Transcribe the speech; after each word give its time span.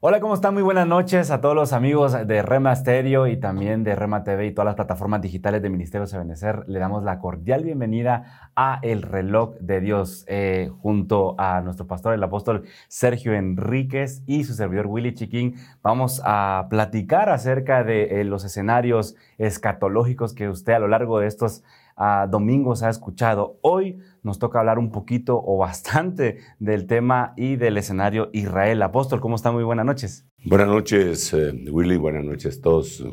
Hola, 0.00 0.20
¿cómo 0.20 0.34
están? 0.34 0.54
Muy 0.54 0.62
buenas 0.62 0.86
noches 0.86 1.32
a 1.32 1.40
todos 1.40 1.56
los 1.56 1.72
amigos 1.72 2.12
de 2.12 2.42
Rema 2.42 2.72
Stereo 2.76 3.26
y 3.26 3.36
también 3.36 3.82
de 3.82 3.96
Rema 3.96 4.22
TV 4.22 4.46
y 4.46 4.52
todas 4.52 4.66
las 4.66 4.76
plataformas 4.76 5.20
digitales 5.20 5.60
de 5.60 5.70
Ministerio 5.70 6.06
Sebenecer. 6.06 6.62
Le 6.68 6.78
damos 6.78 7.02
la 7.02 7.18
cordial 7.18 7.64
bienvenida 7.64 8.52
a 8.54 8.78
El 8.82 9.02
Reloj 9.02 9.56
de 9.58 9.80
Dios 9.80 10.24
eh, 10.28 10.70
junto 10.82 11.34
a 11.36 11.62
nuestro 11.62 11.88
pastor, 11.88 12.14
el 12.14 12.22
apóstol 12.22 12.62
Sergio 12.86 13.32
Enríquez 13.34 14.22
y 14.24 14.44
su 14.44 14.54
servidor 14.54 14.86
Willy 14.86 15.14
Chiquín. 15.14 15.56
Vamos 15.82 16.22
a 16.24 16.68
platicar 16.70 17.28
acerca 17.28 17.82
de 17.82 18.20
eh, 18.20 18.24
los 18.24 18.44
escenarios 18.44 19.16
escatológicos 19.36 20.32
que 20.32 20.48
usted 20.48 20.74
a 20.74 20.78
lo 20.78 20.86
largo 20.86 21.18
de 21.18 21.26
estos 21.26 21.64
uh, 21.98 22.28
domingos 22.30 22.82
ha 22.82 22.88
escuchado. 22.88 23.58
Hoy 23.62 23.98
nos 24.22 24.38
toca 24.38 24.60
hablar 24.60 24.78
un 24.78 24.90
poquito 24.90 25.40
o 25.44 25.58
bastante 25.58 26.38
del 26.58 26.86
tema 26.86 27.34
y 27.36 27.56
del 27.56 27.76
escenario 27.76 28.30
Israel. 28.32 28.82
Apóstol, 28.82 29.20
¿cómo 29.20 29.36
está? 29.36 29.52
Muy 29.52 29.64
buenas 29.64 29.86
noches. 29.86 30.26
Buenas 30.44 30.68
noches, 30.68 31.32
eh, 31.34 31.52
Willy. 31.70 31.96
Buenas 31.96 32.24
noches 32.24 32.58
a 32.58 32.62
todos 32.62 33.04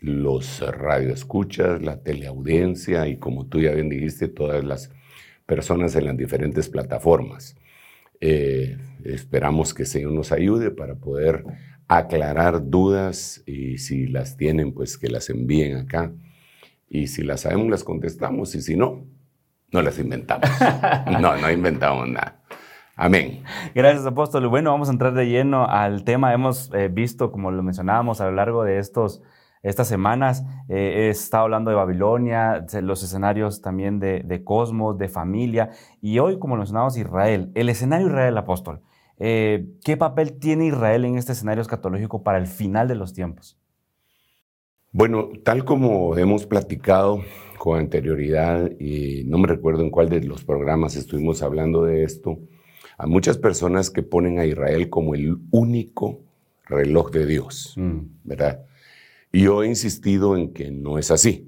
los 0.00 0.60
radioescuchas, 0.60 1.82
la 1.82 2.02
teleaudiencia 2.02 3.06
y 3.06 3.18
como 3.18 3.46
tú 3.46 3.60
ya 3.60 3.72
bien 3.72 3.90
dijiste, 3.90 4.28
todas 4.28 4.64
las 4.64 4.90
personas 5.44 5.94
en 5.96 6.06
las 6.06 6.16
diferentes 6.16 6.68
plataformas. 6.70 7.56
Eh, 8.20 8.78
esperamos 9.04 9.74
que 9.74 9.82
el 9.82 9.88
Señor 9.88 10.12
nos 10.12 10.32
ayude 10.32 10.70
para 10.70 10.94
poder 10.94 11.44
aclarar 11.88 12.70
dudas 12.70 13.42
y 13.46 13.78
si 13.78 14.06
las 14.06 14.36
tienen, 14.36 14.72
pues 14.72 14.96
que 14.96 15.08
las 15.08 15.28
envíen 15.28 15.76
acá 15.76 16.12
y 16.90 17.06
si 17.06 17.22
las 17.22 17.42
sabemos, 17.42 17.68
las 17.68 17.84
contestamos. 17.84 18.54
Y 18.54 18.60
si 18.60 18.76
no, 18.76 19.06
no 19.72 19.80
las 19.80 19.98
inventamos. 19.98 20.50
no, 21.20 21.36
no 21.36 21.50
inventamos 21.50 22.06
nada. 22.08 22.42
Amén. 22.96 23.44
Gracias, 23.74 24.04
apóstol. 24.04 24.48
Bueno, 24.48 24.72
vamos 24.72 24.88
a 24.88 24.92
entrar 24.92 25.14
de 25.14 25.26
lleno 25.26 25.66
al 25.66 26.04
tema. 26.04 26.34
Hemos 26.34 26.70
eh, 26.74 26.88
visto, 26.88 27.32
como 27.32 27.50
lo 27.50 27.62
mencionábamos 27.62 28.20
a 28.20 28.26
lo 28.26 28.32
largo 28.32 28.64
de 28.64 28.78
estos, 28.78 29.22
estas 29.62 29.88
semanas, 29.88 30.44
eh, 30.68 31.06
he 31.06 31.10
estado 31.10 31.44
hablando 31.44 31.70
de 31.70 31.76
Babilonia, 31.76 32.66
los 32.82 33.02
escenarios 33.02 33.62
también 33.62 34.00
de, 34.00 34.22
de, 34.24 34.42
Cosmos, 34.42 34.98
de 34.98 35.08
familia, 35.08 35.70
y 36.00 36.18
hoy, 36.18 36.38
como 36.38 36.56
lo 36.56 36.60
mencionábamos, 36.60 36.96
Israel. 36.96 37.52
El 37.54 37.68
escenario 37.68 38.08
Israel, 38.08 38.36
apóstol. 38.36 38.82
Eh, 39.18 39.66
¿Qué 39.84 39.96
papel 39.96 40.38
tiene 40.38 40.66
Israel 40.66 41.04
en 41.04 41.18
este 41.18 41.32
escenario 41.32 41.60
escatológico 41.60 42.22
para 42.22 42.38
el 42.38 42.46
final 42.46 42.88
de 42.88 42.94
los 42.96 43.12
tiempos? 43.12 43.59
Bueno, 44.92 45.30
tal 45.44 45.64
como 45.64 46.18
hemos 46.18 46.46
platicado 46.46 47.22
con 47.58 47.78
anterioridad, 47.78 48.72
y 48.80 49.22
no 49.24 49.38
me 49.38 49.46
recuerdo 49.46 49.82
en 49.82 49.90
cuál 49.90 50.08
de 50.08 50.24
los 50.24 50.44
programas 50.44 50.96
estuvimos 50.96 51.42
hablando 51.42 51.84
de 51.84 52.02
esto, 52.02 52.40
a 52.98 53.06
muchas 53.06 53.38
personas 53.38 53.90
que 53.90 54.02
ponen 54.02 54.40
a 54.40 54.46
Israel 54.46 54.90
como 54.90 55.14
el 55.14 55.36
único 55.52 56.22
reloj 56.66 57.12
de 57.12 57.26
Dios, 57.26 57.74
mm. 57.76 57.98
¿verdad? 58.24 58.64
Y 59.32 59.42
yo 59.42 59.62
he 59.62 59.68
insistido 59.68 60.36
en 60.36 60.52
que 60.52 60.72
no 60.72 60.98
es 60.98 61.12
así, 61.12 61.46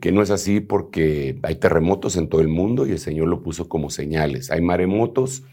que 0.00 0.10
no 0.10 0.22
es 0.22 0.30
así 0.30 0.60
porque 0.60 1.38
hay 1.42 1.56
terremotos 1.56 2.16
en 2.16 2.28
todo 2.28 2.40
el 2.40 2.48
mundo 2.48 2.86
y 2.86 2.92
el 2.92 2.98
Señor 2.98 3.28
lo 3.28 3.42
puso 3.42 3.68
como 3.68 3.90
señales. 3.90 4.50
Hay 4.50 4.62
maremotos 4.62 5.44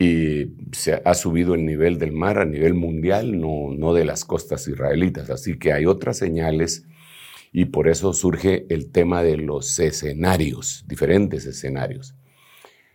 y 0.00 0.54
se 0.72 1.02
ha 1.04 1.12
subido 1.12 1.54
el 1.54 1.66
nivel 1.66 1.98
del 1.98 2.12
mar 2.12 2.38
a 2.38 2.46
nivel 2.46 2.72
mundial, 2.72 3.38
no, 3.38 3.70
no 3.70 3.92
de 3.92 4.06
las 4.06 4.24
costas 4.24 4.66
israelitas. 4.66 5.28
Así 5.28 5.58
que 5.58 5.74
hay 5.74 5.84
otras 5.84 6.16
señales 6.16 6.86
y 7.52 7.66
por 7.66 7.86
eso 7.86 8.14
surge 8.14 8.64
el 8.70 8.90
tema 8.90 9.22
de 9.22 9.36
los 9.36 9.78
escenarios, 9.78 10.86
diferentes 10.88 11.44
escenarios. 11.44 12.14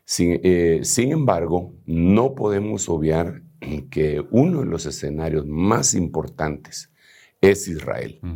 Sin, 0.03 0.39
eh, 0.43 0.79
sin 0.81 1.11
embargo, 1.11 1.75
no 1.85 2.33
podemos 2.33 2.89
obviar 2.89 3.43
que 3.91 4.25
uno 4.31 4.61
de 4.61 4.65
los 4.65 4.87
escenarios 4.87 5.45
más 5.45 5.93
importantes 5.93 6.91
es 7.39 7.67
Israel. 7.67 8.17
Mm. 8.23 8.33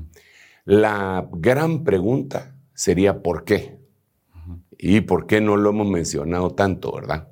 La 0.66 1.28
gran 1.31 1.84
pregunta 1.84 2.56
sería 2.75 3.24
¿por 3.24 3.46
qué? 3.46 3.80
¿Y 4.78 5.01
por 5.01 5.25
qué 5.25 5.41
no 5.41 5.57
lo 5.57 5.72
hemos 5.72 5.88
mencionado 5.88 6.51
tanto, 6.51 6.94
verdad? 6.94 7.30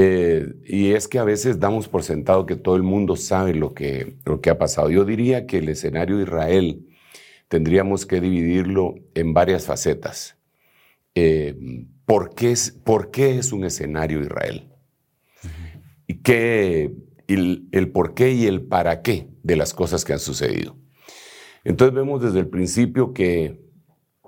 Eh, 0.00 0.54
y 0.64 0.92
es 0.92 1.08
que 1.08 1.18
a 1.18 1.24
veces 1.24 1.58
damos 1.58 1.88
por 1.88 2.04
sentado 2.04 2.46
que 2.46 2.54
todo 2.54 2.76
el 2.76 2.84
mundo 2.84 3.16
sabe 3.16 3.52
lo 3.52 3.74
que, 3.74 4.14
lo 4.24 4.40
que 4.40 4.48
ha 4.48 4.56
pasado. 4.56 4.90
Yo 4.90 5.04
diría 5.04 5.44
que 5.44 5.58
el 5.58 5.68
escenario 5.68 6.16
de 6.18 6.22
Israel 6.22 6.86
tendríamos 7.48 8.06
que 8.06 8.20
dividirlo 8.20 8.94
en 9.14 9.34
varias 9.34 9.66
facetas. 9.66 10.38
Eh, 11.16 11.56
¿por, 12.04 12.32
qué 12.36 12.52
es, 12.52 12.70
¿por, 12.70 13.10
qué 13.10 13.38
es, 13.38 13.52
un 13.52 13.64
escenario 13.64 14.20
Israel? 14.20 14.68
Y 16.06 16.22
qué, 16.22 16.92
el, 17.26 17.68
el 17.72 17.90
por 17.90 18.14
qué 18.14 18.30
y 18.30 18.46
el 18.46 18.62
para 18.62 19.02
qué 19.02 19.26
de 19.42 19.56
las 19.56 19.74
cosas 19.74 20.04
que 20.04 20.12
han 20.12 20.20
sucedido. 20.20 20.76
Entonces 21.64 21.92
vemos 21.92 22.22
desde 22.22 22.38
el 22.38 22.46
principio 22.46 23.12
que 23.12 23.60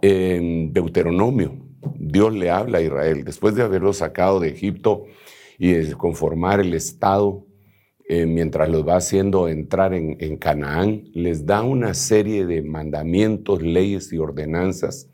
en 0.03 0.73
Deuteronomio 0.73 1.65
Dios 1.97 2.35
le 2.35 2.51
habla 2.51 2.79
a 2.79 2.83
Israel, 2.83 3.23
después 3.23 3.55
de 3.55 3.63
haberlo 3.63 3.93
sacado 3.93 4.41
de 4.41 4.49
Egipto, 4.49 5.05
y 5.63 5.93
conformar 5.93 6.61
el 6.61 6.73
Estado 6.73 7.47
eh, 8.09 8.25
mientras 8.25 8.71
los 8.71 8.89
va 8.89 8.97
haciendo 8.97 9.47
entrar 9.47 9.93
en, 9.93 10.17
en, 10.19 10.39
Canaán, 10.39 11.05
les 11.13 11.45
da 11.45 11.63
una 11.63 11.93
serie 11.93 12.47
de 12.47 12.63
mandamientos, 12.63 13.61
leyes 13.61 14.11
y 14.11 14.17
ordenanzas. 14.17 15.11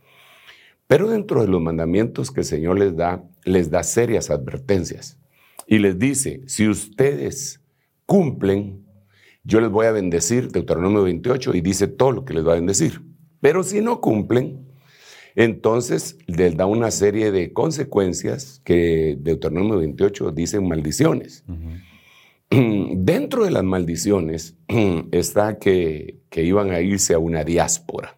Pero 0.87 1.11
dentro 1.11 1.43
de 1.43 1.49
los 1.49 1.61
mandamientos 1.61 2.31
que 2.31 2.41
el 2.41 2.47
Señor 2.47 2.79
les 2.79 2.97
da, 2.97 3.25
les 3.45 3.71
da 3.71 3.83
serias 3.83 4.31
advertencias. 4.31 5.19
Y 5.67 5.79
les 5.79 5.99
dice, 5.99 6.43
si 6.47 6.69
ustedes 6.69 7.61
cumplen, 8.07 8.87
yo 9.43 9.61
les 9.61 9.69
voy 9.69 9.87
a 9.87 9.93
bendecir, 9.93 10.53
Deuteronomio 10.53 11.03
28, 11.03 11.57
y 11.57 11.61
dice 11.61 11.89
todo 11.89 12.13
lo 12.13 12.25
que 12.25 12.35
les 12.35 12.47
va 12.47 12.53
a 12.53 12.57
bendecir. 12.57 13.03
Pero 13.41 13.65
si 13.65 13.81
no 13.81 14.01
cumplen, 14.01 14.65
entonces 15.37 16.19
les 16.27 16.57
da 16.57 16.65
una 16.65 16.91
serie 16.91 17.31
de 17.31 17.53
consecuencias 17.53 18.63
que 18.65 19.17
Deuteronomio 19.21 19.79
28 19.79 20.33
dicen 20.33 20.67
maldiciones. 20.67 21.45
Dentro 22.51 23.45
de 23.45 23.51
las 23.51 23.63
maldiciones 23.63 24.57
está 25.13 25.59
que, 25.59 26.21
que, 26.31 26.43
iban 26.43 26.71
a 26.71 26.81
irse 26.81 27.13
a 27.13 27.19
una 27.19 27.45
diáspora. 27.45 28.17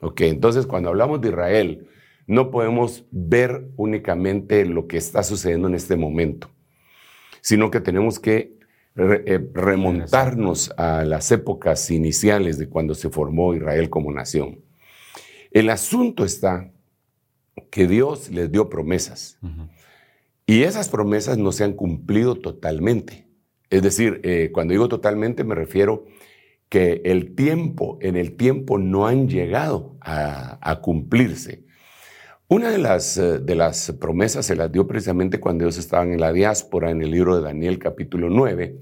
Ok, 0.00 0.22
entonces 0.22 0.66
cuando 0.66 0.88
hablamos 0.88 1.20
de 1.20 1.28
Israel, 1.28 1.86
no 2.26 2.50
podemos 2.50 3.04
ver 3.10 3.68
únicamente 3.76 4.64
lo 4.64 4.86
que 4.86 4.96
está 4.96 5.22
sucediendo 5.22 5.68
en 5.68 5.74
este 5.74 5.96
momento, 5.96 6.50
sino 7.42 7.70
que 7.70 7.80
tenemos 7.80 8.18
que 8.18 8.56
eh, 8.96 9.50
remontarnos 9.52 10.70
a 10.78 11.04
las 11.04 11.30
épocas 11.30 11.90
iniciales 11.90 12.58
de 12.58 12.68
cuando 12.68 12.94
se 12.94 13.10
formó 13.10 13.54
Israel 13.54 13.90
como 13.90 14.12
nación. 14.12 14.60
El 15.52 15.68
asunto 15.70 16.24
está 16.24 16.72
que 17.70 17.86
Dios 17.86 18.30
les 18.30 18.50
dio 18.50 18.68
promesas 18.68 19.38
y 20.46 20.62
esas 20.62 20.88
promesas 20.88 21.36
no 21.38 21.52
se 21.52 21.64
han 21.64 21.74
cumplido 21.74 22.36
totalmente. 22.36 23.28
Es 23.68 23.82
decir, 23.82 24.20
eh, 24.24 24.50
cuando 24.52 24.72
digo 24.72 24.88
totalmente 24.88 25.44
me 25.44 25.54
refiero 25.54 26.06
que 26.68 27.02
el 27.04 27.34
tiempo, 27.34 27.98
en 28.00 28.16
el 28.16 28.36
tiempo 28.36 28.78
no 28.78 29.06
han 29.06 29.28
llegado 29.28 29.98
a, 30.00 30.80
cumplirse. 30.80 31.64
Una 32.48 32.70
de 32.70 32.78
las, 32.78 33.18
eh, 33.18 33.38
de 33.38 33.54
las 33.54 33.92
promesas 34.00 34.46
se 34.46 34.56
las 34.56 34.72
dio 34.72 34.86
precisamente 34.86 35.38
cuando 35.38 35.64
ellos 35.64 35.76
estaban 35.76 36.12
en 36.12 36.20
la 36.20 36.32
diáspora, 36.32 36.90
en 36.90 37.02
el 37.02 37.10
libro 37.10 37.36
de 37.36 37.42
Daniel 37.42 37.78
capítulo 37.78 38.30
9, 38.30 38.78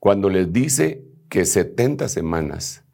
cuando 0.00 0.28
les 0.28 0.52
dice 0.52 1.04
que 1.28 1.44
70 1.44 2.08
semanas 2.08 2.84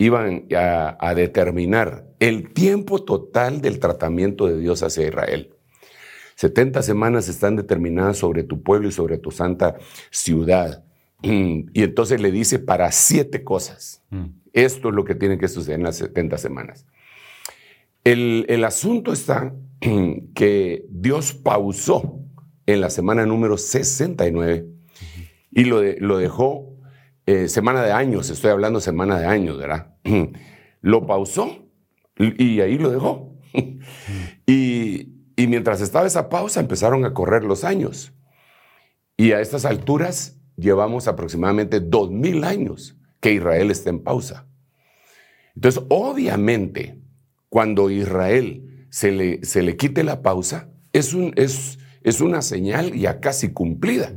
iban 0.00 0.46
a, 0.56 1.14
determinar 1.14 2.06
el 2.20 2.54
tiempo 2.54 3.04
total 3.04 3.60
del 3.60 3.78
tratamiento 3.78 4.46
de 4.46 4.58
Dios 4.58 4.82
hacia 4.82 5.06
Israel. 5.06 5.50
70 6.36 6.82
semanas 6.82 7.28
están 7.28 7.54
determinadas 7.54 8.16
sobre 8.16 8.42
tu 8.42 8.62
pueblo 8.62 8.88
y 8.88 8.92
sobre 8.92 9.18
tu 9.18 9.30
santa 9.30 9.76
ciudad. 10.10 10.84
Y 11.22 11.82
entonces 11.82 12.18
le 12.22 12.30
dice 12.30 12.58
para 12.58 12.90
siete 12.92 13.44
cosas. 13.44 14.02
Mm. 14.08 14.28
Esto 14.54 14.88
es 14.88 14.94
lo 14.94 15.04
que 15.04 15.14
tiene 15.14 15.36
que 15.36 15.48
suceder 15.48 15.78
en 15.78 15.84
las 15.84 15.96
70 15.96 16.38
semanas. 16.38 16.86
El, 18.02 18.46
el 18.48 18.64
asunto 18.64 19.12
está 19.12 19.54
que 20.34 20.86
Dios 20.88 21.34
pausó 21.34 22.20
en 22.64 22.80
la 22.80 22.88
semana 22.88 23.26
número 23.26 23.58
69 23.58 24.66
y 25.50 25.64
lo, 25.64 25.80
de, 25.80 25.98
lo 26.00 26.16
dejó 26.16 26.69
eh, 27.26 27.48
semana 27.48 27.82
de 27.82 27.92
años, 27.92 28.30
estoy 28.30 28.50
hablando 28.50 28.80
semana 28.80 29.18
de 29.18 29.26
años, 29.26 29.58
¿verdad? 29.58 29.94
lo 30.80 31.06
pausó 31.06 31.68
y 32.18 32.60
ahí 32.60 32.76
lo 32.78 32.90
dejó. 32.90 33.36
y, 34.46 35.08
y 35.36 35.46
mientras 35.46 35.80
estaba 35.80 36.06
esa 36.06 36.28
pausa 36.28 36.60
empezaron 36.60 37.04
a 37.04 37.14
correr 37.14 37.44
los 37.44 37.64
años. 37.64 38.12
Y 39.16 39.32
a 39.32 39.40
estas 39.40 39.64
alturas 39.64 40.38
llevamos 40.56 41.08
aproximadamente 41.08 41.80
dos 41.80 42.10
mil 42.10 42.44
años 42.44 42.96
que 43.20 43.32
Israel 43.32 43.70
está 43.70 43.90
en 43.90 44.02
pausa. 44.02 44.46
Entonces, 45.54 45.82
obviamente, 45.88 47.00
cuando 47.48 47.90
Israel 47.90 48.86
se 48.90 49.12
le, 49.12 49.44
se 49.44 49.62
le 49.62 49.76
quite 49.76 50.04
la 50.04 50.22
pausa, 50.22 50.70
es, 50.92 51.14
un, 51.14 51.32
es, 51.36 51.78
es 52.02 52.20
una 52.20 52.42
señal 52.42 52.92
ya 52.94 53.20
casi 53.20 53.52
cumplida. 53.52 54.12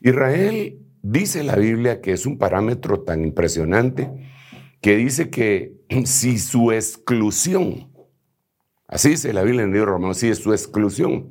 Israel 0.00 0.85
dice 1.10 1.44
la 1.44 1.56
Biblia 1.56 2.00
que 2.00 2.12
es 2.12 2.26
un 2.26 2.38
parámetro 2.38 3.02
tan 3.02 3.22
impresionante 3.22 4.10
que 4.80 4.96
dice 4.96 5.30
que 5.30 5.76
si 6.04 6.38
su 6.38 6.72
exclusión, 6.72 7.92
así 8.88 9.10
dice 9.10 9.32
la 9.32 9.42
Biblia 9.42 9.62
en 9.62 9.68
el 9.68 9.74
libro 9.74 9.92
romano, 9.92 10.14
si 10.14 10.34
su 10.34 10.52
exclusión 10.52 11.30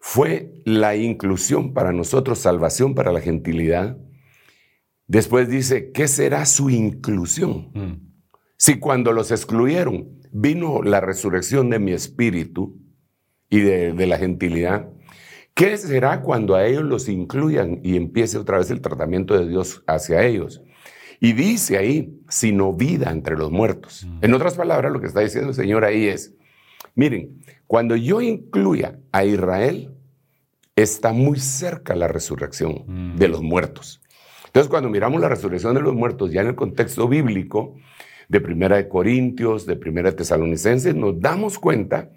fue 0.00 0.54
la 0.64 0.96
inclusión 0.96 1.74
para 1.74 1.92
nosotros, 1.92 2.38
salvación 2.38 2.94
para 2.94 3.12
la 3.12 3.20
gentilidad, 3.20 3.98
después 5.06 5.48
dice, 5.48 5.92
¿qué 5.92 6.08
será 6.08 6.46
su 6.46 6.70
inclusión? 6.70 7.70
Mm. 7.74 8.10
Si 8.56 8.78
cuando 8.78 9.12
los 9.12 9.30
excluyeron 9.30 10.20
vino 10.32 10.82
la 10.82 11.00
resurrección 11.00 11.70
de 11.70 11.78
mi 11.78 11.92
espíritu 11.92 12.78
y 13.48 13.60
de, 13.60 14.06
la 14.06 14.18
gentilidad, 14.18 14.88
¿qué 15.60 15.76
será 15.76 16.22
cuando 16.22 16.54
a 16.54 16.66
ellos 16.66 16.84
los 16.84 17.08
incluyan 17.08 17.80
y 17.82 17.96
empiece 17.96 18.38
otra 18.38 18.56
vez 18.56 18.70
el 18.70 18.80
tratamiento 18.80 19.38
de 19.38 19.46
Dios 19.46 19.82
hacia 19.86 20.24
ellos? 20.24 20.62
Y 21.20 21.34
dice 21.34 21.76
ahí, 21.76 22.18
sino 22.30 22.72
vida 22.72 23.10
entre 23.10 23.36
los 23.36 23.50
muertos. 23.50 24.06
Mm. 24.06 24.24
En 24.24 24.34
otras 24.34 24.54
palabras, 24.54 24.90
lo 24.90 25.00
que 25.00 25.06
está 25.06 25.20
diciendo 25.20 25.50
el 25.50 25.54
Señor 25.54 25.84
ahí 25.84 26.06
es, 26.06 26.34
miren, 26.94 27.42
cuando 27.66 27.94
yo 27.94 28.22
incluya 28.22 28.98
a 29.12 29.26
Israel, 29.26 29.94
está 30.76 31.12
muy 31.12 31.38
cerca 31.38 31.94
la 31.94 32.08
resurrección 32.08 32.84
mm. 32.86 33.16
de 33.16 33.28
los 33.28 33.42
muertos. 33.42 34.00
Entonces, 34.46 34.70
cuando 34.70 34.88
miramos 34.88 35.20
la 35.20 35.28
resurrección 35.28 35.74
de 35.74 35.82
los 35.82 35.94
muertos 35.94 36.32
ya 36.32 36.40
en 36.40 36.48
el 36.48 36.54
contexto 36.54 37.06
bíblico, 37.06 37.76
de 38.30 38.40
Primera 38.40 38.76
de 38.76 38.88
Corintios, 38.88 39.66
de 39.66 39.76
Primera 39.76 40.10
de 40.10 40.16
Tesalonicenses, 40.16 40.94
nos 40.94 41.20
damos 41.20 41.58
cuenta 41.58 42.10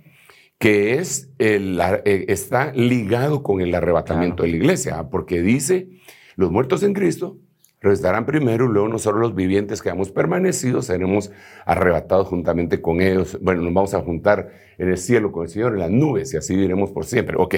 que 0.64 0.94
es 0.94 1.30
el, 1.40 1.78
eh, 2.06 2.24
está 2.30 2.72
ligado 2.72 3.44
con 3.44 3.60
el 3.60 3.76
arrebatamiento 3.76 4.44
de 4.44 4.50
la 4.50 4.56
iglesia, 4.56 5.10
porque 5.12 5.42
dice, 5.42 5.90
los 6.38 6.52
muertos 6.52 6.84
en 6.84 6.94
Cristo 6.94 7.38
resucitarán 7.82 8.26
primero 8.26 8.64
y 8.64 8.70
luego 8.70 8.88
nosotros 8.88 9.20
los 9.20 9.36
vivientes 9.36 9.82
que 9.82 9.90
hemos 9.90 10.10
permanecido 10.10 10.82
seremos 10.82 11.32
arrebatados 11.66 12.30
juntamente 12.30 12.82
con 12.82 13.02
ellos. 13.02 13.38
Bueno, 13.42 13.62
nos 13.62 13.74
vamos 13.74 13.94
a 13.94 14.00
juntar 14.00 14.54
en 14.78 14.88
el 14.88 14.98
cielo 14.98 15.34
con 15.34 15.44
el 15.44 15.50
Señor 15.50 15.74
en 15.74 15.80
las 15.80 15.92
nubes 15.92 16.34
y 16.34 16.38
así 16.38 16.56
viviremos 16.56 16.92
por 16.92 17.04
siempre. 17.04 17.36
Ok, 17.38 17.56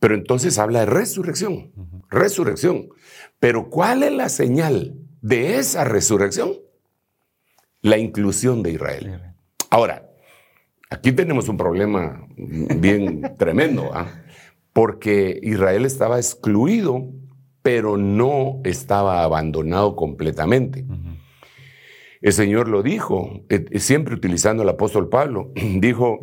pero 0.00 0.14
entonces 0.14 0.58
habla 0.58 0.80
de 0.80 0.86
resurrección, 0.86 1.70
resurrección. 2.08 2.88
Pero 3.40 3.68
¿cuál 3.68 4.04
es 4.04 4.12
la 4.12 4.30
señal 4.30 4.96
de 5.20 5.58
esa 5.58 5.84
resurrección? 5.84 6.54
La 7.82 7.98
inclusión 7.98 8.62
de 8.62 8.70
Israel. 8.70 9.20
Ahora, 9.68 10.11
aquí 10.92 11.12
tenemos 11.12 11.48
un 11.48 11.56
problema 11.56 12.26
bien 12.36 13.34
tremendo, 13.38 13.90
¿ah? 13.92 14.06
porque 14.72 15.40
Israel 15.42 15.84
estaba 15.84 16.18
excluido 16.18 17.10
pero 17.62 17.96
no 17.96 18.60
estaba 18.64 19.22
abandonado 19.22 19.96
completamente. 19.96 20.84
El 22.20 22.32
Señor 22.32 22.68
lo 22.68 22.82
dijo, 22.82 23.44
eh, 23.48 23.64
eh, 23.70 23.78
siempre 23.78 24.14
utilizando 24.14 24.62
al 24.62 24.68
apóstol 24.68 25.08
Pablo, 25.08 25.52
dijo, 25.54 26.20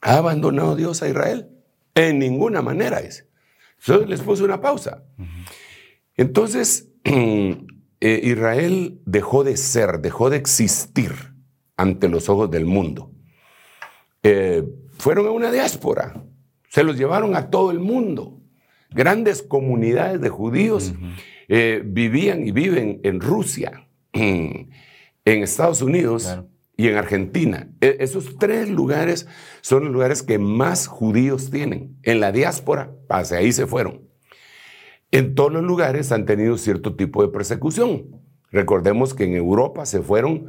¿ha 0.00 0.16
abandonado 0.16 0.76
Dios 0.76 1.02
a 1.02 1.08
Israel? 1.08 1.48
En 1.94 2.18
ninguna 2.18 2.62
manera 2.62 3.00
es. 3.00 3.26
Entonces 3.80 4.08
les 4.08 4.20
puso 4.20 4.44
una 4.44 4.60
pausa. 4.60 5.02
Entonces, 6.16 6.90
eh, 7.04 8.20
Israel 8.22 9.00
dejó 9.04 9.44
de 9.44 9.56
ser, 9.56 10.00
dejó 10.00 10.30
de 10.30 10.36
existir 10.36 11.12
ante 11.76 12.08
los 12.08 12.28
ojos 12.28 12.50
del 12.50 12.64
mundo. 12.64 13.11
Fueron 14.98 15.26
a 15.26 15.30
una 15.30 15.50
diáspora, 15.50 16.24
se 16.68 16.84
los 16.84 16.96
llevaron 16.96 17.34
a 17.34 17.50
todo 17.50 17.70
el 17.70 17.80
mundo 17.80 18.42
grandes 18.94 19.42
comunidades 19.42 20.20
de 20.20 20.28
judíos 20.28 20.94
eh, 21.48 21.82
vivían 21.84 22.46
y 22.46 22.52
viven 22.52 23.00
en 23.02 23.20
Rusia, 23.20 23.86
en 24.12 24.68
Estados 25.24 25.82
Unidos 25.82 26.38
y 26.76 26.88
en 26.88 26.96
Argentina. 26.96 27.68
E, 27.80 27.96
esos 28.00 28.38
tres 28.38 28.70
lugares 28.70 29.26
son 29.60 29.84
los 29.84 29.92
lugares 29.92 30.22
que 30.22 30.38
más 30.38 30.86
judíos 30.86 31.50
tienen. 31.50 31.98
En 32.02 32.20
la 32.20 32.32
diáspora, 32.32 32.92
hacia 33.08 33.38
ahí 33.38 33.52
se 33.52 33.66
fueron. 33.66 34.08
En 35.10 35.34
todos 35.34 35.52
los 35.52 35.62
lugares 35.62 36.10
han 36.12 36.24
tenido 36.24 36.56
cierto 36.56 36.94
tipo 36.94 37.22
de 37.22 37.28
persecución. 37.28 38.22
Recordemos 38.50 39.14
que 39.14 39.24
en 39.24 39.34
Europa 39.34 39.84
se 39.86 40.00
fueron 40.00 40.46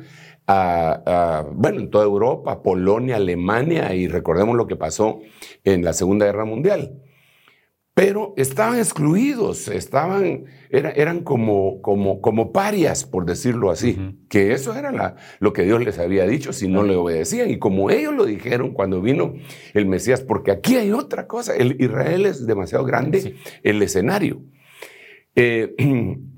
a, 0.48 1.46
bueno, 1.54 1.80
en 1.80 1.90
toda 1.90 2.06
Europa, 2.06 2.62
Polonia, 2.64 3.18
Alemania, 3.18 3.94
y 3.94 4.08
recordemos 4.08 4.56
lo 4.56 4.68
que 4.68 4.76
pasó 4.76 5.20
en 5.64 5.84
la 5.84 5.94
Segunda 5.94 6.26
Guerra 6.26 6.46
Mundial 6.46 7.04
pero 7.94 8.34
estaban 8.38 8.80
excluidos, 8.80 9.68
estaban, 9.68 10.46
eran 10.72 11.20
como, 11.22 11.80
como, 11.82 12.22
como 12.22 12.52
parias, 12.52 13.06
por 13.06 13.26
decirlo 13.26 13.70
así, 13.70 14.18
que 14.30 14.52
eso 14.54 14.76
era 14.76 15.16
lo 15.40 15.54
que 15.54 15.62
Dios 15.62 15.84
les 15.84 16.00
había 16.00 16.26
dicho 16.26 16.54
si 16.54 16.68
no 16.68 16.82
le 16.84 16.96
obedecían. 16.96 17.52
Y 17.52 17.60
como 17.60 17.92
ellos 17.92 18.16
lo 18.16 18.26
dijeron 18.26 18.74
cuando 18.74 19.00
vino 19.00 19.36
el 19.76 19.86
Mesías, 19.86 20.22
porque 20.22 20.50
aquí 20.50 20.76
hay 20.76 20.92
otra 20.92 21.28
cosa, 21.28 21.56
el 21.56 21.80
Israel 21.80 22.26
es 22.26 22.48
demasiado 22.48 22.84
grande, 22.84 23.36
el 23.62 23.82
escenario. 23.84 24.42
Eh, 25.36 25.76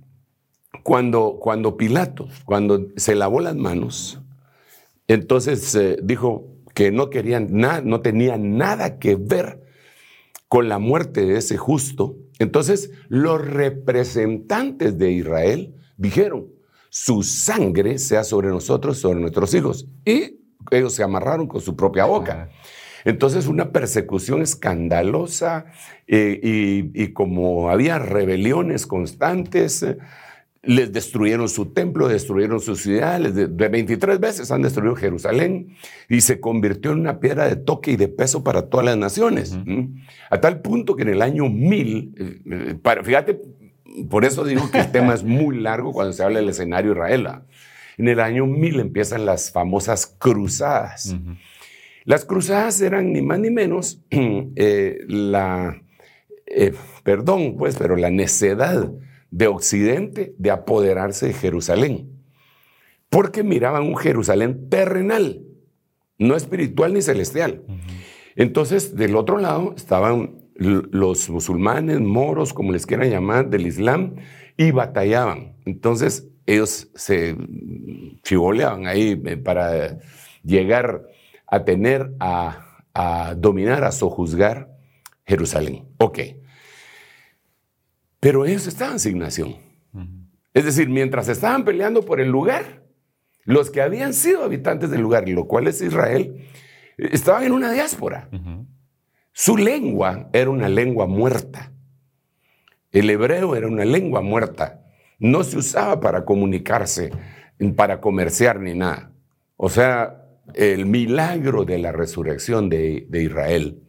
cuando, 0.86 1.40
cuando 1.40 1.78
Pilatos, 1.78 2.44
cuando 2.46 2.90
se 2.96 3.16
lavó 3.16 3.40
las 3.42 3.56
manos, 3.56 4.22
entonces 5.08 5.74
eh, 5.74 5.98
dijo 6.04 6.46
que 6.76 6.92
no 6.92 7.10
querían 7.10 7.48
nada, 7.50 7.82
no 7.82 8.02
tenía 8.02 8.38
nada 8.38 9.00
que 9.00 9.16
ver 9.16 9.64
con 10.48 10.70
la 10.70 10.78
muerte 10.78 11.26
de 11.26 11.40
ese 11.40 11.58
justo, 11.58 12.18
entonces 12.38 12.92
los 13.08 13.44
representantes 13.44 15.00
de 15.00 15.12
Israel 15.12 15.74
dijeron, 15.98 16.50
su 16.90 17.24
sangre 17.24 17.98
sea 17.98 18.24
sobre 18.24 18.50
nosotros, 18.50 19.00
sobre 19.00 19.20
nuestros 19.20 19.56
hijos. 19.56 19.88
Y 20.06 20.40
ellos 20.70 20.94
se 20.94 21.02
amarraron 21.02 21.48
con 21.48 21.62
su 21.62 21.76
propia 21.76 22.06
boca. 22.06 22.50
Entonces 23.06 23.48
una 23.48 23.72
persecución 23.72 24.44
escandalosa 24.44 25.66
eh, 26.06 26.40
y, 26.44 27.04
y, 27.04 27.12
como 27.12 27.72
había 27.72 27.98
rebeliones 27.98 28.86
constantes, 28.86 29.84
les 30.66 30.92
destruyeron 30.92 31.48
su 31.48 31.68
templo, 31.68 32.08
destruyeron 32.08 32.60
su 32.60 32.76
ciudad, 32.76 33.20
de 33.20 33.68
23 33.70 34.20
veces 34.20 34.52
han 34.52 34.64
destruido 34.64 34.96
Jerusalén 34.96 35.76
y 36.10 36.22
se 36.22 36.40
convirtió 36.40 36.92
en 36.92 37.02
una 37.02 37.20
piedra 37.20 37.48
de 37.48 37.56
toque 37.56 37.92
y 37.92 37.96
de 37.96 38.08
peso 38.08 38.44
para 38.44 38.64
todas 38.70 38.86
las 38.86 38.98
naciones. 38.98 39.58
A 40.30 40.42
tal 40.42 40.62
punto 40.62 40.96
que 40.96 41.04
en 41.04 41.10
el 41.10 41.22
año 41.22 41.50
1000, 41.50 42.14
eh, 42.18 42.78
eh, 42.84 43.04
fíjate, 43.04 43.40
por 44.10 44.26
eso 44.26 44.44
digo 44.44 44.70
que 44.72 44.80
el 44.80 44.92
tema 44.92 45.14
es 45.14 45.24
muy 45.24 45.60
largo 45.60 45.94
cuando 45.94 46.14
se 46.14 46.24
habla 46.24 46.40
del 46.40 46.50
escenario 46.50 46.94
Israel. 46.94 47.28
En 47.98 48.08
el 48.08 48.20
año 48.20 48.46
1000 48.46 48.80
empiezan 48.80 49.26
las 49.26 49.52
famosas 49.52 50.08
cruzadas. 50.18 51.16
Las 52.04 52.26
cruzadas 52.26 52.82
eran 52.82 53.14
ni 53.14 53.22
más 53.22 53.40
ni 53.40 53.52
menos 53.52 54.02
eh, 54.10 54.98
la, 55.08 55.82
perdón, 57.04 57.56
pues, 57.58 57.76
pero 57.78 57.96
la 57.96 58.10
necedad 58.10 58.92
de 59.36 59.48
Occidente 59.48 60.34
de 60.38 60.50
apoderarse 60.50 61.28
de 61.28 61.34
Jerusalén, 61.34 62.10
porque 63.10 63.44
miraban 63.44 63.84
un 63.84 63.98
Jerusalén 63.98 64.70
terrenal, 64.70 65.42
no 66.18 66.38
espiritual 66.38 66.94
ni 66.94 67.02
celestial. 67.02 67.66
Entonces, 68.38 68.96
del 68.96 69.18
otro 69.18 69.38
lado 69.38 69.74
estaban 69.76 70.46
los 70.56 71.30
musulmanes, 71.30 72.00
moros, 72.00 72.54
como 72.54 72.72
les 72.72 72.86
quieran 72.86 73.10
llamar, 73.10 73.50
del 73.50 73.68
Islam, 73.68 74.16
y 74.56 74.72
batallaban. 74.72 75.58
Entonces, 75.66 76.30
ellos 76.46 76.90
se 76.96 77.36
chivoleaban 78.24 78.88
ahí 78.88 79.22
eh, 79.26 79.36
para 79.36 80.00
llegar 80.44 81.10
a 81.46 81.66
tener, 81.66 82.14
a, 82.22 82.86
a 82.94 83.36
dominar, 83.36 83.84
a 83.84 83.92
sojuzgar 83.92 84.70
Jerusalén. 85.26 85.90
Ok. 85.98 86.20
Pero 88.26 88.44
ellos 88.44 88.66
estaban 88.66 88.94
en 88.94 88.96
asignación. 88.96 89.56
Es 90.52 90.66
decir, 90.66 90.90
mientras 90.90 91.28
estaban 91.28 91.64
peleando 91.64 92.04
por 92.04 92.20
el 92.20 92.30
lugar, 92.30 92.82
los 93.44 93.70
que 93.70 93.84
habían 93.84 94.16
sido 94.16 94.44
habitantes 94.44 94.90
del 94.90 95.02
lugar, 95.02 95.30
lo 95.30 95.46
cual 95.46 95.68
es 95.68 95.80
Israel, 95.80 96.44
estaban 96.98 97.44
en 97.44 97.52
una 97.52 97.72
diáspora. 97.72 98.28
Su 99.32 99.58
lengua 99.58 100.32
era 100.34 100.50
una 100.50 100.70
lengua 100.70 101.06
muerta. 101.06 101.72
El 102.92 103.12
hebreo 103.12 103.56
era 103.56 103.68
una 103.68 103.86
lengua 103.86 104.22
muerta. 104.22 104.82
No 105.20 105.44
se 105.44 105.60
usaba 105.60 106.00
para 106.00 106.26
comunicarse 106.26 107.12
para 107.76 108.02
comerciar 108.02 108.60
ni 108.60 108.74
nada. 108.74 109.12
O 109.56 109.70
sea, 109.70 110.26
el 110.56 110.88
milagro 110.88 111.64
de 111.64 111.78
la 111.78 111.92
resurrección 111.92 112.72
de, 112.72 113.08
Israel 113.14 113.84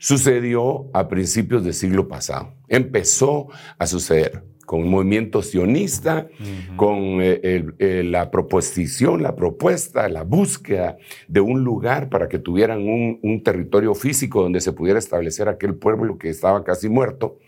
sucedió 0.00 0.90
a 0.94 1.08
principios 1.08 1.62
del 1.62 1.74
siglo 1.74 2.08
pasado. 2.08 2.54
Empezó 2.68 3.48
a 3.78 3.86
suceder 3.86 4.42
con 4.64 4.80
el 4.80 4.86
movimiento 4.86 5.42
sionista, 5.42 6.28
con 6.76 7.20
eh, 7.20 7.66
eh, 7.78 8.02
la 8.04 8.30
proposición, 8.30 9.22
la 9.22 9.36
propuesta, 9.36 10.08
la 10.08 10.22
búsqueda 10.22 10.96
de 11.28 11.40
un 11.40 11.64
lugar 11.64 12.08
para 12.08 12.28
que 12.28 12.38
tuvieran 12.38 12.88
un, 12.88 13.18
un, 13.22 13.42
territorio 13.42 13.94
físico 13.94 14.42
donde 14.42 14.60
se 14.60 14.72
pudiera 14.72 14.98
establecer 14.98 15.48
aquel 15.48 15.74
pueblo 15.74 16.18
que 16.18 16.30
estaba 16.30 16.64
casi 16.64 16.88
muerto, 16.88 17.38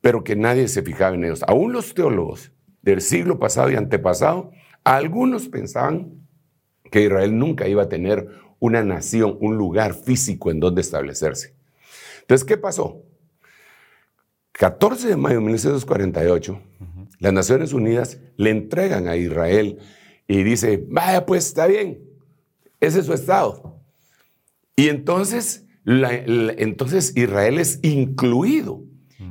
pero 0.00 0.24
que 0.24 0.36
nadie 0.36 0.66
se 0.68 0.82
fijaba 0.82 1.14
en 1.14 1.24
ellos. 1.24 1.44
Aún 1.46 1.72
los 1.72 1.94
teólogos 1.94 2.50
del 2.82 3.02
siglo 3.02 3.38
pasado 3.38 3.70
y 3.70 3.76
antepasado, 3.76 4.50
algunos 4.82 5.48
pensaban 5.48 6.26
que 6.90 7.02
Israel 7.02 7.38
nunca 7.38 7.68
iba 7.68 7.84
a 7.84 7.88
tener 7.88 8.26
una 8.58 8.82
nación, 8.82 9.36
un 9.40 9.56
lugar 9.56 9.94
físico 9.94 10.50
en 10.50 10.58
donde 10.60 10.80
establecerse. 10.80 11.54
Entonces, 12.24 12.46
¿qué 12.46 12.56
pasó? 12.56 13.02
14 14.52 15.08
de 15.08 15.16
mayo 15.16 15.36
de 15.36 15.40
1948, 15.42 16.62
las 17.18 17.32
Naciones 17.34 17.74
Unidas 17.74 18.18
le 18.36 18.48
entregan 18.48 19.08
a 19.08 19.16
Israel 19.16 19.78
y 20.26 20.42
dice, 20.42 20.82
vaya 20.88 21.26
pues 21.26 21.46
está 21.46 21.66
bien, 21.66 22.02
ese 22.80 23.00
es 23.00 23.06
su 23.06 23.12
estado. 23.12 23.82
Y 24.74 24.88
entonces, 24.88 25.66
entonces 25.84 27.14
Israel 27.14 27.58
es 27.58 27.80
incluido 27.82 28.84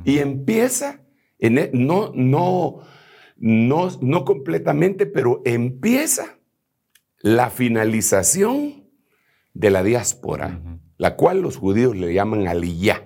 y 0.04 0.18
empieza, 0.18 1.00
en, 1.40 1.58
e, 1.58 1.70
no, 1.72 2.12
no, 2.14 2.82
no, 3.36 3.88
no 4.00 4.24
completamente, 4.24 5.04
pero 5.04 5.42
empieza 5.44 6.38
la 7.18 7.50
finalización 7.50 8.84
de 9.52 9.70
la 9.70 9.82
diáspora, 9.82 10.60
la 11.04 11.16
cual 11.16 11.42
los 11.42 11.58
judíos 11.58 11.94
le 11.94 12.14
llaman 12.14 12.48
aliyah. 12.48 13.04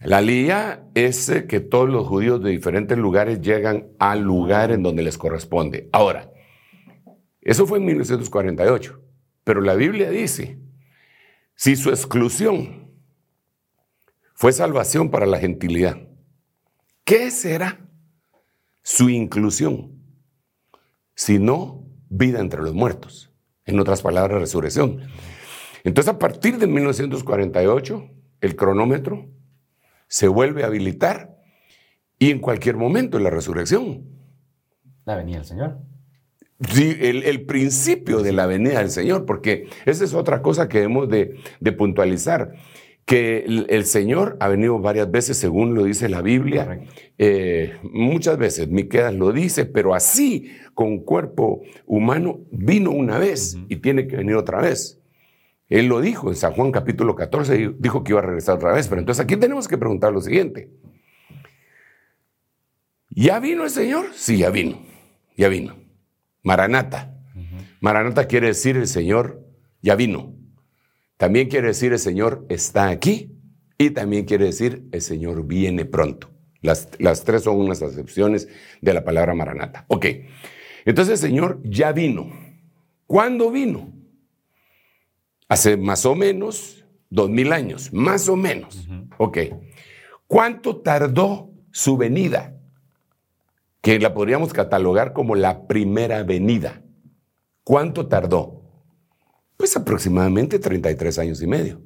La 0.00 0.16
aliyah 0.16 0.88
es 0.92 1.28
eh, 1.28 1.46
que 1.46 1.60
todos 1.60 1.88
los 1.88 2.08
judíos 2.08 2.42
de 2.42 2.50
diferentes 2.50 2.98
lugares 2.98 3.40
llegan 3.40 3.92
al 4.00 4.22
lugar 4.22 4.72
en 4.72 4.82
donde 4.82 5.04
les 5.04 5.16
corresponde. 5.16 5.88
Ahora, 5.92 6.32
eso 7.42 7.64
fue 7.64 7.78
en 7.78 7.84
1948, 7.84 9.00
pero 9.44 9.60
la 9.60 9.76
Biblia 9.76 10.10
dice, 10.10 10.58
si 11.54 11.76
su 11.76 11.90
exclusión 11.90 12.90
fue 14.34 14.50
salvación 14.50 15.12
para 15.12 15.26
la 15.26 15.38
gentilidad, 15.38 16.08
¿qué 17.04 17.30
será 17.30 17.88
su 18.82 19.10
inclusión? 19.10 19.92
Si 21.14 21.38
no, 21.38 21.86
vida 22.08 22.40
entre 22.40 22.62
los 22.62 22.74
muertos. 22.74 23.30
En 23.64 23.78
otras 23.78 24.02
palabras, 24.02 24.40
resurrección. 24.40 25.02
Entonces, 25.84 26.12
a 26.12 26.18
partir 26.18 26.58
de 26.58 26.66
1948, 26.66 28.10
el 28.40 28.56
cronómetro 28.56 29.28
se 30.08 30.28
vuelve 30.28 30.62
a 30.62 30.66
habilitar 30.66 31.36
y 32.18 32.30
en 32.30 32.38
cualquier 32.38 32.76
momento 32.76 33.18
en 33.18 33.24
la 33.24 33.30
resurrección. 33.30 34.04
La 35.04 35.16
venida 35.16 35.38
del 35.38 35.46
Señor. 35.46 35.78
Sí, 36.68 36.96
el, 37.00 37.44
principio 37.44 38.22
de 38.22 38.32
la 38.32 38.46
venida 38.46 38.78
del 38.78 38.90
Señor, 38.90 39.26
porque 39.26 39.68
esa 39.84 40.04
es 40.04 40.14
otra 40.14 40.42
cosa 40.42 40.68
que 40.68 40.78
debemos 40.78 41.08
de, 41.08 41.36
de 41.58 41.72
puntualizar 41.72 42.54
que 43.04 43.44
el, 43.68 43.84
Señor 43.84 44.36
ha 44.40 44.48
venido 44.48 44.78
varias 44.78 45.10
veces, 45.10 45.36
según 45.36 45.74
lo 45.74 45.84
dice 45.84 46.08
la 46.08 46.22
Biblia, 46.22 46.80
eh, 47.18 47.74
muchas 47.82 48.38
veces, 48.38 48.68
Miqueas 48.68 49.14
lo 49.14 49.32
dice, 49.32 49.66
pero 49.66 49.94
así, 49.94 50.52
con 50.74 51.00
cuerpo 51.00 51.62
humano, 51.84 52.40
vino 52.52 52.92
una 52.92 53.18
vez 53.18 53.58
y 53.68 53.76
tiene 53.76 54.06
que 54.06 54.16
venir 54.16 54.36
otra 54.36 54.60
vez. 54.60 55.01
Él 55.68 55.86
lo 55.86 56.00
dijo 56.00 56.28
en 56.28 56.36
San 56.36 56.52
Juan 56.52 56.70
capítulo 56.70 57.14
14, 57.14 57.74
dijo 57.78 58.04
que 58.04 58.12
iba 58.12 58.20
a 58.20 58.24
regresar 58.24 58.56
otra 58.56 58.72
vez, 58.72 58.88
pero 58.88 59.00
entonces 59.00 59.24
aquí 59.24 59.36
tenemos 59.36 59.68
que 59.68 59.78
preguntar 59.78 60.12
lo 60.12 60.20
siguiente. 60.20 60.70
¿Ya 63.08 63.40
vino 63.40 63.64
el 63.64 63.70
Señor? 63.70 64.06
Sí, 64.14 64.38
ya 64.38 64.50
vino, 64.50 64.78
ya 65.36 65.48
vino. 65.48 65.76
Maranata. 66.42 67.14
Maranata 67.80 68.26
quiere 68.26 68.48
decir 68.48 68.76
el 68.76 68.86
Señor 68.86 69.44
ya 69.80 69.96
vino. 69.96 70.34
También 71.16 71.48
quiere 71.48 71.68
decir 71.68 71.92
el 71.92 71.98
Señor 71.98 72.46
está 72.48 72.88
aquí 72.88 73.36
y 73.78 73.90
también 73.90 74.24
quiere 74.24 74.46
decir 74.46 74.88
el 74.92 75.00
Señor 75.00 75.46
viene 75.46 75.84
pronto. 75.84 76.30
Las, 76.60 76.88
las 76.98 77.24
tres 77.24 77.42
son 77.42 77.56
unas 77.56 77.82
acepciones 77.82 78.48
de 78.80 78.94
la 78.94 79.04
palabra 79.04 79.34
maranata. 79.34 79.84
Ok, 79.88 80.06
entonces 80.84 81.22
el 81.22 81.28
Señor 81.30 81.60
ya 81.64 81.92
vino. 81.92 82.30
¿Cuándo 83.06 83.50
vino? 83.50 83.92
Hace 85.52 85.76
más 85.76 86.06
o 86.06 86.14
menos 86.14 86.82
dos 87.10 87.28
mil 87.28 87.52
años, 87.52 87.92
más 87.92 88.26
o 88.30 88.36
menos. 88.36 88.88
Ok, 89.18 89.36
¿cuánto 90.26 90.76
tardó 90.76 91.50
su 91.70 91.98
venida? 91.98 92.56
Que 93.82 93.98
la 93.98 94.14
podríamos 94.14 94.54
catalogar 94.54 95.12
como 95.12 95.34
la 95.34 95.66
primera 95.66 96.22
venida. 96.22 96.82
¿Cuánto 97.64 98.06
tardó? 98.06 98.62
Pues 99.58 99.76
aproximadamente 99.76 100.58
33 100.58 101.18
años 101.18 101.42
y 101.42 101.46
medio. 101.46 101.82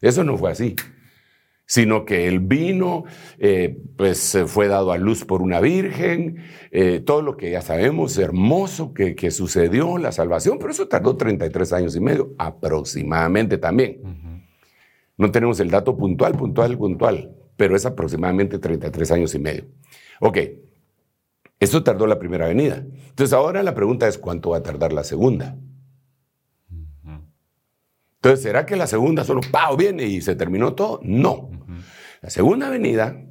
Eso 0.00 0.24
no 0.24 0.36
fue 0.36 0.50
así, 0.50 0.74
sino 1.66 2.04
que 2.04 2.28
el 2.28 2.38
vino, 2.38 3.04
eh, 3.38 3.78
pues 3.96 4.38
fue 4.46 4.68
dado 4.68 4.92
a 4.92 4.98
luz 4.98 5.24
por 5.24 5.42
una 5.42 5.60
virgen, 5.60 6.38
eh, 6.70 7.00
todo 7.04 7.22
lo 7.22 7.36
que 7.36 7.50
ya 7.50 7.60
sabemos, 7.60 8.16
hermoso 8.18 8.94
que, 8.94 9.16
que, 9.16 9.32
sucedió, 9.32 9.98
la 9.98 10.12
salvación, 10.12 10.58
pero 10.58 10.70
eso 10.70 10.86
tardó 10.86 11.16
33 11.16 11.72
años 11.72 11.96
y 11.96 12.00
medio, 12.00 12.34
aproximadamente 12.38 13.58
también. 13.58 14.00
No 15.18 15.30
tenemos 15.30 15.58
el 15.60 15.70
dato 15.70 15.96
puntual, 15.96 16.36
puntual, 16.36 16.78
puntual, 16.78 17.34
pero 17.56 17.74
es 17.74 17.84
aproximadamente 17.84 18.58
33 18.58 19.10
años 19.12 19.34
y 19.34 19.38
medio. 19.40 19.64
Ok, 20.20 20.38
eso 21.58 21.82
tardó 21.82 22.06
la 22.06 22.18
primera 22.18 22.46
venida. 22.46 22.84
Entonces 23.08 23.32
ahora 23.32 23.62
la 23.62 23.74
pregunta 23.74 24.06
es, 24.06 24.18
¿cuánto 24.18 24.50
va 24.50 24.58
a 24.58 24.62
tardar 24.62 24.92
la 24.92 25.04
segunda? 25.04 25.56
Entonces, 28.16 28.42
¿será 28.42 28.66
que 28.66 28.74
la 28.74 28.88
segunda 28.88 29.22
solo 29.22 29.40
¡pau! 29.52 29.76
viene 29.76 30.04
y 30.04 30.20
se 30.20 30.34
terminó 30.34 30.74
todo? 30.74 30.98
No. 31.02 31.50
La 32.26 32.30
segunda 32.30 32.70
venida 32.70 33.24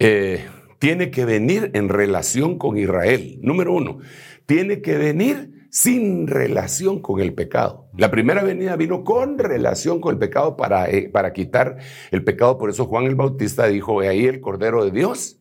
eh, 0.00 0.44
tiene 0.80 1.12
que 1.12 1.24
venir 1.24 1.70
en 1.74 1.88
relación 1.88 2.58
con 2.58 2.76
Israel. 2.76 3.38
Número 3.40 3.72
uno, 3.72 4.00
tiene 4.46 4.82
que 4.82 4.98
venir 4.98 5.68
sin 5.70 6.26
relación 6.26 7.00
con 7.00 7.20
el 7.20 7.34
pecado. 7.34 7.88
La 7.96 8.10
primera 8.10 8.42
venida 8.42 8.74
vino 8.74 9.04
con 9.04 9.38
relación 9.38 10.00
con 10.00 10.14
el 10.14 10.18
pecado 10.18 10.56
para, 10.56 10.90
eh, 10.90 11.08
para 11.08 11.32
quitar 11.32 11.76
el 12.10 12.24
pecado. 12.24 12.58
Por 12.58 12.68
eso 12.68 12.86
Juan 12.86 13.04
el 13.04 13.14
Bautista 13.14 13.68
dijo, 13.68 14.00
ahí 14.00 14.26
el 14.26 14.40
Cordero 14.40 14.84
de 14.84 14.90
Dios 14.90 15.38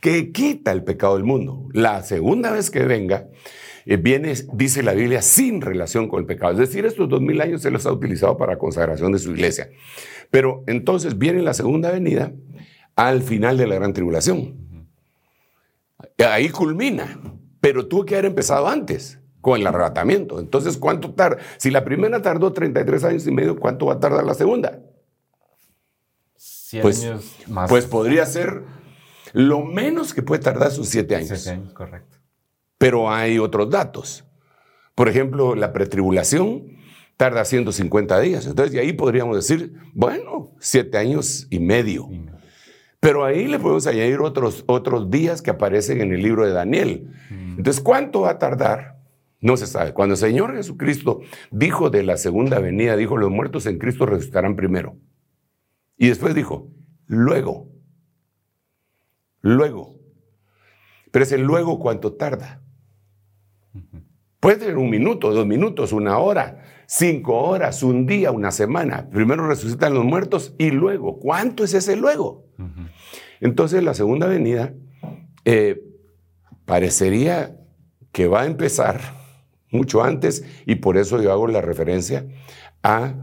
que 0.00 0.32
quita 0.32 0.72
el 0.72 0.82
pecado 0.82 1.16
del 1.16 1.24
mundo. 1.24 1.68
La 1.74 2.02
segunda 2.02 2.52
vez 2.52 2.70
que 2.70 2.84
venga, 2.84 3.28
eh, 3.84 3.98
viene, 3.98 4.34
dice 4.52 4.82
la 4.82 4.94
Biblia, 4.94 5.22
sin 5.22 5.60
relación 5.60 6.08
con 6.08 6.20
el 6.20 6.26
pecado. 6.26 6.52
Es 6.52 6.58
decir, 6.58 6.84
estos 6.86 7.08
dos 7.08 7.20
mil 7.20 7.40
años 7.40 7.62
se 7.62 7.70
los 7.70 7.86
ha 7.86 7.92
utilizado 7.92 8.36
para 8.36 8.58
consagración 8.58 9.12
de 9.12 9.18
su 9.18 9.30
iglesia. 9.30 9.68
Pero 10.30 10.64
entonces 10.66 11.18
viene 11.18 11.42
la 11.42 11.54
segunda 11.54 11.90
venida 11.90 12.32
al 12.94 13.22
final 13.22 13.56
de 13.56 13.66
la 13.66 13.74
gran 13.76 13.92
tribulación. 13.92 14.66
Ahí 16.18 16.48
culmina, 16.48 17.20
pero 17.60 17.86
tuvo 17.86 18.04
que 18.04 18.14
haber 18.14 18.26
empezado 18.26 18.68
antes 18.68 19.18
con 19.40 19.60
el 19.60 19.66
arrebatamiento. 19.66 20.40
Entonces, 20.40 20.76
¿cuánto 20.76 21.14
tarda? 21.14 21.38
Si 21.58 21.70
la 21.70 21.84
primera 21.84 22.20
tardó 22.22 22.52
33 22.52 23.04
años 23.04 23.26
y 23.26 23.30
medio, 23.30 23.58
¿cuánto 23.58 23.86
va 23.86 23.94
a 23.94 24.00
tardar 24.00 24.24
la 24.24 24.34
segunda? 24.34 24.80
Pues, 26.82 27.04
años 27.04 27.36
más. 27.46 27.70
Pues 27.70 27.86
podría 27.86 28.26
ser 28.26 28.62
lo 29.32 29.62
menos 29.62 30.14
que 30.14 30.22
puede 30.22 30.42
tardar 30.42 30.70
sus 30.70 30.88
siete 30.88 31.14
años. 31.14 31.28
Siete 31.40 31.50
años, 31.50 31.72
correcto. 31.72 32.18
Pero 32.78 33.10
hay 33.10 33.38
otros 33.38 33.70
datos. 33.70 34.24
Por 34.94 35.08
ejemplo, 35.08 35.54
la 35.54 35.72
pretribulación 35.72 36.75
tarda 37.16 37.44
150 37.44 38.20
días. 38.20 38.46
Entonces, 38.46 38.72
de 38.72 38.80
ahí 38.80 38.92
podríamos 38.92 39.36
decir, 39.36 39.74
bueno, 39.94 40.52
siete 40.60 40.98
años 40.98 41.46
y 41.50 41.58
medio. 41.58 42.08
Pero 43.00 43.24
ahí 43.24 43.46
le 43.46 43.58
podemos 43.58 43.86
añadir 43.86 44.20
otros, 44.20 44.64
otros 44.66 45.10
días 45.10 45.42
que 45.42 45.50
aparecen 45.50 46.00
en 46.00 46.12
el 46.12 46.22
libro 46.22 46.44
de 46.44 46.52
Daniel. 46.52 47.10
Mm. 47.30 47.58
Entonces, 47.58 47.82
¿cuánto 47.82 48.22
va 48.22 48.30
a 48.30 48.38
tardar? 48.38 48.96
No 49.40 49.56
se 49.56 49.66
sabe. 49.66 49.92
Cuando 49.92 50.14
el 50.14 50.18
Señor 50.18 50.54
Jesucristo 50.54 51.20
dijo 51.50 51.90
de 51.90 52.02
la 52.02 52.16
segunda 52.16 52.58
venida, 52.58 52.96
dijo, 52.96 53.16
los 53.16 53.30
muertos 53.30 53.66
en 53.66 53.78
Cristo 53.78 54.06
resucitarán 54.06 54.56
primero. 54.56 54.96
Y 55.96 56.08
después 56.08 56.34
dijo, 56.34 56.70
luego, 57.06 57.68
luego. 59.40 59.96
Pero 61.10 61.22
ese 61.22 61.38
luego, 61.38 61.78
¿cuánto 61.78 62.14
tarda? 62.14 62.62
Puede 64.40 64.60
ser 64.60 64.76
un 64.76 64.90
minuto, 64.90 65.32
dos 65.32 65.46
minutos, 65.46 65.92
una 65.92 66.18
hora, 66.18 66.64
cinco 66.86 67.36
horas, 67.36 67.82
un 67.82 68.06
día, 68.06 68.30
una 68.30 68.50
semana. 68.50 69.08
Primero 69.10 69.46
resucitan 69.46 69.94
los 69.94 70.04
muertos 70.04 70.54
y 70.58 70.70
luego, 70.70 71.18
¿cuánto 71.18 71.64
es 71.64 71.74
ese 71.74 71.96
luego? 71.96 72.46
Entonces 73.40 73.82
la 73.82 73.94
segunda 73.94 74.26
venida 74.26 74.74
eh, 75.44 75.82
parecería 76.64 77.56
que 78.12 78.26
va 78.26 78.42
a 78.42 78.46
empezar 78.46 79.00
mucho 79.70 80.02
antes 80.02 80.44
y 80.64 80.76
por 80.76 80.96
eso 80.96 81.20
yo 81.22 81.32
hago 81.32 81.46
la 81.46 81.60
referencia 81.60 82.26
a 82.82 83.14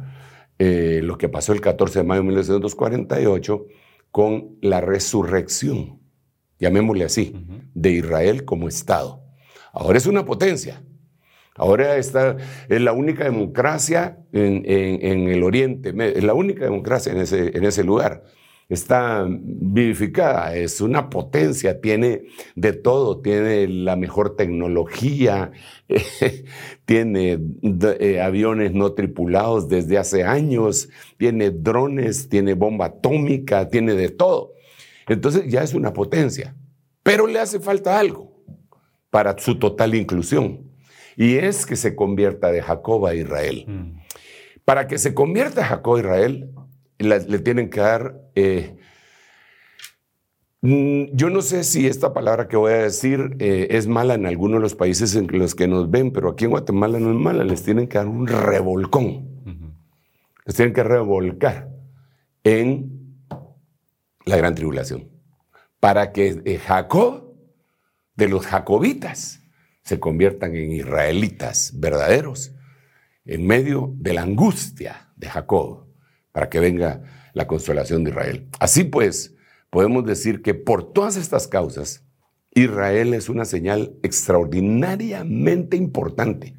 eh, 0.59 1.01
lo 1.03 1.17
que 1.17 1.29
pasó 1.29 1.53
el 1.53 1.61
14 1.61 1.99
de 1.99 2.05
mayo 2.05 2.21
de 2.21 2.27
1948 2.27 3.65
con 4.11 4.57
la 4.61 4.81
resurrección, 4.81 5.99
llamémosle 6.59 7.05
así, 7.05 7.35
de 7.73 7.91
Israel 7.91 8.45
como 8.45 8.67
Estado. 8.67 9.23
Ahora 9.71 9.97
es 9.97 10.05
una 10.05 10.23
potencia. 10.23 10.83
Ahora 11.55 11.97
está, 11.97 12.37
es 12.67 12.81
la 12.81 12.93
única 12.93 13.23
democracia 13.25 14.17
en, 14.31 15.27
el 15.29 15.43
Oriente, 15.43 15.93
es 16.15 16.23
la 16.23 16.33
única 16.33 16.65
democracia 16.65 17.11
en 17.11 17.19
ese, 17.19 17.55
en 17.55 17.63
ese 17.63 17.83
lugar 17.83 18.23
está 18.69 19.25
vivificada, 19.29 20.55
es 20.55 20.81
una 20.81 21.09
potencia, 21.09 21.81
tiene 21.81 22.23
de 22.55 22.73
todo, 22.73 23.21
tiene 23.21 23.67
la 23.67 23.95
mejor 23.95 24.35
tecnología, 24.35 25.51
tiene 26.85 27.39
eh, 27.99 28.21
aviones 28.21 28.73
no 28.73 28.93
tripulados 28.93 29.69
desde 29.69 29.97
hace 29.97 30.23
años, 30.23 30.89
tiene 31.17 31.51
drones, 31.51 32.29
tiene 32.29 32.53
bomba 32.53 32.85
atómica, 32.85 33.69
tiene 33.69 33.93
de 33.93 34.09
todo. 34.09 34.53
Entonces 35.07 35.47
ya 35.47 35.63
es 35.63 35.73
una 35.73 35.93
potencia, 35.93 36.55
pero 37.03 37.27
le 37.27 37.39
hace 37.39 37.59
falta 37.59 37.99
algo 37.99 38.31
para 39.09 39.37
su 39.37 39.59
total 39.59 39.93
inclusión, 39.93 40.62
y 41.15 41.35
es 41.35 41.65
que 41.65 41.75
se 41.75 41.95
convierta 41.95 42.51
de 42.51 42.61
Jacob 42.61 43.05
a 43.05 43.15
Israel. 43.15 43.65
Mm. 43.67 43.99
Para 44.65 44.87
que 44.87 44.97
se 44.97 45.13
convierta 45.13 45.65
Jacob 45.65 45.95
a 45.95 45.99
Israel, 45.99 46.49
le 46.99 47.39
tienen 47.39 47.69
que 47.69 47.79
dar... 47.81 48.21
Eh, 48.35 48.77
mm, 50.61 51.05
yo 51.13 51.29
no 51.29 51.41
sé 51.41 51.63
si 51.63 51.87
esta 51.87 52.13
palabra 52.13 52.47
que 52.47 52.57
voy 52.57 52.73
a 52.73 52.83
decir 52.83 53.35
eh, 53.39 53.67
es 53.71 53.87
mala 53.87 54.13
en 54.13 54.25
algunos 54.25 54.57
de 54.57 54.61
los 54.61 54.75
países 54.75 55.15
en 55.15 55.27
los 55.31 55.55
que 55.55 55.67
nos 55.67 55.89
ven, 55.91 56.11
pero 56.11 56.29
aquí 56.29 56.45
en 56.45 56.51
Guatemala 56.51 56.99
no 56.99 57.11
es 57.11 57.17
mala, 57.17 57.43
les 57.43 57.63
tienen 57.63 57.87
que 57.87 57.97
dar 57.97 58.07
un 58.07 58.27
revolcón. 58.27 59.31
Les 60.45 60.55
tienen 60.55 60.73
que 60.73 60.83
revolcar 60.83 61.69
en 62.43 63.03
la 64.25 64.37
gran 64.37 64.55
tribulación. 64.55 65.09
Para 65.79 66.11
que 66.11 66.41
eh, 66.45 66.57
Jacob, 66.57 67.33
de 68.15 68.27
los 68.27 68.45
jacobitas, 68.45 69.42
se 69.83 69.99
conviertan 69.99 70.55
en 70.55 70.71
israelitas 70.71 71.73
verdaderos 71.75 72.55
en 73.25 73.45
medio 73.45 73.93
de 73.97 74.13
la 74.13 74.23
angustia 74.23 75.09
de 75.15 75.29
Jacob 75.29 75.87
para 76.31 76.49
que 76.49 76.59
venga 76.59 77.03
la 77.33 77.47
consolación 77.47 78.03
de 78.03 78.11
Israel. 78.11 78.47
Así 78.59 78.83
pues, 78.83 79.35
podemos 79.69 80.05
decir 80.05 80.41
que 80.41 80.53
por 80.53 80.93
todas 80.93 81.17
estas 81.17 81.47
causas, 81.47 82.05
Israel 82.55 83.13
es 83.13 83.29
una 83.29 83.45
señal 83.45 83.97
extraordinariamente 84.03 85.77
importante. 85.77 86.55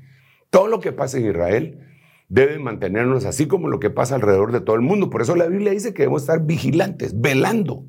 Todo 0.50 0.68
lo 0.68 0.80
que 0.80 0.92
pasa 0.92 1.18
en 1.18 1.26
Israel 1.26 1.80
debe 2.28 2.58
mantenernos 2.58 3.24
así 3.24 3.46
como 3.46 3.68
lo 3.68 3.78
que 3.78 3.90
pasa 3.90 4.16
alrededor 4.16 4.52
de 4.52 4.60
todo 4.60 4.76
el 4.76 4.82
mundo. 4.82 5.10
Por 5.10 5.22
eso 5.22 5.36
la 5.36 5.46
Biblia 5.46 5.72
dice 5.72 5.94
que 5.94 6.02
debemos 6.02 6.22
estar 6.22 6.44
vigilantes, 6.44 7.20
velando, 7.20 7.86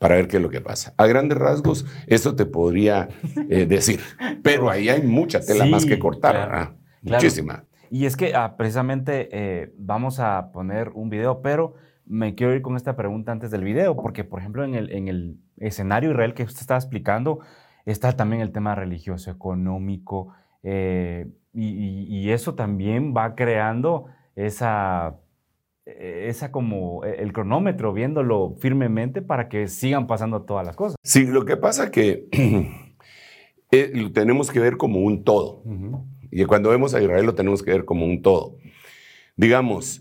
para 0.00 0.16
ver 0.16 0.28
qué 0.28 0.38
es 0.38 0.42
lo 0.42 0.48
que 0.48 0.62
pasa. 0.62 0.94
A 0.96 1.06
grandes 1.06 1.36
rasgos, 1.36 1.84
eso 2.06 2.34
te 2.34 2.46
podría 2.46 3.10
eh, 3.50 3.66
decir, 3.68 4.00
pero 4.42 4.70
ahí 4.70 4.88
hay 4.88 5.02
mucha 5.02 5.40
tela 5.40 5.66
más 5.66 5.84
que 5.84 5.98
cortar, 5.98 6.72
muchísima. 7.02 7.64
Y 7.90 8.06
es 8.06 8.16
que 8.16 8.34
ah, 8.34 8.56
precisamente 8.56 9.28
eh, 9.30 9.74
vamos 9.76 10.18
a 10.18 10.52
poner 10.52 10.88
un 10.94 11.10
video, 11.10 11.42
pero 11.42 11.74
me 12.06 12.34
quiero 12.34 12.54
ir 12.54 12.62
con 12.62 12.76
esta 12.76 12.96
pregunta 12.96 13.30
antes 13.30 13.50
del 13.50 13.62
video, 13.62 13.94
porque 13.94 14.24
por 14.24 14.40
ejemplo 14.40 14.64
en 14.64 14.74
el, 14.74 14.90
en 14.90 15.08
el 15.08 15.36
escenario 15.58 16.12
Israel 16.12 16.32
que 16.32 16.44
usted 16.44 16.62
estaba 16.62 16.78
explicando, 16.78 17.40
está 17.84 18.12
también 18.14 18.40
el 18.40 18.52
tema 18.52 18.74
religioso, 18.74 19.30
económico, 19.30 20.32
eh, 20.62 21.26
y, 21.52 22.30
eso 22.30 22.54
también 22.54 23.12
va 23.14 23.34
creando 23.34 24.06
esa, 24.34 25.16
esa 25.86 26.52
como 26.52 27.04
e, 27.04 27.22
el 27.22 27.32
cronómetro, 27.32 27.92
viéndolo 27.92 28.56
firmemente 28.58 29.22
para 29.22 29.48
que 29.48 29.68
sigan 29.68 30.06
pasando 30.06 30.42
todas 30.42 30.66
las 30.66 30.76
cosas. 30.76 30.96
Sí, 31.02 31.26
lo 31.26 31.44
que 31.44 31.56
pasa 31.56 31.90
que 31.90 32.28
eh, 33.70 33.90
lo 33.94 34.12
tenemos 34.12 34.50
que 34.50 34.60
ver 34.60 34.76
como 34.76 35.00
un 35.00 35.24
todo. 35.24 35.62
Y 36.30 36.44
cuando 36.44 36.70
vemos 36.70 36.94
a 36.94 37.02
Israel 37.02 37.26
lo 37.26 37.34
tenemos 37.34 37.62
que 37.62 37.72
ver 37.72 37.84
como 37.84 38.04
un 38.04 38.22
todo. 38.22 38.56
Digamos, 39.36 40.00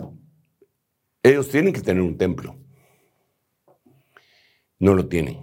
ellos 1.24 1.50
tienen 1.50 1.74
que 1.74 1.82
tener 1.82 2.04
un 2.04 2.18
templo. 2.18 2.56
No 4.80 4.94
lo 4.94 5.08
tienen. 5.08 5.38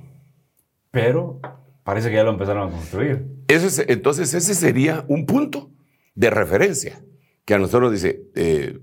Pero 0.91 1.41
parece 1.83 2.09
que 2.09 2.17
ya 2.17 2.25
lo 2.25 2.31
empezaron 2.31 2.69
a 2.69 2.73
construir. 2.73 3.27
entonces 3.49 4.35
ese 4.35 4.55
sería 4.55 5.05
un 5.09 5.27
punto 5.27 5.71
de 6.15 6.31
referencia 6.31 7.03
que 7.45 7.55
a 7.55 7.59
nosotros 7.59 7.93
dice, 7.93 8.25
eh, 8.35 8.81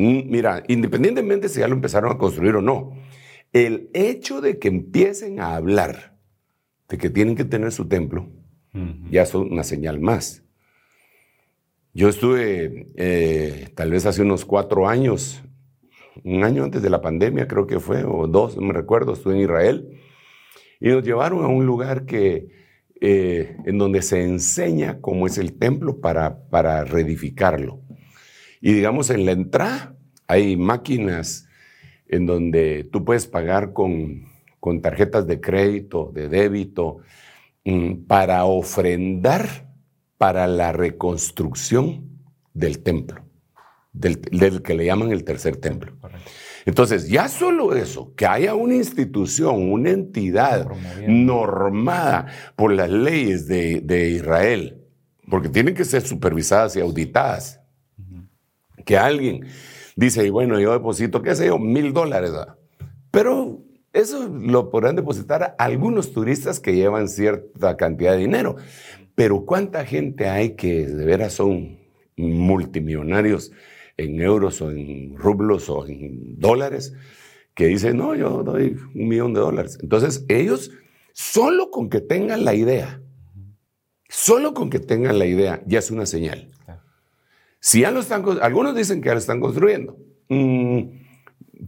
mira, 0.00 0.62
independientemente 0.68 1.48
si 1.48 1.60
ya 1.60 1.68
lo 1.68 1.74
empezaron 1.74 2.12
a 2.12 2.18
construir 2.18 2.56
o 2.56 2.62
no, 2.62 2.92
el 3.52 3.90
hecho 3.94 4.40
de 4.40 4.58
que 4.58 4.68
empiecen 4.68 5.40
a 5.40 5.56
hablar 5.56 6.16
de 6.88 6.98
que 6.98 7.10
tienen 7.10 7.36
que 7.36 7.44
tener 7.44 7.72
su 7.72 7.88
templo, 7.88 8.28
ya 9.10 9.22
es 9.22 9.34
una 9.34 9.64
señal 9.64 10.00
más. 10.00 10.44
Yo 11.92 12.08
estuve 12.08 12.86
eh, 12.96 13.68
tal 13.74 13.90
vez 13.90 14.06
hace 14.06 14.22
unos 14.22 14.44
cuatro 14.44 14.88
años, 14.88 15.42
un 16.22 16.44
año 16.44 16.62
antes 16.62 16.82
de 16.82 16.90
la 16.90 17.00
pandemia 17.00 17.48
creo 17.48 17.66
que 17.66 17.80
fue, 17.80 18.04
o 18.04 18.28
dos, 18.28 18.56
no 18.56 18.62
me 18.62 18.72
recuerdo, 18.72 19.12
estuve 19.12 19.34
en 19.34 19.40
Israel, 19.40 20.00
y 20.80 20.88
nos 20.88 21.04
llevaron 21.04 21.44
a 21.44 21.48
un 21.48 21.66
lugar 21.66 22.06
que, 22.06 22.48
eh, 23.00 23.56
en 23.64 23.78
donde 23.78 24.02
se 24.02 24.22
enseña 24.22 25.00
cómo 25.00 25.26
es 25.26 25.38
el 25.38 25.58
templo 25.58 26.00
para, 26.00 26.48
para 26.48 26.84
reedificarlo. 26.84 27.80
Y 28.60 28.72
digamos, 28.72 29.10
en 29.10 29.24
la 29.24 29.32
entrada 29.32 29.96
hay 30.26 30.56
máquinas 30.56 31.48
en 32.08 32.26
donde 32.26 32.88
tú 32.90 33.04
puedes 33.04 33.26
pagar 33.26 33.72
con, 33.72 34.26
con 34.58 34.82
tarjetas 34.82 35.26
de 35.26 35.40
crédito, 35.40 36.10
de 36.14 36.28
débito, 36.28 36.98
mm, 37.64 38.04
para 38.06 38.44
ofrendar 38.44 39.70
para 40.18 40.46
la 40.46 40.72
reconstrucción 40.72 42.10
del 42.52 42.80
templo, 42.82 43.22
del, 43.92 44.20
que 44.62 44.74
le 44.74 44.84
llaman 44.84 45.12
el 45.12 45.24
tercer 45.24 45.56
templo. 45.56 45.92
Entonces, 46.66 47.08
ya 47.08 47.28
solo 47.28 47.74
eso, 47.74 48.14
que 48.14 48.26
haya 48.26 48.54
una 48.54 48.74
institución, 48.74 49.72
una 49.72 49.90
entidad 49.90 50.68
normada 51.06 52.26
por 52.54 52.72
las 52.72 52.90
leyes 52.90 53.46
de, 53.46 54.10
Israel, 54.10 54.82
porque 55.30 55.48
tienen 55.48 55.74
que 55.74 55.86
ser 55.86 56.02
supervisadas 56.02 56.76
y 56.76 56.80
auditadas, 56.80 57.59
que 58.84 58.96
alguien 58.96 59.46
dice, 59.96 60.30
bueno, 60.30 60.58
yo 60.60 60.72
deposito, 60.72 61.22
qué 61.22 61.34
sé 61.34 61.46
yo, 61.46 61.58
mil 61.58 61.92
dólares, 61.92 62.32
pero 63.10 63.62
eso 63.92 64.28
lo 64.28 64.70
podrán 64.70 64.96
depositar 64.96 65.56
algunos 65.58 66.12
turistas 66.12 66.60
que 66.60 66.74
llevan 66.74 67.08
cierta 67.08 67.76
cantidad 67.76 68.12
de 68.12 68.18
dinero. 68.18 68.56
Pero 69.14 69.44
¿cuánta 69.44 69.84
gente 69.84 70.28
hay 70.28 70.54
que 70.54 70.86
de 70.86 71.04
veras 71.04 71.34
son 71.34 71.78
multimillonarios 72.16 73.50
en 73.96 74.20
euros 74.20 74.62
o 74.62 74.70
en 74.70 75.16
rublos 75.16 75.68
o 75.68 75.86
en 75.86 76.38
dólares 76.38 76.94
que 77.54 77.66
dicen, 77.66 77.96
no, 77.96 78.14
yo 78.14 78.42
doy 78.44 78.76
un 78.94 79.08
millón 79.08 79.34
de 79.34 79.40
dólares? 79.40 79.78
Entonces 79.82 80.24
ellos, 80.28 80.70
solo 81.12 81.70
con 81.70 81.90
que 81.90 82.00
tengan 82.00 82.44
la 82.44 82.54
idea, 82.54 83.02
solo 84.08 84.54
con 84.54 84.70
que 84.70 84.78
tengan 84.78 85.18
la 85.18 85.26
idea, 85.26 85.62
ya 85.66 85.80
es 85.80 85.90
una 85.90 86.06
señal. 86.06 86.48
Si 87.60 87.80
ya 87.80 87.90
lo 87.90 88.00
están, 88.00 88.24
algunos 88.40 88.74
dicen 88.74 89.00
que 89.00 89.08
ya 89.08 89.12
lo 89.12 89.20
están 89.20 89.40
construyendo. 89.40 89.96
Mm, 90.28 90.80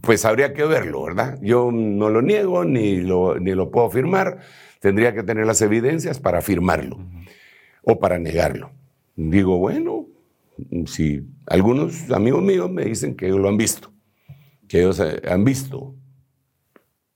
pues 0.01 0.25
habría 0.25 0.53
que 0.53 0.65
verlo, 0.65 1.03
¿verdad? 1.03 1.39
Yo 1.41 1.71
no 1.71 2.09
lo 2.09 2.21
niego 2.21 2.65
ni 2.65 2.97
lo, 2.97 3.39
ni 3.39 3.53
lo 3.53 3.69
puedo 3.69 3.87
afirmar. 3.87 4.39
Tendría 4.79 5.13
que 5.13 5.23
tener 5.23 5.45
las 5.45 5.61
evidencias 5.61 6.19
para 6.19 6.39
afirmarlo 6.39 6.97
o 7.83 7.99
para 7.99 8.17
negarlo. 8.17 8.71
Digo, 9.15 9.59
bueno, 9.59 10.07
si 10.87 11.21
algunos 11.45 12.09
amigos 12.11 12.41
míos 12.41 12.71
me 12.71 12.85
dicen 12.85 13.15
que 13.15 13.27
ellos 13.27 13.39
lo 13.39 13.49
han 13.49 13.57
visto, 13.57 13.91
que 14.67 14.79
ellos 14.79 14.99
eh, 14.99 15.21
han 15.29 15.43
visto, 15.43 15.95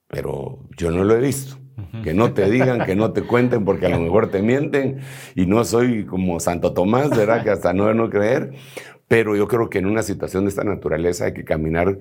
pero 0.08 0.60
yo 0.78 0.92
no 0.92 1.04
lo 1.04 1.16
he 1.16 1.20
visto. 1.20 1.58
Que 2.04 2.14
no 2.14 2.34
te 2.34 2.50
digan, 2.50 2.86
que 2.86 2.96
no 2.96 3.14
te 3.14 3.22
cuenten, 3.22 3.64
porque 3.64 3.86
a 3.86 3.90
lo 3.90 4.00
mejor 4.00 4.32
te 4.32 4.42
mienten 4.42 5.00
y 5.36 5.46
no 5.46 5.64
soy 5.64 6.06
como 6.06 6.40
Santo 6.40 6.74
Tomás, 6.74 7.12
¿verdad? 7.12 7.44
Que 7.44 7.52
hasta 7.52 7.72
no 7.74 7.94
no 7.94 8.10
creer. 8.10 8.54
Pero 9.08 9.36
yo 9.36 9.48
creo 9.48 9.70
que 9.70 9.78
en 9.78 9.86
una 9.86 10.02
situación 10.02 10.46
de 10.46 10.50
esta 10.50 10.64
naturaleza 10.64 11.26
hay 11.26 11.34
que 11.34 11.44
caminar 11.44 12.00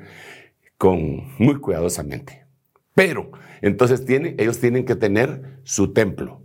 con 0.79 1.25
muy 1.39 1.61
cuidadosamente. 1.61 2.47
Pero 2.95 3.31
entonces 3.61 4.05
ellos 4.09 4.59
tienen 4.59 4.87
que 4.87 4.97
tener 4.97 5.61
su 5.63 5.93
templo. 5.93 6.43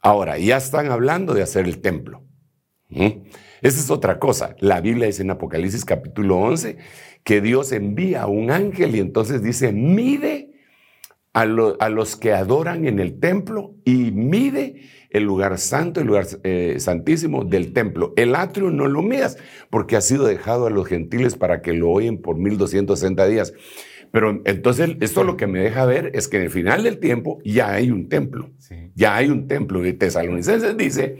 Ahora, 0.00 0.38
ya 0.38 0.58
están 0.58 0.90
hablando 0.90 1.32
de 1.32 1.42
hacer 1.42 1.64
el 1.64 1.80
templo. 1.80 2.22
Esa 2.90 3.80
es 3.80 3.90
otra 3.90 4.18
cosa. 4.18 4.54
La 4.60 4.80
Biblia 4.80 5.06
dice 5.06 5.22
en 5.22 5.30
Apocalipsis 5.30 5.84
capítulo 5.84 6.36
11 6.36 6.76
que 7.24 7.40
Dios 7.40 7.72
envía 7.72 8.22
a 8.22 8.26
un 8.26 8.50
ángel 8.50 8.94
y 8.94 9.00
entonces 9.00 9.42
dice, 9.42 9.72
mide 9.72 10.52
a, 11.36 11.88
los 11.90 12.16
que 12.16 12.32
adoran 12.32 12.86
en 12.86 12.98
el 12.98 13.20
templo 13.20 13.74
y 13.84 14.10
mide 14.10 14.80
el 15.10 15.24
lugar 15.24 15.58
santo, 15.58 16.00
el 16.00 16.06
lugar 16.06 16.26
eh, 16.44 16.76
santísimo 16.78 17.44
del 17.44 17.74
templo. 17.74 18.14
El 18.16 18.34
atrio 18.34 18.70
no 18.70 18.86
lo 18.86 19.02
midas, 19.02 19.36
porque 19.68 19.96
ha 19.96 20.00
sido 20.00 20.24
dejado 20.24 20.66
a 20.66 20.70
los 20.70 20.86
gentiles 20.86 21.36
para 21.36 21.60
que 21.60 21.74
lo 21.74 21.90
oyen 21.90 22.22
por 22.22 22.38
1260 22.38 23.26
días. 23.26 23.52
Pero 24.12 24.40
entonces 24.46 24.96
esto 25.00 25.24
lo 25.24 25.36
que 25.36 25.46
me 25.46 25.60
deja 25.60 25.84
ver 25.84 26.10
es 26.14 26.26
que 26.26 26.38
en 26.38 26.44
el 26.44 26.50
final 26.50 26.84
del 26.84 27.00
tiempo 27.00 27.38
ya 27.44 27.72
hay 27.72 27.90
un 27.90 28.08
templo. 28.08 28.50
Ya 28.94 29.16
hay 29.16 29.28
un 29.28 29.46
templo. 29.46 29.84
Y 29.84 29.92
Tesalonicenses 29.92 30.74
dice 30.78 31.18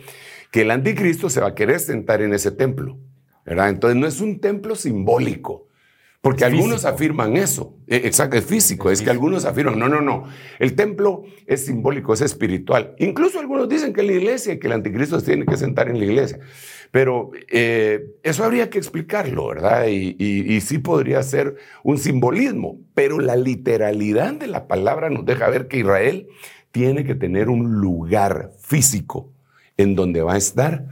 que 0.51 0.63
el 0.63 0.71
anticristo 0.71 1.29
se 1.29 1.43
va 1.43 1.49
a 1.49 1.55
querer 1.55 1.79
sentar 1.79 2.23
en 2.23 2.33
ese 2.33 2.53
templo. 2.53 2.99
¿verdad? 3.45 3.69
Entonces 3.69 4.01
no 4.01 4.07
es 4.07 4.23
un 4.23 4.41
templo 4.41 4.75
simbólico. 4.77 5.66
Porque 6.27 6.45
algunos 6.45 6.85
afirman 6.85 7.37
eso, 7.37 7.79
e, 7.87 7.99
exacto, 7.99 8.37
es 8.37 8.45
físico, 8.45 8.91
es, 8.91 9.01
que 9.01 9.11
algunos 9.11 9.45
afirman, 9.45 9.79
no, 9.79 9.89
no, 9.89 10.01
no, 10.01 10.25
el 10.59 10.75
templo 10.75 11.23
es 11.47 11.67
simbólico, 11.67 12.15
es 12.15 12.21
espiritual. 12.21 12.97
Incluso 12.99 13.39
algunos 13.39 13.69
dicen 13.69 13.93
que 13.93 14.03
la 14.03 14.11
iglesia, 14.11 14.59
que 14.59 14.67
el 14.67 14.73
anticristo 14.73 15.21
se 15.21 15.27
tiene 15.27 15.47
que 15.47 15.57
sentar 15.57 15.89
en 15.89 16.01
la 16.01 16.05
iglesia. 16.05 16.41
Pero 16.91 17.31
eh, 17.49 18.07
eso 18.25 18.43
habría 18.43 18.71
que 18.71 18.79
explicarlo, 18.79 19.47
¿verdad? 19.47 19.87
Y, 19.87 20.17
y, 20.19 20.61
sí 20.63 20.79
podría 20.79 21.23
ser 21.23 21.59
un 21.85 21.97
simbolismo, 21.97 22.81
pero 22.93 23.21
la 23.21 23.37
literalidad 23.37 24.35
de 24.35 24.49
la 24.49 24.67
palabra 24.67 25.11
nos 25.11 25.27
deja 25.27 25.49
ver 25.49 25.69
que 25.69 25.79
Israel 25.79 26.27
tiene 26.73 27.05
que 27.05 27.15
tener 27.15 27.49
un 27.49 27.75
lugar 27.75 28.51
físico 28.59 29.33
en 29.77 29.95
donde 29.95 30.23
va 30.23 30.35
a 30.35 30.39
estar 30.39 30.89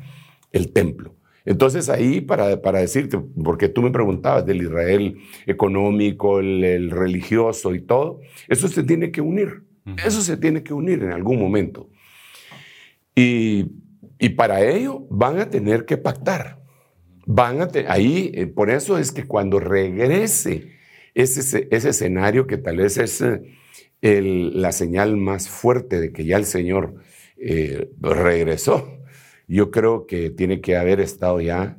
el 0.53 0.73
templo. 0.73 1.17
Entonces 1.45 1.89
ahí, 1.89 2.21
para, 2.21 2.63
para, 2.63 2.81
decirte, 2.81 3.19
porque 3.19 3.69
tú 3.69 3.83
me 3.83 3.91
preguntabas 3.91 4.47
del 4.47 4.63
Israel 4.63 5.19
económico, 5.47 6.41
el, 6.41 6.91
religioso 6.91 7.75
y 7.75 7.81
todo, 7.81 8.21
eso 8.49 8.69
se 8.69 8.83
tiene 8.83 9.11
que 9.11 9.21
unir, 9.21 9.65
eso 10.05 10.23
se 10.23 10.37
tiene 10.39 10.63
que 10.63 10.73
unir 10.73 11.03
en 11.03 11.13
algún 11.13 11.39
momento. 11.39 11.91
Y, 13.15 13.67
y 14.19 14.31
para 14.31 14.65
ello 14.65 15.07
van 15.11 15.39
a 15.39 15.51
tener 15.51 15.85
que 15.85 15.99
pactar. 15.99 16.63
Van 17.27 17.61
a 17.61 17.69
ahí, 17.89 18.31
eh, 18.35 18.47
por 18.47 18.71
eso 18.71 18.99
es 18.99 19.13
que 19.13 19.25
cuando 19.25 19.61
regrese 19.61 20.75
ese, 21.15 21.69
ese 21.71 21.89
escenario 21.89 22.47
que 22.47 22.59
tal 22.59 22.79
vez 22.79 22.99
es 22.99 23.21
eh, 23.21 23.41
el, 24.03 24.61
la 24.61 24.73
señal 24.73 25.17
más 25.17 25.49
fuerte 25.49 26.01
de 26.01 26.13
que 26.13 26.25
ya 26.25 26.37
el 26.37 26.45
Señor 26.45 26.97
eh, 27.37 27.91
regresó, 28.01 28.99
yo 29.47 29.71
creo 29.71 30.07
que 30.07 30.31
tiene 30.31 30.61
que 30.61 30.77
haber 30.77 31.01
estado 31.01 31.41
ya 31.41 31.79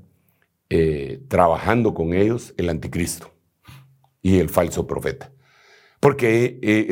eh, 0.70 1.22
trabajando 1.28 1.94
con 1.94 2.14
ellos 2.14 2.54
el 2.58 2.70
anticristo 2.70 3.32
y 4.22 4.40
el 4.40 4.50
falso 4.50 4.88
profeta. 4.88 5.32
Porque 6.00 6.60
eh, 6.62 6.88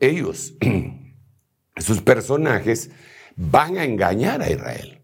ellos, 0.00 0.54
sus 1.76 2.00
personajes, 2.02 2.90
van 3.36 3.78
a 3.78 3.84
engañar 3.84 4.42
a 4.42 4.50
Israel. 4.50 5.00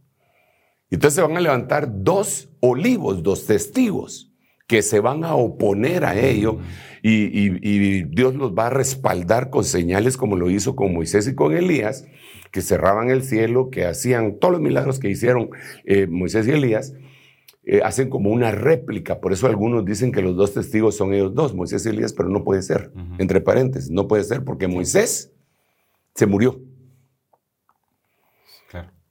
Entonces 0.91 1.23
van 1.23 1.37
a 1.37 1.41
levantar 1.41 1.89
dos 2.03 2.49
olivos, 2.61 3.23
dos 3.23 3.47
testigos 3.47 4.33
que 4.67 4.83
se 4.83 5.01
van 5.01 5.25
a 5.25 5.35
oponer 5.35 6.05
a 6.05 6.19
ello 6.19 6.59
y, 7.03 7.11
y, 7.13 8.03
Dios 8.05 8.35
los 8.35 8.53
va 8.53 8.69
a 8.69 8.71
respaldar 8.71 9.51
con 9.51 9.65
señales 9.65 10.17
como 10.17 10.37
lo 10.37 10.49
hizo 10.51 10.75
con 10.75 10.95
Moisés 10.95 11.29
y 11.29 11.35
con 11.35 11.55
Elías 11.55 12.07
que 12.55 12.63
cerraban 12.63 13.11
el 13.11 13.25
cielo, 13.25 13.69
que 13.69 13.85
hacían 13.85 14.39
todos 14.39 14.53
los 14.53 14.61
milagros 14.61 15.01
que 15.01 15.11
hicieron 15.11 15.51
eh, 15.85 16.07
Moisés 16.07 16.47
y 16.47 16.53
Elías, 16.53 16.95
eh, 17.65 17.81
hacen 17.83 18.09
como 18.09 18.31
una 18.31 18.53
réplica. 18.53 19.21
Por 19.21 19.33
eso 19.33 19.49
algunos 19.49 19.85
dicen 19.85 20.13
que 20.13 20.23
los 20.23 20.37
dos 20.37 20.55
testigos 20.55 20.97
son 20.97 21.13
ellos 21.13 21.35
dos, 21.35 21.53
Moisés 21.53 21.85
y 21.85 21.89
Elías, 21.89 22.13
pero 22.13 22.29
no 22.29 22.45
puede 22.45 22.63
ser, 22.63 22.93
entre 23.19 23.41
paréntesis, 23.41 23.91
no 23.91 24.07
puede 24.07 24.23
ser 24.23 24.45
porque 24.45 24.69
Moisés 24.69 25.33
se 26.15 26.27
murió. 26.27 26.61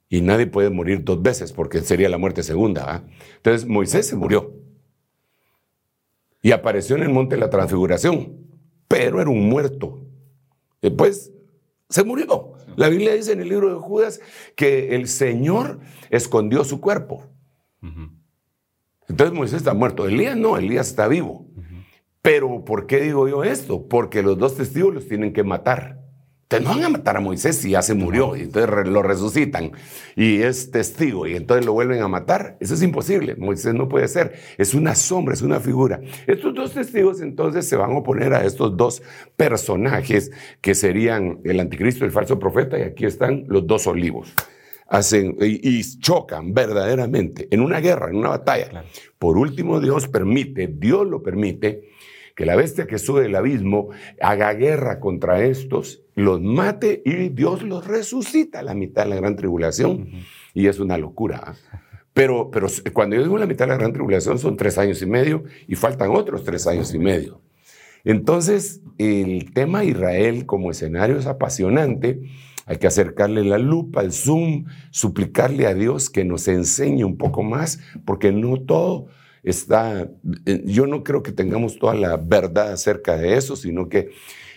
Y 0.08 0.22
nadie 0.22 0.46
puede 0.46 0.70
morir 0.70 1.04
dos 1.04 1.20
veces 1.20 1.52
porque 1.52 1.80
sería 1.82 2.08
la 2.08 2.16
muerte 2.16 2.42
segunda. 2.42 3.04
Entonces 3.36 3.68
Moisés 3.68 4.06
se 4.06 4.16
murió 4.16 4.54
y 6.40 6.52
apareció 6.52 6.96
en 6.96 7.02
el 7.02 7.10
monte 7.10 7.34
de 7.34 7.42
la 7.42 7.50
transfiguración, 7.50 8.38
pero 8.88 9.20
era 9.20 9.28
un 9.28 9.50
muerto. 9.50 10.00
Después 10.80 11.30
se 11.90 12.04
murió. 12.04 12.53
La 12.76 12.88
Biblia 12.88 13.14
dice 13.14 13.32
en 13.32 13.40
el 13.40 13.48
libro 13.48 13.68
de 13.74 13.80
Judas 13.80 14.20
que 14.56 14.94
el 14.94 15.08
Señor 15.08 15.80
escondió 16.10 16.64
su 16.64 16.80
cuerpo. 16.80 17.30
Entonces 19.08 19.36
Moisés 19.36 19.58
está 19.58 19.74
muerto. 19.74 20.06
Elías 20.06 20.36
no, 20.36 20.56
Elías 20.56 20.88
está 20.88 21.08
vivo. 21.08 21.46
Pero 22.22 22.64
¿por 22.64 22.86
qué 22.86 23.00
digo 23.00 23.28
yo 23.28 23.44
esto? 23.44 23.86
Porque 23.86 24.22
los 24.22 24.38
dos 24.38 24.56
testigos 24.56 24.94
los 24.94 25.08
tienen 25.08 25.32
que 25.32 25.44
matar 25.44 26.03
no 26.60 26.70
van 26.70 26.84
a 26.84 26.88
matar 26.88 27.16
a 27.16 27.20
Moisés 27.20 27.56
si 27.56 27.70
ya 27.70 27.82
se 27.82 27.94
murió, 27.94 28.36
y 28.36 28.42
entonces 28.42 28.86
lo 28.86 29.02
resucitan 29.02 29.72
y 30.16 30.42
es 30.42 30.70
testigo, 30.70 31.26
y 31.26 31.36
entonces 31.36 31.66
lo 31.66 31.72
vuelven 31.72 32.02
a 32.02 32.08
matar. 32.08 32.56
Eso 32.60 32.74
es 32.74 32.82
imposible, 32.82 33.34
Moisés 33.36 33.74
no 33.74 33.88
puede 33.88 34.08
ser, 34.08 34.34
es 34.58 34.74
una 34.74 34.94
sombra, 34.94 35.34
es 35.34 35.42
una 35.42 35.60
figura. 35.60 36.00
Estos 36.26 36.54
dos 36.54 36.72
testigos 36.72 37.20
entonces 37.20 37.66
se 37.66 37.76
van 37.76 37.92
a 37.92 37.98
oponer 37.98 38.34
a 38.34 38.44
estos 38.44 38.76
dos 38.76 39.02
personajes 39.36 40.30
que 40.60 40.74
serían 40.74 41.40
el 41.44 41.60
anticristo 41.60 42.04
y 42.04 42.06
el 42.06 42.12
falso 42.12 42.38
profeta, 42.38 42.78
y 42.78 42.82
aquí 42.82 43.04
están 43.04 43.44
los 43.48 43.66
dos 43.66 43.86
olivos. 43.86 44.34
Hacen 44.86 45.36
y, 45.40 45.82
chocan 45.98 46.52
verdaderamente 46.52 47.48
en 47.50 47.60
una 47.60 47.80
guerra, 47.80 48.10
en 48.10 48.16
una 48.16 48.28
batalla. 48.28 48.84
Por 49.18 49.38
último, 49.38 49.80
Dios 49.80 50.08
permite, 50.08 50.68
Dios 50.68 51.06
lo 51.06 51.22
permite, 51.22 51.93
que 52.34 52.46
la 52.46 52.56
bestia 52.56 52.86
que 52.86 52.98
sube 52.98 53.22
del 53.22 53.36
abismo 53.36 53.90
haga 54.20 54.52
guerra 54.54 54.98
contra 54.98 55.44
estos, 55.44 56.02
los 56.14 56.40
mate 56.40 57.02
y 57.04 57.28
Dios 57.28 57.62
los 57.62 57.86
resucita 57.86 58.60
a 58.60 58.62
la 58.62 58.74
mitad 58.74 59.04
de 59.04 59.10
la 59.10 59.16
gran 59.16 59.36
tribulación. 59.36 60.08
Y 60.52 60.66
es 60.66 60.80
una 60.80 60.98
locura. 60.98 61.42
¿ah? 61.46 61.80
Pero, 62.12 62.50
pero 62.50 62.68
cuando 62.92 63.16
yo 63.16 63.22
digo 63.22 63.38
la 63.38 63.46
mitad 63.46 63.66
de 63.66 63.72
la 63.72 63.78
gran 63.78 63.92
tribulación 63.92 64.38
son 64.38 64.56
tres 64.56 64.78
años 64.78 65.02
y 65.02 65.06
medio 65.06 65.44
y 65.66 65.74
faltan 65.74 66.10
otros 66.10 66.44
tres 66.44 66.66
años 66.66 66.92
y 66.94 66.98
medio. 66.98 67.40
Entonces, 68.04 68.82
el 68.98 69.52
tema 69.52 69.84
Israel 69.84 70.46
como 70.46 70.70
escenario 70.70 71.18
es 71.18 71.26
apasionante. 71.26 72.20
Hay 72.66 72.76
que 72.76 72.86
acercarle 72.86 73.44
la 73.44 73.58
lupa, 73.58 74.02
el 74.02 74.12
zoom, 74.12 74.66
suplicarle 74.90 75.66
a 75.66 75.74
Dios 75.74 76.10
que 76.10 76.24
nos 76.24 76.46
enseñe 76.48 77.04
un 77.04 77.16
poco 77.16 77.42
más, 77.42 77.80
porque 78.04 78.30
no 78.30 78.60
todo 78.60 79.06
está, 79.44 80.10
eh, 80.46 80.62
yo 80.64 80.86
no 80.86 81.04
creo 81.04 81.22
que 81.22 81.32
tengamos 81.32 81.78
toda 81.78 81.94
la 81.94 82.16
verdad 82.16 82.72
acerca 82.72 83.16
de 83.16 83.36
eso, 83.36 83.54
sino 83.54 83.88
que 83.88 84.10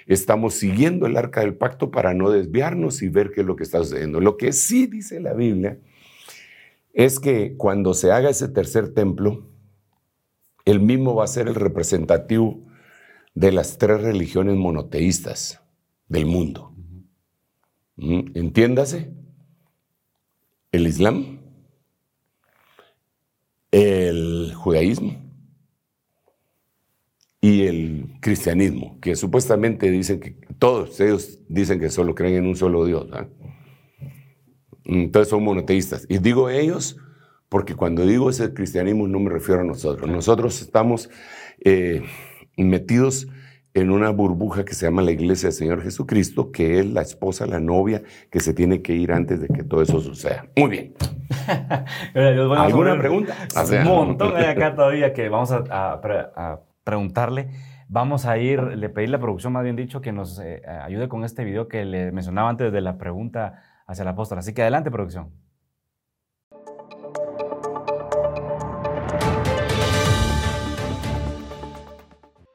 estamos 0.08 0.56
siguiendo 0.56 1.06
el 1.06 1.18
arca 1.18 1.42
del 1.42 1.56
pacto 1.56 1.92
para 1.92 2.14
no 2.14 2.32
desviarnos 2.32 3.02
y 3.02 3.10
ver 3.10 3.32
qué 3.32 3.42
es 3.42 3.48
lo 3.48 3.56
que 3.56 3.64
está 3.64 3.80
sucediendo. 3.80 4.22
Lo 4.22 4.38
que 4.38 4.54
sí 4.54 4.88
dice 4.88 5.20
la 5.20 5.34
Biblia 5.34 5.78
es 6.94 7.20
que 7.20 7.56
cuando 7.58 7.94
se 7.94 8.12
haga 8.12 8.30
ese 8.30 8.48
tercer 8.48 8.94
templo, 8.94 9.46
el 10.66 10.80
mismo 10.80 11.14
va 11.16 11.26
a 11.26 11.28
ser 11.28 11.48
el 11.48 11.56
representativo 11.56 12.66
de 13.36 13.52
las 13.52 13.78
tres 13.78 14.02
religiones 14.02 14.56
monoteístas 14.56 15.62
del 16.08 16.26
mundo. 16.26 16.74
¿Mm? 17.98 18.32
Entiéndase, 18.34 19.12
el 20.72 20.88
Islam, 20.88 21.37
el 23.72 24.54
judaísmo 24.56 25.28
y 27.42 27.64
el 27.64 28.18
cristianismo, 28.22 29.00
que 29.00 29.16
supuestamente 29.16 29.92
dicen 29.92 30.20
que 30.20 30.38
todos 30.60 31.00
ellos 31.00 31.40
dicen 31.48 31.80
que 31.80 31.90
solo 31.90 32.16
creen 32.16 32.36
en 32.36 32.48
un 32.48 32.56
solo 32.56 32.86
Dios. 32.86 33.08
Entonces 34.86 35.30
son 35.30 35.44
monoteístas. 35.44 36.06
Y 36.10 36.18
digo 36.18 36.50
ellos 36.50 36.98
porque 37.50 37.76
cuando 37.76 38.06
digo 38.06 38.30
ese 38.30 38.54
cristianismo 38.54 39.08
no 39.08 39.20
me 39.20 39.30
refiero 39.30 39.62
a 39.62 39.66
nosotros. 39.66 40.10
Nosotros 40.10 40.62
estamos 40.62 41.10
eh, 41.64 42.04
metidos 42.58 43.28
en 43.82 43.92
una 43.92 44.10
burbuja 44.10 44.66
que 44.66 44.74
se 44.74 44.88
llama 44.88 45.04
la 45.04 45.12
Iglesia 45.12 45.50
del 45.50 45.54
Señor 45.54 45.84
Jesucristo, 45.84 46.52
que 46.52 46.80
es 46.80 46.86
la 46.88 47.02
esposa, 47.02 47.46
la 47.46 47.60
novia, 47.60 48.02
que 48.32 48.40
se 48.40 48.54
tiene 48.54 48.82
que 48.82 48.94
ir 48.94 49.12
antes 49.12 49.40
de 49.40 49.48
que 49.48 49.64
todo 49.64 49.84
eso 49.84 50.02
suceda. 50.02 50.48
Muy 50.56 50.70
bien. 50.70 50.94
¿Alguna 52.16 52.98
pregunta? 52.98 53.36
Un 53.56 53.84
montón 53.84 54.36
hay 54.36 54.46
acá 54.46 54.74
todavía 54.74 55.14
que 55.14 55.30
vamos 55.30 55.52
a, 55.52 56.60
preguntarle. 56.84 57.50
Vamos 57.88 58.26
a 58.26 58.38
ir, 58.38 58.62
le 58.62 58.90
pedí 58.90 59.06
a 59.06 59.10
la 59.12 59.20
producción, 59.20 59.54
más 59.54 59.64
bien 59.64 59.76
dicho, 59.76 60.02
que 60.02 60.12
nos 60.12 60.40
eh, 60.40 60.62
ayude 60.84 61.08
con 61.08 61.24
este 61.24 61.44
video 61.44 61.68
que 61.68 61.86
le 61.86 62.12
mencionaba 62.12 62.50
antes 62.50 62.74
de 62.74 62.82
la 62.82 62.98
pregunta 62.98 63.62
hacia 63.86 64.02
el 64.02 64.08
apóstol. 64.10 64.40
Así 64.40 64.54
que 64.54 64.64
adelante, 64.64 64.90
producción. 64.90 65.30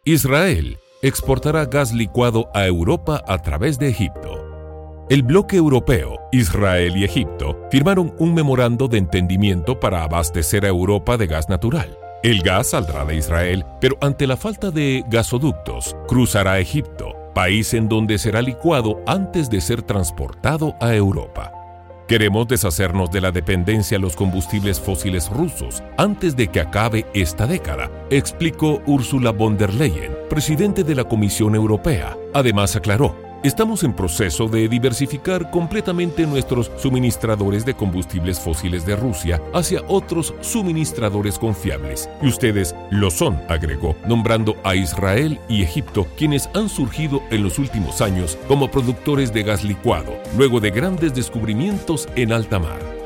Israel 0.05 0.77
exportará 1.03 1.65
gas 1.65 1.93
licuado 1.93 2.49
a 2.55 2.65
Europa 2.65 3.25
a 3.27 3.38
través 3.38 3.77
de 3.77 3.88
Egipto. 3.88 5.05
El 5.11 5.25
bloque 5.25 5.57
europeo, 5.57 6.21
Israel 6.31 6.97
y 6.97 7.03
Egipto 7.03 7.59
firmaron 7.73 8.15
un 8.21 8.33
memorando 8.33 8.87
de 8.87 8.99
entendimiento 8.99 9.81
para 9.81 10.05
abastecer 10.05 10.65
a 10.65 10.69
Europa 10.69 11.17
de 11.17 11.27
gas 11.27 11.49
natural. 11.49 11.99
El 12.23 12.41
gas 12.43 12.69
saldrá 12.69 13.05
de 13.05 13.17
Israel, 13.17 13.67
pero 13.81 13.99
ante 14.01 14.29
la 14.29 14.37
falta 14.37 14.71
de 14.71 15.05
gasoductos, 15.09 15.97
cruzará 16.07 16.61
Egipto, 16.61 17.17
país 17.35 17.75
en 17.75 17.88
donde 17.88 18.17
será 18.17 18.41
licuado 18.41 19.01
antes 19.05 19.51
de 19.51 19.61
ser 19.61 19.83
transportado 19.83 20.77
a 20.81 20.95
Europa. 20.95 21.62
Queremos 22.09 22.49
deshacernos 22.49 23.11
de 23.11 23.21
la 23.21 23.31
dependencia 23.31 23.97
a 23.97 24.01
los 24.01 24.17
combustibles 24.17 24.81
fósiles 24.81 25.31
rusos 25.31 25.83
antes 25.97 26.37
de 26.37 26.49
que 26.49 26.61
acabe 26.61 27.07
esta 27.15 27.47
década, 27.47 27.91
explicó 28.11 28.83
Ursula 28.87 29.31
von 29.31 29.57
der 29.57 29.73
Leyen, 29.73 30.12
presidente 30.29 30.85
de 30.85 30.95
la 30.95 31.05
Comisión 31.05 31.55
Europea. 31.55 32.17
Además 32.35 32.75
aclaró, 32.77 33.17
Estamos 33.42 33.83
en 33.83 33.92
proceso 33.92 34.46
de 34.46 34.68
diversificar 34.68 35.50
completamente 35.50 36.26
nuestros 36.28 36.70
suministradores 36.76 37.64
de 37.64 37.74
combustibles 37.74 38.38
fósiles 38.38 38.87
de 38.87 38.94
Rusia 38.94 39.42
hacia 39.52 39.83
otros 39.88 40.33
suministradores 40.42 41.40
confiables. 41.40 42.09
Y 42.22 42.28
ustedes 42.28 42.72
lo 42.92 43.11
son, 43.11 43.40
agregó, 43.48 43.96
nombrando 44.07 44.57
a 44.62 44.76
Israel 44.76 45.40
y 45.48 45.64
Egipto, 45.64 46.07
quienes 46.16 46.50
han 46.55 46.68
surgido 46.68 47.20
en 47.33 47.42
los 47.42 47.59
últimos 47.59 48.00
años 48.00 48.38
como 48.46 48.70
productores 48.70 49.33
de 49.33 49.42
gas 49.42 49.64
licuado, 49.64 50.12
luego 50.38 50.61
de 50.61 50.70
grandes 50.70 51.12
descubrimientos 51.12 52.09
en 52.14 52.33
alta 52.33 52.61
mar. 52.61 53.02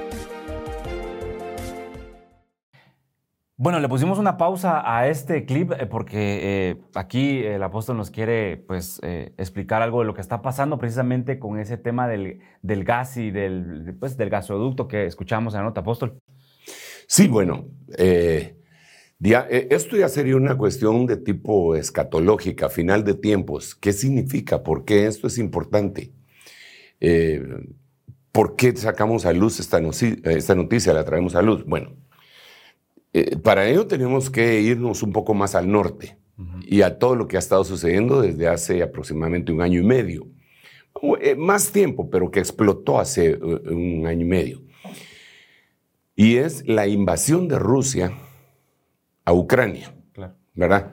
Bueno, 3.59 3.81
le 3.81 3.89
pusimos 3.89 4.19
una 4.19 4.37
pausa 4.37 4.83
a 4.85 5.09
este 5.09 5.47
clip 5.47 5.73
eh, 5.73 5.87
porque 5.87 6.41
eh, 6.43 6.77
aquí 6.95 7.39
el 7.39 7.63
apóstol 7.63 7.97
nos 7.97 8.11
quiere 8.11 8.59
pues, 8.59 9.01
eh, 9.03 9.33
explicar 9.39 9.81
algo 9.81 10.01
de 10.01 10.07
lo 10.07 10.13
que 10.13 10.21
está 10.21 10.43
pasando 10.43 10.77
precisamente 10.77 11.39
con 11.39 11.59
ese 11.59 11.79
tema 11.79 12.07
del, 12.07 12.43
gas 12.63 13.17
y 13.17 13.31
del, 13.31 13.97
pues, 13.99 14.19
del 14.19 14.29
gasoducto 14.29 14.89
que 14.89 15.07
escuchamos 15.07 15.55
en 15.55 15.61
la 15.61 15.65
nota, 15.65 15.81
apóstol. 15.81 16.19
Sí, 17.07 17.29
bueno, 17.29 17.65
esto 17.97 19.97
ya 19.97 20.09
sería 20.11 20.37
una 20.37 20.59
cuestión 20.59 21.07
de 21.07 21.17
tipo 21.17 21.77
escatológica, 21.77 22.69
final 22.69 23.05
de 23.05 23.15
tiempos. 23.15 23.75
¿Qué 23.75 23.95
significa? 23.95 24.63
¿Por 24.63 24.85
qué 24.85 25.07
esto 25.07 25.29
es 25.29 25.39
importante? 25.39 26.13
¿Por 28.33 28.57
qué 28.57 28.77
sacamos 28.77 29.25
a 29.25 29.33
luz 29.33 29.61
esta, 29.61 29.79
esta 29.79 30.55
noticia, 30.55 30.93
la 30.93 31.05
traemos 31.05 31.35
a 31.35 31.41
luz? 31.41 31.65
Bueno. 31.65 32.06
Eh, 33.19 33.39
para 33.39 33.67
ello 33.67 33.87
tenemos 33.87 34.29
que 34.29 34.61
irnos 34.61 35.03
un 35.03 35.11
poco 35.11 35.33
más 35.33 35.55
al 35.55 35.73
norte 35.73 36.19
y 36.67 36.83
a 36.83 36.99
todo 36.99 37.17
lo 37.17 37.27
que 37.27 37.37
ha 37.37 37.39
estado 37.39 37.65
sucediendo 37.65 38.21
desde 38.21 38.47
hace 38.47 38.83
aproximadamente 38.83 39.53
un 39.53 39.63
año 39.63 39.81
y 39.81 39.85
medio. 39.85 40.27
Eh, 41.23 41.35
más 41.35 41.73
tiempo, 41.73 42.11
pero 42.11 42.31
que 42.31 42.41
explotó 42.41 43.01
hace 43.01 43.31
eh, 43.31 43.39
un 43.39 44.07
año 44.07 44.21
y 44.21 44.29
medio. 44.29 44.63
Y 46.15 46.37
es 46.37 46.69
la 46.69 46.87
invasión 46.87 47.49
de 47.49 47.59
Rusia 47.59 48.13
a 49.25 49.33
Ucrania. 49.33 49.95
¿Verdad? 50.53 50.93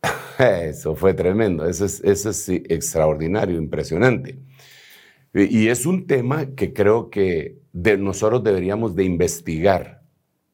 Eso 0.38 0.94
fue 0.94 1.12
tremendo, 1.12 1.66
eso 1.66 1.84
es, 1.84 2.00
eso 2.02 2.30
es 2.30 2.48
extraordinario, 2.48 3.56
impresionante. 3.56 4.38
Y 5.34 5.68
es 5.68 5.86
un 5.86 6.06
tema 6.06 6.54
que 6.54 6.72
creo 6.72 7.10
que 7.10 7.58
de 7.72 7.96
nosotros 7.96 8.42
deberíamos 8.44 8.94
de 8.96 9.04
investigar 9.04 10.01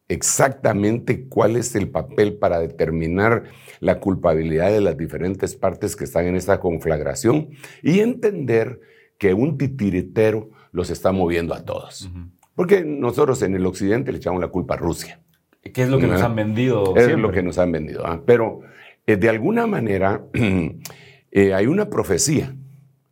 exactamente 0.09 1.27
cuál 1.29 1.57
es 1.57 1.75
el 1.77 1.91
papel 1.91 2.35
para 2.35 2.59
determinar 2.59 3.45
la 3.81 4.01
culpabilidad 4.01 4.71
de 4.71 4.81
las 4.81 4.97
diferentes 4.97 5.55
partes 5.55 5.95
que 5.95 6.05
están 6.05 6.27
en 6.27 6.35
esta 6.35 6.61
conflagración 6.61 7.51
y 7.83 8.01
entender 8.01 8.81
que 9.19 9.35
un 9.35 9.59
titiritero 9.59 10.51
los 10.73 10.91
está 10.91 11.13
moviendo 11.13 11.55
a 11.55 11.65
todos. 11.65 12.11
Porque 12.55 12.85
nosotros 12.85 13.43
en 13.43 13.55
el 13.55 13.67
occidente 13.67 14.11
le 14.11 14.19
echamos 14.19 14.41
la 14.41 14.49
culpa 14.49 14.75
a 14.75 14.77
Rusia. 14.79 15.21
¿Qué 15.63 15.83
es 15.83 15.89
lo 15.89 15.99
que 15.99 16.07
nos 16.07 16.23
han 16.23 16.35
vendido? 16.35 16.97
Es 16.97 17.17
lo 17.17 17.31
que 17.31 17.43
nos 17.43 17.59
han 17.59 17.73
vendido. 17.73 18.07
¿ah? 18.07 18.23
Pero 18.25 18.61
eh, 19.07 19.17
de 19.17 19.29
alguna 19.29 19.67
manera 19.67 20.25
eh, 21.31 21.55
hay 21.55 21.67
una 21.67 21.91
profecía 21.91 22.55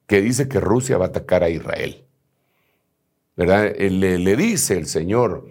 que 0.07 0.23
dice 0.23 0.49
que 0.49 0.61
Rusia 0.61 0.97
va 0.97 1.07
a 1.07 1.09
atacar 1.09 1.43
a 1.43 1.51
Israel. 1.51 2.05
¿Verdad? 3.37 3.67
Eh, 3.67 3.91
le, 3.91 4.19
le 4.19 4.37
dice 4.37 4.79
el 4.79 4.87
Señor 4.87 5.47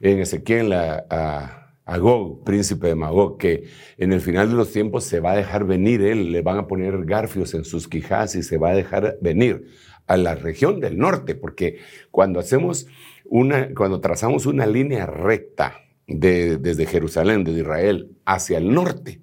en 0.00 0.18
Ezequiel 0.20 0.72
a, 0.72 1.72
a, 1.84 1.98
Gog, 1.98 2.44
príncipe 2.44 2.88
de 2.88 2.94
Magog, 2.94 3.38
que 3.38 3.64
en 3.96 4.12
el 4.12 4.20
final 4.20 4.48
de 4.50 4.56
los 4.56 4.72
tiempos 4.72 5.04
se 5.04 5.20
va 5.20 5.32
a 5.32 5.36
dejar 5.36 5.64
venir 5.64 6.02
él, 6.02 6.32
le 6.32 6.42
van 6.42 6.58
a 6.58 6.66
poner 6.66 7.04
garfios 7.04 7.54
en 7.54 7.64
sus 7.64 7.86
quijas 7.86 8.34
y 8.34 8.42
se 8.42 8.58
va 8.58 8.70
a 8.70 8.74
dejar 8.74 9.18
venir 9.20 9.66
a 10.06 10.16
la 10.16 10.34
región 10.34 10.80
del 10.80 10.98
norte, 10.98 11.34
porque 11.34 11.78
cuando 12.10 12.40
hacemos 12.40 12.86
una, 13.24 13.74
cuando 13.74 14.00
trazamos 14.00 14.46
una 14.46 14.66
línea 14.66 15.06
recta 15.06 15.80
desde 16.06 16.86
Jerusalén, 16.86 17.44
desde 17.44 17.60
Israel, 17.60 18.10
hacia 18.24 18.58
el 18.58 18.72
norte, 18.72 19.20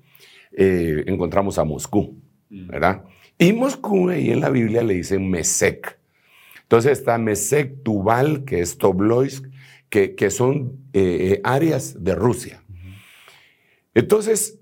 eh, 0.55 1.03
encontramos 1.07 1.57
a 1.57 1.63
Moscú, 1.63 2.17
mm. 2.49 2.67
¿verdad? 2.67 3.03
Y 3.37 3.53
Moscú 3.53 4.09
ahí 4.09 4.29
en 4.29 4.41
la 4.41 4.49
Biblia 4.49 4.83
le 4.83 4.95
dicen 4.95 5.29
Mesec. 5.29 5.99
Entonces 6.61 6.99
está 6.99 7.17
Mesec 7.17 7.83
Tubal, 7.83 8.45
que 8.45 8.59
es 8.59 8.77
Tobloisk, 8.77 9.45
que, 9.93 10.31
son 10.31 10.79
eh, 10.93 11.39
áreas 11.43 12.03
de 12.03 12.15
Rusia. 12.15 12.63
Entonces, 13.93 14.59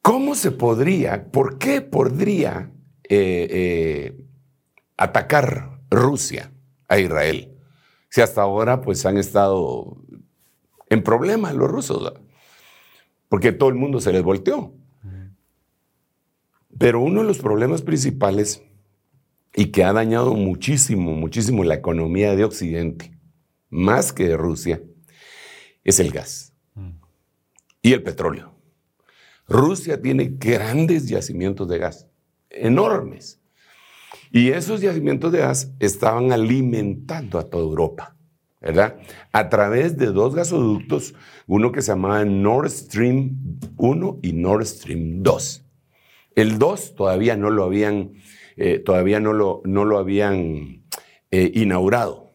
¿cómo 0.00 0.34
se 0.34 0.50
podría, 0.50 1.30
por 1.30 1.58
qué 1.58 1.82
podría 1.82 2.72
eh, 3.04 3.48
eh, 3.50 4.24
atacar 4.96 5.82
Rusia 5.90 6.52
a 6.88 6.98
Israel? 6.98 7.52
Si 8.08 8.22
hasta 8.22 8.40
ahora 8.40 8.80
pues 8.80 9.04
han 9.04 9.18
estado 9.18 9.98
en 10.88 11.02
problemas 11.02 11.54
los 11.54 11.70
rusos, 11.70 12.14
porque 13.28 13.52
todo 13.52 13.68
el 13.68 13.74
mundo 13.74 14.00
se 14.00 14.12
les 14.12 14.22
volteó. 14.22 14.72
Pero 16.78 17.00
uno 17.00 17.20
de 17.20 17.26
los 17.26 17.38
problemas 17.38 17.82
principales 17.82 18.62
y 19.54 19.66
que 19.66 19.84
ha 19.84 19.92
dañado 19.92 20.32
muchísimo, 20.32 21.12
muchísimo 21.12 21.62
la 21.62 21.74
economía 21.74 22.34
de 22.34 22.44
Occidente 22.44 23.15
más 23.70 24.12
que 24.12 24.28
de 24.28 24.36
Rusia, 24.36 24.82
es 25.84 26.00
el 26.00 26.10
gas 26.10 26.52
y 27.82 27.92
el 27.92 28.02
petróleo. 28.02 28.52
Rusia 29.48 30.02
tiene 30.02 30.34
grandes 30.38 31.08
yacimientos 31.08 31.68
de 31.68 31.78
gas, 31.78 32.08
enormes. 32.50 33.40
Y 34.32 34.50
esos 34.50 34.80
yacimientos 34.80 35.30
de 35.32 35.38
gas 35.38 35.72
estaban 35.78 36.32
alimentando 36.32 37.38
a 37.38 37.48
toda 37.48 37.62
Europa, 37.62 38.16
¿verdad? 38.60 38.98
A 39.30 39.48
través 39.48 39.96
de 39.96 40.06
dos 40.06 40.34
gasoductos, 40.34 41.14
uno 41.46 41.70
que 41.70 41.82
se 41.82 41.92
llamaba 41.92 42.24
Nord 42.24 42.70
Stream 42.70 43.60
1 43.76 44.18
y 44.22 44.32
Nord 44.32 44.66
Stream 44.66 45.22
2. 45.22 45.64
El 46.34 46.58
2 46.58 46.96
todavía 46.96 47.36
no 47.36 47.50
lo 47.50 47.64
habían, 47.64 48.14
eh, 48.56 48.80
todavía 48.80 49.20
no 49.20 49.32
lo, 49.32 49.62
no 49.64 49.84
lo 49.84 49.98
habían 49.98 50.84
eh, 51.30 51.52
inaugurado. 51.54 52.25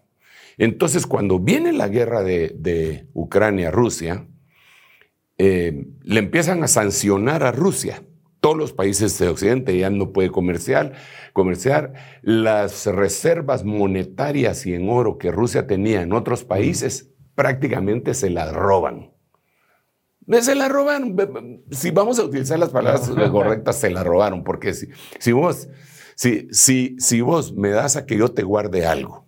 Entonces, 0.61 1.07
cuando 1.07 1.39
viene 1.39 1.73
la 1.73 1.87
guerra 1.87 2.21
de, 2.21 3.07
Ucrania-Rusia, 3.13 4.27
eh, 5.39 5.87
le 6.03 6.19
empiezan 6.19 6.63
a 6.63 6.67
sancionar 6.67 7.41
a 7.41 7.51
Rusia. 7.51 8.03
Todos 8.41 8.57
los 8.57 8.71
países 8.71 9.17
de 9.17 9.27
Occidente 9.27 9.75
ya 9.75 9.89
no 9.89 10.11
puede 10.13 10.29
comerciar, 10.29 10.93
comerciar. 11.33 11.93
Las 12.21 12.85
reservas 12.85 13.63
monetarias 13.65 14.67
y 14.67 14.75
en 14.75 14.87
oro 14.87 15.17
que 15.17 15.31
Rusia 15.31 15.65
tenía 15.65 16.03
en 16.03 16.13
otros 16.13 16.43
países 16.43 17.09
prácticamente 17.33 18.13
se 18.13 18.29
las 18.29 18.53
roban. 18.53 19.15
Se 20.41 20.53
la 20.53 20.69
robaron. 20.69 21.17
Si 21.71 21.89
vamos 21.89 22.19
a 22.19 22.23
utilizar 22.23 22.59
las 22.59 22.69
palabras 22.69 23.09
correctas, 23.31 23.79
se 23.79 23.89
la 23.89 24.03
robaron. 24.03 24.43
Porque 24.43 24.75
si, 24.75 24.89
si, 25.17 25.31
vos, 25.31 25.69
si, 26.13 26.49
si, 26.51 26.97
si 26.99 27.21
vos 27.21 27.55
me 27.55 27.69
das 27.69 27.95
a 27.95 28.05
que 28.05 28.15
yo 28.15 28.29
te 28.29 28.43
guarde 28.43 28.85
algo, 28.85 29.25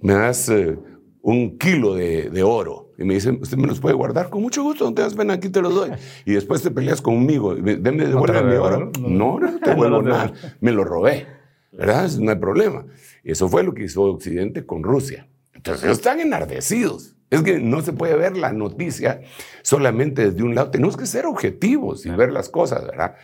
me 0.00 0.14
das 0.14 0.48
eh, 0.48 0.78
un 1.22 1.58
kilo 1.58 1.94
de, 1.94 2.42
oro. 2.42 2.92
Y 2.98 3.04
me 3.04 3.14
dicen, 3.14 3.38
¿usted 3.40 3.56
me 3.56 3.66
los 3.66 3.80
puede 3.80 3.94
guardar? 3.94 4.28
Con 4.28 4.42
mucho 4.42 4.62
gusto, 4.62 4.84
no 4.84 4.94
te 4.94 5.02
das 5.02 5.14
pena, 5.14 5.34
aquí 5.34 5.48
te 5.48 5.62
los 5.62 5.74
doy. 5.74 5.90
Y 6.26 6.32
después 6.32 6.62
te 6.62 6.70
peleas 6.70 7.00
conmigo, 7.00 7.54
denme 7.54 8.06
de 8.06 8.14
mi 8.14 8.54
oro. 8.56 8.90
No, 9.00 9.38
no, 9.38 9.58
te 9.58 9.74
vuelvo 9.76 10.02
nada. 10.02 10.32
Me 10.60 10.72
lo 10.72 10.84
robé. 10.84 11.26
¿Verdad? 11.72 12.10
No 12.18 12.30
hay 12.30 12.36
problema. 12.36 12.84
Eso 13.22 13.48
fue 13.48 13.62
lo 13.62 13.72
que 13.72 13.84
hizo 13.84 14.02
Occidente 14.02 14.66
con 14.66 14.82
Rusia. 14.82 15.28
Entonces 15.54 15.84
ellos 15.84 15.98
están 15.98 16.20
enardecidos. 16.20 17.16
Es 17.30 17.42
que 17.42 17.60
no 17.60 17.80
se 17.80 17.92
puede 17.92 18.16
ver 18.16 18.36
la 18.36 18.52
noticia 18.52 19.20
solamente 19.62 20.30
desde 20.30 20.42
un 20.42 20.56
lado. 20.56 20.70
Tenemos 20.70 20.96
que 20.96 21.06
ser 21.06 21.26
objetivos 21.26 22.04
y 22.04 22.10
ver 22.10 22.32
las 22.32 22.48
cosas, 22.48 22.84
¿verdad? 22.84 23.14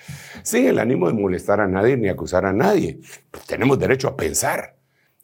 Sin 0.44 0.66
el 0.66 0.78
ánimo 0.78 1.08
de 1.08 1.14
molestar 1.14 1.60
a 1.60 1.66
nadie 1.66 1.96
ni 1.96 2.08
acusar 2.08 2.46
a 2.46 2.52
nadie. 2.52 3.00
Pues 3.32 3.44
tenemos 3.46 3.78
derecho 3.80 4.06
a 4.06 4.16
pensar. 4.16 4.76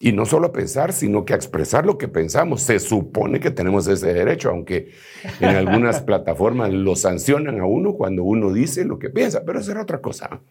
Y 0.04 0.10
no 0.10 0.26
solo 0.26 0.48
a 0.48 0.52
pensar, 0.52 0.92
sino 0.92 1.24
que 1.24 1.32
a 1.32 1.36
expresar 1.36 1.86
lo 1.86 1.96
que 1.96 2.08
pensamos. 2.08 2.62
Se 2.62 2.80
supone 2.80 3.38
que 3.38 3.52
tenemos 3.52 3.86
ese 3.86 4.12
derecho, 4.12 4.50
aunque 4.50 4.90
en 5.38 5.50
algunas 5.50 6.00
plataformas 6.02 6.72
lo 6.72 6.96
sancionan 6.96 7.60
a 7.60 7.66
uno 7.66 7.94
cuando 7.94 8.24
uno 8.24 8.52
dice 8.52 8.84
lo 8.84 8.98
que 8.98 9.10
piensa, 9.10 9.44
pero 9.46 9.60
eso 9.60 9.70
era 9.70 9.82
otra 9.82 10.00
cosa. 10.00 10.42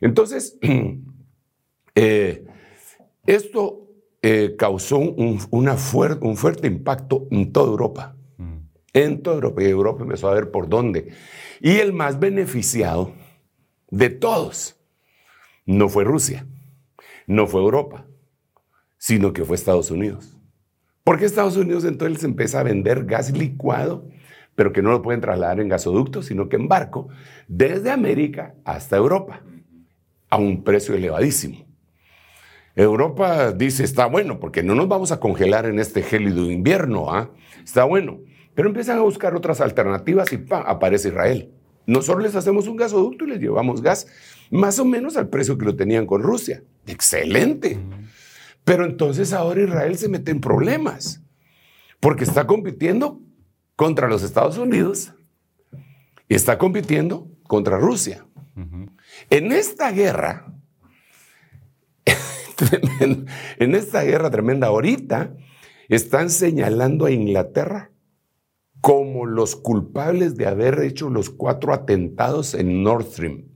Entonces, 0.00 0.58
eh, 1.94 2.44
esto 3.24 3.86
eh, 4.20 4.56
causó 4.58 4.98
un, 4.98 5.38
una 5.50 5.76
un 6.20 6.36
fuerte 6.36 6.66
impacto 6.66 7.28
en 7.30 7.52
toda 7.52 7.70
Europa. 7.70 8.16
Mm. 8.36 8.56
En 8.94 9.22
toda 9.22 9.36
Europa. 9.36 9.62
Y 9.62 9.66
Europa 9.66 10.02
empezó 10.02 10.28
a 10.28 10.34
ver 10.34 10.50
por 10.50 10.68
dónde. 10.68 11.12
Y 11.60 11.76
el 11.76 11.92
más 11.92 12.18
beneficiado 12.18 13.12
de 13.90 14.10
todos 14.10 14.76
no 15.66 15.88
fue 15.88 16.02
Rusia, 16.02 16.48
no 17.28 17.46
fue 17.46 17.60
Europa, 17.60 18.08
sino 19.02 19.32
que 19.32 19.44
fue 19.44 19.56
Estados 19.56 19.90
Unidos. 19.90 20.38
Porque 21.02 21.24
Estados 21.24 21.56
Unidos 21.56 21.84
entonces 21.84 22.22
empieza 22.22 22.60
a 22.60 22.62
vender 22.62 23.04
gas 23.04 23.36
licuado, 23.36 24.08
pero 24.54 24.72
que 24.72 24.80
no 24.80 24.92
lo 24.92 25.02
pueden 25.02 25.20
trasladar 25.20 25.58
en 25.58 25.66
gasoducto, 25.66 26.22
sino 26.22 26.48
que 26.48 26.54
en 26.54 26.68
barco, 26.68 27.08
desde 27.48 27.90
América 27.90 28.54
hasta 28.64 28.96
Europa, 28.96 29.42
a 30.30 30.36
un 30.36 30.62
precio 30.62 30.94
elevadísimo. 30.94 31.66
Europa 32.76 33.50
dice, 33.50 33.82
está 33.82 34.06
bueno, 34.06 34.38
porque 34.38 34.62
no 34.62 34.76
nos 34.76 34.86
vamos 34.86 35.10
a 35.10 35.18
congelar 35.18 35.66
en 35.66 35.80
este 35.80 36.04
gélido 36.04 36.48
invierno, 36.48 37.12
¿ah? 37.12 37.32
Está 37.64 37.82
bueno. 37.82 38.20
Pero 38.54 38.68
empiezan 38.68 38.98
a 38.98 39.02
buscar 39.02 39.34
otras 39.34 39.60
alternativas 39.60 40.32
y 40.32 40.36
¡pam! 40.36 40.62
aparece 40.64 41.08
Israel. 41.08 41.50
Nosotros 41.86 42.22
les 42.22 42.36
hacemos 42.36 42.68
un 42.68 42.76
gasoducto 42.76 43.24
y 43.24 43.30
les 43.30 43.40
llevamos 43.40 43.82
gas 43.82 44.06
más 44.52 44.78
o 44.78 44.84
menos 44.84 45.16
al 45.16 45.28
precio 45.28 45.58
que 45.58 45.64
lo 45.64 45.74
tenían 45.74 46.06
con 46.06 46.22
Rusia. 46.22 46.62
Excelente. 46.86 47.80
Pero 48.64 48.84
entonces 48.84 49.32
ahora 49.32 49.62
Israel 49.62 49.98
se 49.98 50.08
mete 50.08 50.30
en 50.30 50.40
problemas 50.40 51.22
porque 52.00 52.24
está 52.24 52.46
compitiendo 52.46 53.20
contra 53.76 54.08
los 54.08 54.22
Estados 54.22 54.58
Unidos 54.58 55.14
y 56.28 56.34
está 56.34 56.58
compitiendo 56.58 57.28
contra 57.44 57.78
Rusia. 57.78 58.26
En 59.30 59.52
esta 59.52 59.90
guerra, 59.92 60.52
en 63.58 63.74
esta 63.74 64.02
guerra 64.02 64.30
tremenda 64.30 64.68
ahorita, 64.68 65.34
están 65.88 66.30
señalando 66.30 67.06
a 67.06 67.10
Inglaterra 67.10 67.90
como 68.80 69.26
los 69.26 69.54
culpables 69.54 70.36
de 70.36 70.46
haber 70.46 70.80
hecho 70.80 71.08
los 71.08 71.30
cuatro 71.30 71.72
atentados 71.72 72.54
en 72.54 72.82
Nord 72.82 73.04
Stream. 73.04 73.51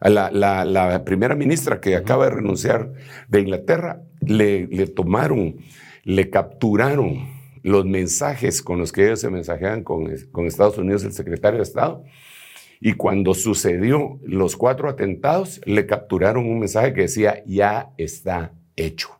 La, 0.00 0.30
la, 0.30 1.04
primera 1.04 1.34
ministra 1.34 1.80
que 1.80 1.96
acaba 1.96 2.24
de 2.24 2.30
renunciar 2.30 2.92
de 3.28 3.40
Inglaterra 3.40 4.02
le, 4.20 4.66
le, 4.66 4.86
tomaron, 4.86 5.56
le 6.04 6.28
capturaron 6.28 7.28
los 7.62 7.86
mensajes 7.86 8.62
con 8.62 8.78
los 8.78 8.92
que 8.92 9.06
ellos 9.06 9.20
se 9.20 9.30
mensajeaban 9.30 9.82
con, 9.82 10.06
con 10.32 10.46
Estados 10.46 10.78
Unidos, 10.78 11.04
el 11.04 11.12
secretario 11.12 11.58
de 11.58 11.64
Estado. 11.64 12.04
Y 12.80 12.92
cuando 12.92 13.34
sucedió 13.34 14.20
los 14.22 14.56
cuatro 14.56 14.88
atentados, 14.88 15.60
le 15.64 15.86
capturaron 15.86 16.46
un 16.46 16.58
mensaje 16.58 16.92
que 16.92 17.02
decía, 17.02 17.42
ya 17.46 17.92
está 17.96 18.52
hecho. 18.76 19.18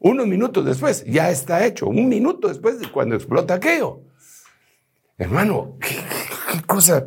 Unos 0.00 0.26
minutos 0.26 0.64
después, 0.64 1.04
ya 1.04 1.30
está 1.30 1.66
hecho. 1.66 1.86
Un 1.88 2.08
minuto 2.08 2.48
después 2.48 2.80
de 2.80 2.90
cuando 2.90 3.16
explota 3.16 3.54
aquello. 3.54 4.00
Hermano, 5.18 5.76
qué, 5.80 5.96
cosa. 6.66 7.06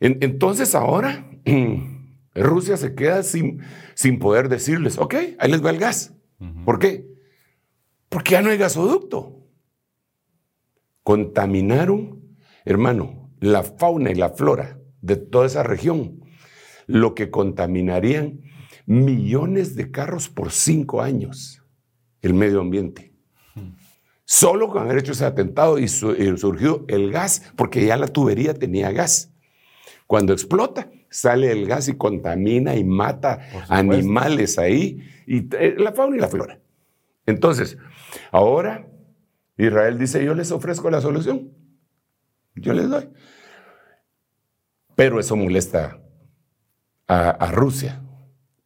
Entonces 0.00 0.74
ahora 0.74 1.30
Rusia 2.34 2.76
se 2.76 2.94
queda 2.94 3.22
sin, 3.22 3.62
sin 3.94 4.18
poder 4.18 4.48
decirles, 4.48 4.98
ok, 4.98 5.14
ahí 5.38 5.50
les 5.50 5.64
va 5.64 5.70
el 5.70 5.78
gas. 5.78 6.12
¿Por 6.64 6.78
qué? 6.78 7.06
Porque 8.08 8.32
ya 8.32 8.42
no 8.42 8.50
hay 8.50 8.58
gasoducto. 8.58 9.46
Contaminaron, 11.02 12.36
hermano, 12.64 13.30
la 13.40 13.62
fauna 13.62 14.10
y 14.10 14.14
la 14.14 14.30
flora 14.30 14.78
de 15.00 15.16
toda 15.16 15.46
esa 15.46 15.62
región, 15.62 16.20
lo 16.86 17.14
que 17.14 17.30
contaminarían 17.30 18.42
millones 18.86 19.76
de 19.76 19.90
carros 19.90 20.28
por 20.28 20.52
cinco 20.52 21.00
años 21.00 21.62
el 22.22 22.34
medio 22.34 22.60
ambiente. 22.60 23.12
Solo 24.24 24.68
con 24.68 24.82
haber 24.82 24.98
hecho 24.98 25.12
ese 25.12 25.24
atentado 25.24 25.78
y, 25.78 25.86
surgió 25.88 26.84
el 26.88 27.12
gas, 27.12 27.42
porque 27.54 27.86
ya 27.86 27.96
la 27.96 28.08
tubería 28.08 28.54
tenía 28.54 28.90
gas. 28.90 29.32
Cuando 30.06 30.32
explota, 30.32 30.90
sale 31.10 31.50
el 31.50 31.66
gas 31.66 31.88
y 31.88 31.96
contamina 31.96 32.76
y 32.76 32.84
mata 32.84 33.40
animales 33.68 34.58
ahí, 34.58 35.02
y 35.26 35.48
eh, 35.56 35.74
la 35.78 35.92
fauna 35.92 36.16
y 36.16 36.20
la 36.20 36.28
flora. 36.28 36.60
Entonces, 37.26 37.76
ahora 38.30 38.86
Israel 39.56 39.98
dice, 39.98 40.24
yo 40.24 40.34
les 40.34 40.52
ofrezco 40.52 40.90
la 40.90 41.00
solución, 41.00 41.50
yo 42.54 42.72
les 42.72 42.88
doy. 42.88 43.08
Pero 44.94 45.20
eso 45.20 45.36
molesta 45.36 46.00
a 47.08 47.52
Rusia, 47.52 48.02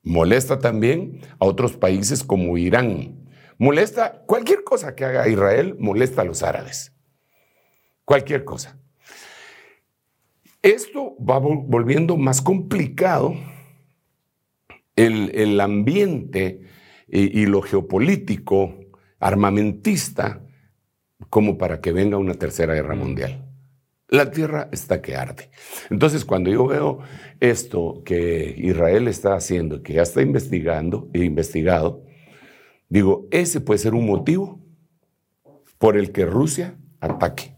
molesta 0.02 0.58
también 0.58 1.20
a 1.38 1.44
otros 1.44 1.76
países 1.76 2.22
como 2.22 2.56
Irán, 2.56 3.20
Molesta, 3.60 4.22
cualquier 4.24 4.64
cosa 4.64 4.94
que 4.94 5.04
haga 5.04 5.28
Israel 5.28 5.76
molesta 5.78 6.22
a 6.22 6.24
los 6.24 6.42
árabes. 6.42 6.94
Cualquier 8.06 8.42
cosa. 8.42 8.79
Esto 10.62 11.16
va 11.18 11.38
volviendo 11.38 12.16
más 12.16 12.42
complicado 12.42 13.34
el, 14.96 15.60
ambiente 15.60 16.60
y, 17.08 17.40
y, 17.40 17.46
lo 17.46 17.62
geopolítico 17.62 18.74
armamentista 19.18 20.42
como 21.30 21.56
para 21.56 21.80
que 21.80 21.92
venga 21.92 22.18
una 22.18 22.34
tercera 22.34 22.74
guerra 22.74 22.94
mundial. 22.94 23.46
La 24.08 24.30
tierra 24.30 24.68
está 24.72 25.00
que 25.00 25.16
arde. 25.16 25.50
Entonces, 25.88 26.24
cuando 26.24 26.50
yo 26.50 26.66
veo 26.66 26.98
esto 27.38 28.02
que 28.04 28.54
Israel 28.58 29.08
está 29.08 29.34
haciendo, 29.34 29.82
que 29.82 29.94
ya 29.94 30.02
está 30.02 30.20
investigando 30.20 31.08
e 31.14 31.24
investigado, 31.24 32.04
Digo, 32.90 33.28
ese 33.30 33.60
puede 33.60 33.78
ser 33.78 33.94
un 33.94 34.04
motivo 34.04 34.60
por 35.78 35.96
el 35.96 36.10
que 36.10 36.26
Rusia 36.26 36.76
ataque 36.98 37.56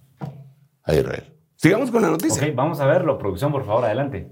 a 0.84 0.94
Israel. 0.94 1.31
Sigamos 1.62 1.92
con 1.92 2.02
la 2.02 2.10
noticia. 2.10 2.42
Ok, 2.42 2.56
vamos 2.56 2.80
a 2.80 2.86
verlo. 2.86 3.18
Producción, 3.18 3.52
por 3.52 3.64
favor, 3.64 3.84
adelante. 3.84 4.28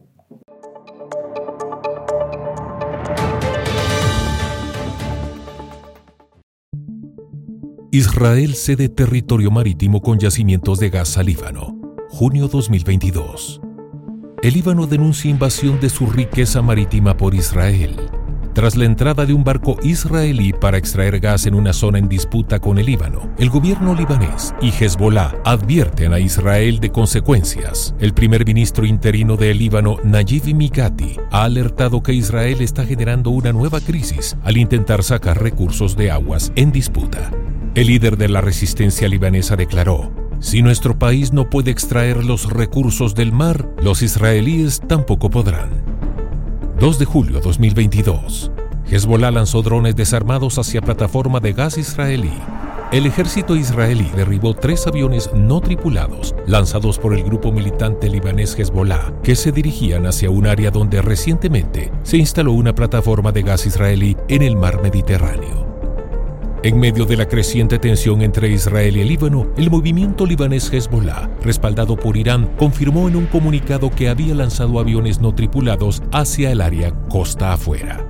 Israel 7.92 8.54
cede 8.56 8.88
territorio 8.88 9.52
marítimo 9.52 10.02
con 10.02 10.18
yacimientos 10.18 10.80
de 10.80 10.90
gas 10.90 11.18
al 11.18 11.26
Líbano. 11.26 11.78
Junio 12.08 12.48
2022. 12.48 13.60
El 14.42 14.54
Líbano 14.54 14.88
denuncia 14.88 15.30
invasión 15.30 15.78
de 15.78 15.88
su 15.88 16.06
riqueza 16.06 16.62
marítima 16.62 17.16
por 17.16 17.36
Israel 17.36 18.10
tras 18.52 18.76
la 18.76 18.84
entrada 18.84 19.26
de 19.26 19.32
un 19.32 19.44
barco 19.44 19.76
israelí 19.82 20.52
para 20.52 20.78
extraer 20.78 21.20
gas 21.20 21.46
en 21.46 21.54
una 21.54 21.72
zona 21.72 21.98
en 21.98 22.08
disputa 22.08 22.58
con 22.58 22.78
el 22.78 22.86
Líbano, 22.86 23.30
el 23.38 23.50
gobierno 23.50 23.94
libanés 23.94 24.54
y 24.60 24.70
Hezbollah 24.70 25.34
advierten 25.44 26.12
a 26.12 26.18
Israel 26.18 26.80
de 26.80 26.90
consecuencias. 26.90 27.94
El 27.98 28.14
primer 28.14 28.44
ministro 28.46 28.84
interino 28.84 29.36
del 29.36 29.58
Líbano, 29.58 29.96
Najib 30.04 30.54
Mikati, 30.54 31.16
ha 31.30 31.44
alertado 31.44 32.02
que 32.02 32.12
Israel 32.12 32.60
está 32.60 32.84
generando 32.84 33.30
una 33.30 33.52
nueva 33.52 33.80
crisis 33.80 34.36
al 34.42 34.56
intentar 34.56 35.02
sacar 35.02 35.42
recursos 35.42 35.96
de 35.96 36.10
aguas 36.10 36.52
en 36.56 36.72
disputa. 36.72 37.30
El 37.74 37.86
líder 37.86 38.16
de 38.16 38.28
la 38.28 38.40
resistencia 38.40 39.08
libanesa 39.08 39.56
declaró, 39.56 40.12
si 40.40 40.62
nuestro 40.62 40.98
país 40.98 41.32
no 41.32 41.50
puede 41.50 41.70
extraer 41.70 42.24
los 42.24 42.50
recursos 42.50 43.14
del 43.14 43.30
mar, 43.30 43.68
los 43.82 44.02
israelíes 44.02 44.80
tampoco 44.88 45.28
podrán. 45.28 45.89
2 46.80 46.98
de 46.98 47.04
julio 47.04 47.40
2022. 47.40 48.50
Hezbollah 48.90 49.30
lanzó 49.30 49.60
drones 49.60 49.94
desarmados 49.96 50.58
hacia 50.58 50.80
plataforma 50.80 51.38
de 51.38 51.52
gas 51.52 51.76
israelí. 51.76 52.32
El 52.90 53.04
ejército 53.04 53.54
israelí 53.54 54.10
derribó 54.16 54.54
tres 54.54 54.86
aviones 54.86 55.28
no 55.34 55.60
tripulados 55.60 56.34
lanzados 56.46 56.98
por 56.98 57.12
el 57.14 57.22
grupo 57.22 57.52
militante 57.52 58.08
libanés 58.08 58.58
Hezbollah 58.58 59.12
que 59.22 59.36
se 59.36 59.52
dirigían 59.52 60.06
hacia 60.06 60.30
un 60.30 60.46
área 60.46 60.70
donde 60.70 61.02
recientemente 61.02 61.92
se 62.02 62.16
instaló 62.16 62.52
una 62.52 62.74
plataforma 62.74 63.30
de 63.30 63.42
gas 63.42 63.66
israelí 63.66 64.16
en 64.28 64.40
el 64.40 64.56
mar 64.56 64.80
Mediterráneo. 64.82 65.69
En 66.62 66.78
medio 66.78 67.06
de 67.06 67.16
la 67.16 67.26
creciente 67.26 67.78
tensión 67.78 68.20
entre 68.20 68.50
Israel 68.50 68.98
y 68.98 69.00
el 69.00 69.08
Líbano, 69.08 69.46
el 69.56 69.70
movimiento 69.70 70.26
libanés 70.26 70.70
Hezbollah, 70.70 71.30
respaldado 71.42 71.96
por 71.96 72.18
Irán, 72.18 72.50
confirmó 72.58 73.08
en 73.08 73.16
un 73.16 73.24
comunicado 73.24 73.90
que 73.90 74.10
había 74.10 74.34
lanzado 74.34 74.78
aviones 74.78 75.20
no 75.20 75.34
tripulados 75.34 76.02
hacia 76.12 76.50
el 76.50 76.60
área 76.60 76.92
costa 77.08 77.54
afuera. 77.54 78.06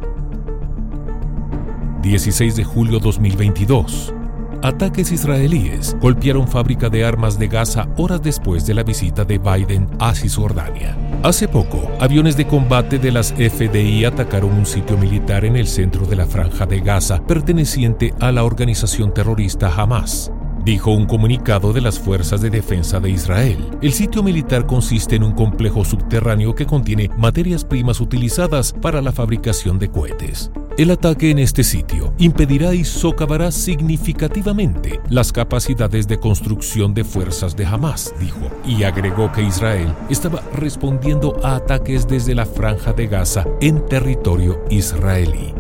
16 2.03 2.57
de 2.57 2.64
julio 2.64 2.98
2022. 2.98 4.14
Ataques 4.62 5.11
israelíes 5.11 5.96
golpearon 6.00 6.46
fábrica 6.46 6.90
de 6.90 7.04
armas 7.04 7.38
de 7.38 7.48
Gaza 7.48 7.88
horas 7.96 8.22
después 8.22 8.66
de 8.66 8.74
la 8.74 8.82
visita 8.82 9.24
de 9.24 9.38
Biden 9.38 9.88
a 9.98 10.14
Cisjordania. 10.14 10.96
Hace 11.22 11.48
poco, 11.48 11.90
aviones 11.98 12.36
de 12.36 12.46
combate 12.46 12.98
de 12.98 13.11
las 13.11 13.32
FDI 13.32 14.04
atacaron 14.04 14.52
un 14.52 14.66
sitio 14.66 14.98
militar 14.98 15.46
en 15.46 15.56
el 15.56 15.66
centro 15.66 16.04
de 16.06 16.16
la 16.16 16.26
franja 16.26 16.66
de 16.66 16.80
Gaza 16.80 17.22
perteneciente 17.26 18.14
a 18.20 18.32
la 18.32 18.44
organización 18.44 19.14
terrorista 19.14 19.72
Hamas 19.74 20.30
dijo 20.64 20.90
un 20.90 21.06
comunicado 21.06 21.72
de 21.72 21.80
las 21.80 21.98
Fuerzas 21.98 22.40
de 22.40 22.50
Defensa 22.50 23.00
de 23.00 23.11
Israel. 23.11 23.58
El 23.82 23.92
sitio 23.92 24.22
militar 24.22 24.66
consiste 24.66 25.16
en 25.16 25.24
un 25.24 25.32
complejo 25.32 25.84
subterráneo 25.84 26.54
que 26.54 26.66
contiene 26.66 27.11
materias 27.16 27.64
primas 27.64 28.00
utilizadas 28.00 28.72
para 28.72 29.00
la 29.00 29.12
fabricación 29.12 29.78
de 29.78 29.90
cohetes. 29.90 30.50
El 30.78 30.90
ataque 30.90 31.30
en 31.30 31.38
este 31.38 31.62
sitio 31.62 32.14
impedirá 32.18 32.74
y 32.74 32.84
socavará 32.84 33.50
significativamente 33.50 35.00
las 35.11 35.32
capacidades 35.32 36.08
de 36.08 36.18
construcción 36.18 36.94
de 36.94 37.04
fuerzas 37.04 37.56
de 37.56 37.66
Hamas, 37.66 38.14
dijo, 38.18 38.50
y 38.64 38.84
agregó 38.84 39.30
que 39.32 39.42
Israel 39.42 39.94
estaba 40.08 40.42
respondiendo 40.54 41.36
a 41.42 41.56
ataques 41.56 42.08
desde 42.08 42.34
la 42.34 42.46
franja 42.46 42.92
de 42.92 43.08
Gaza 43.08 43.46
en 43.61 43.84
territorio 43.86 44.64
israelí. 44.70 45.52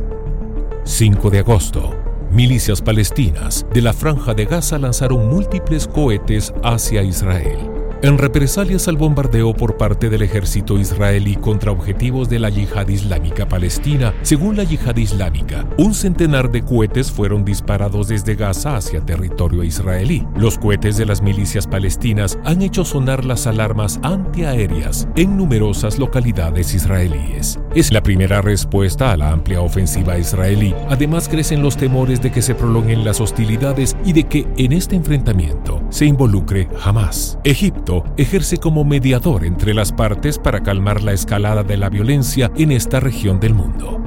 5 0.84 1.30
de 1.30 1.38
agosto. 1.40 1.99
Milicias 2.32 2.80
palestinas 2.80 3.66
de 3.72 3.82
la 3.82 3.92
franja 3.92 4.34
de 4.34 4.44
Gaza 4.46 4.78
lanzaron 4.78 5.28
múltiples 5.28 5.86
cohetes 5.86 6.52
hacia 6.62 7.02
Israel. 7.02 7.69
En 8.02 8.16
represalias 8.16 8.88
al 8.88 8.96
bombardeo 8.96 9.52
por 9.52 9.76
parte 9.76 10.08
del 10.08 10.22
ejército 10.22 10.78
israelí 10.78 11.36
contra 11.36 11.70
objetivos 11.70 12.30
de 12.30 12.38
la 12.38 12.48
yihad 12.48 12.88
islámica 12.88 13.46
palestina, 13.46 14.14
según 14.22 14.56
la 14.56 14.64
yihad 14.64 14.96
islámica, 14.96 15.68
un 15.76 15.92
centenar 15.92 16.50
de 16.50 16.62
cohetes 16.62 17.10
fueron 17.10 17.44
disparados 17.44 18.08
desde 18.08 18.36
Gaza 18.36 18.76
hacia 18.76 19.04
territorio 19.04 19.64
israelí. 19.64 20.26
Los 20.34 20.56
cohetes 20.56 20.96
de 20.96 21.04
las 21.04 21.20
milicias 21.20 21.66
palestinas 21.66 22.38
han 22.46 22.62
hecho 22.62 22.86
sonar 22.86 23.26
las 23.26 23.46
alarmas 23.46 24.00
antiaéreas 24.02 25.06
en 25.14 25.36
numerosas 25.36 25.98
localidades 25.98 26.72
israelíes. 26.72 27.60
Es 27.74 27.92
la 27.92 28.02
primera 28.02 28.40
respuesta 28.40 29.12
a 29.12 29.16
la 29.18 29.30
amplia 29.30 29.60
ofensiva 29.60 30.16
israelí. 30.16 30.74
Además 30.88 31.28
crecen 31.28 31.62
los 31.62 31.76
temores 31.76 32.22
de 32.22 32.32
que 32.32 32.40
se 32.40 32.54
prolonguen 32.54 33.04
las 33.04 33.20
hostilidades 33.20 33.94
y 34.06 34.14
de 34.14 34.24
que 34.24 34.46
en 34.56 34.72
este 34.72 34.96
enfrentamiento 34.96 35.82
se 35.90 36.06
involucre 36.06 36.66
Hamas. 36.82 37.38
Egipto 37.44 37.89
ejerce 38.16 38.58
como 38.58 38.84
mediador 38.84 39.44
entre 39.44 39.74
las 39.74 39.92
partes 39.92 40.38
para 40.38 40.62
calmar 40.62 41.02
la 41.02 41.12
escalada 41.12 41.62
de 41.62 41.76
la 41.76 41.88
violencia 41.88 42.50
en 42.56 42.72
esta 42.72 43.00
región 43.00 43.40
del 43.40 43.54
mundo. 43.54 44.00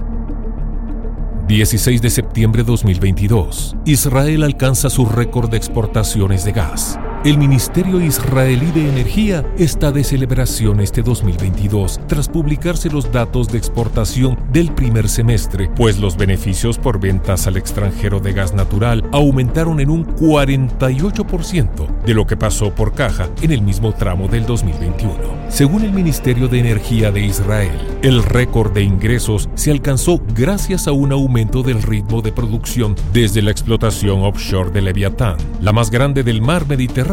16 1.48 2.02
de 2.02 2.10
septiembre 2.10 2.64
de 2.64 2.72
2022. 2.72 3.76
Israel 3.86 4.44
alcanza 4.44 4.90
su 4.90 5.06
récord 5.06 5.50
de 5.50 5.58
exportaciones 5.58 6.46
de 6.46 6.54
gas. 6.54 6.98
El 7.24 7.38
Ministerio 7.38 8.02
Israelí 8.02 8.70
de 8.72 8.90
Energía 8.90 9.46
está 9.58 9.94
de 9.94 10.04
celebración 10.04 10.82
este 10.82 11.02
2022 11.02 12.02
tras 12.06 12.28
publicarse 12.28 12.90
los 12.90 13.14
datos 13.14 13.48
de 13.48 13.58
exportación 13.58 14.38
del 14.52 14.74
primer 14.74 15.08
semestre, 15.08 15.70
pues 15.74 16.00
los 16.00 16.18
beneficios 16.18 16.78
por 16.78 17.00
ventas 17.00 17.48
al 17.48 17.56
extranjero 17.56 18.20
de 18.20 18.34
gas 18.34 18.54
natural 18.54 19.06
aumentaron 19.14 19.80
en 19.80 19.90
un 19.90 20.06
48% 20.18 22.04
de 22.06 22.14
lo 22.14 22.28
que 22.28 22.36
pasó 22.36 22.76
por 22.76 22.94
caja 22.94 23.30
en 23.42 23.54
el 23.54 23.62
mismo 23.62 23.94
tramo 23.94 24.28
del 24.28 24.46
2021. 24.46 25.16
Según 25.48 25.84
el 25.84 25.94
Ministerio 25.94 26.50
de 26.50 26.60
Energía 26.60 27.10
de 27.10 27.22
Israel, 27.22 27.80
el 28.02 28.22
récord 28.22 28.74
de 28.74 28.84
ingresos 28.84 29.48
se 29.56 29.72
alcanzó 29.72 30.22
gracias 30.36 30.90
a 30.90 30.92
un 30.92 31.14
aumento 31.14 31.64
del 31.64 31.84
ritmo 31.84 32.22
de 32.22 32.34
producción 32.34 32.96
desde 33.14 33.42
la 33.42 33.52
explotación 33.52 34.24
offshore 34.24 34.72
de 34.72 34.82
Leviatán, 34.82 35.38
la 35.62 35.72
más 35.72 35.90
grande 35.90 36.24
del 36.24 36.42
mar 36.42 36.68
Mediterráneo 36.68 37.13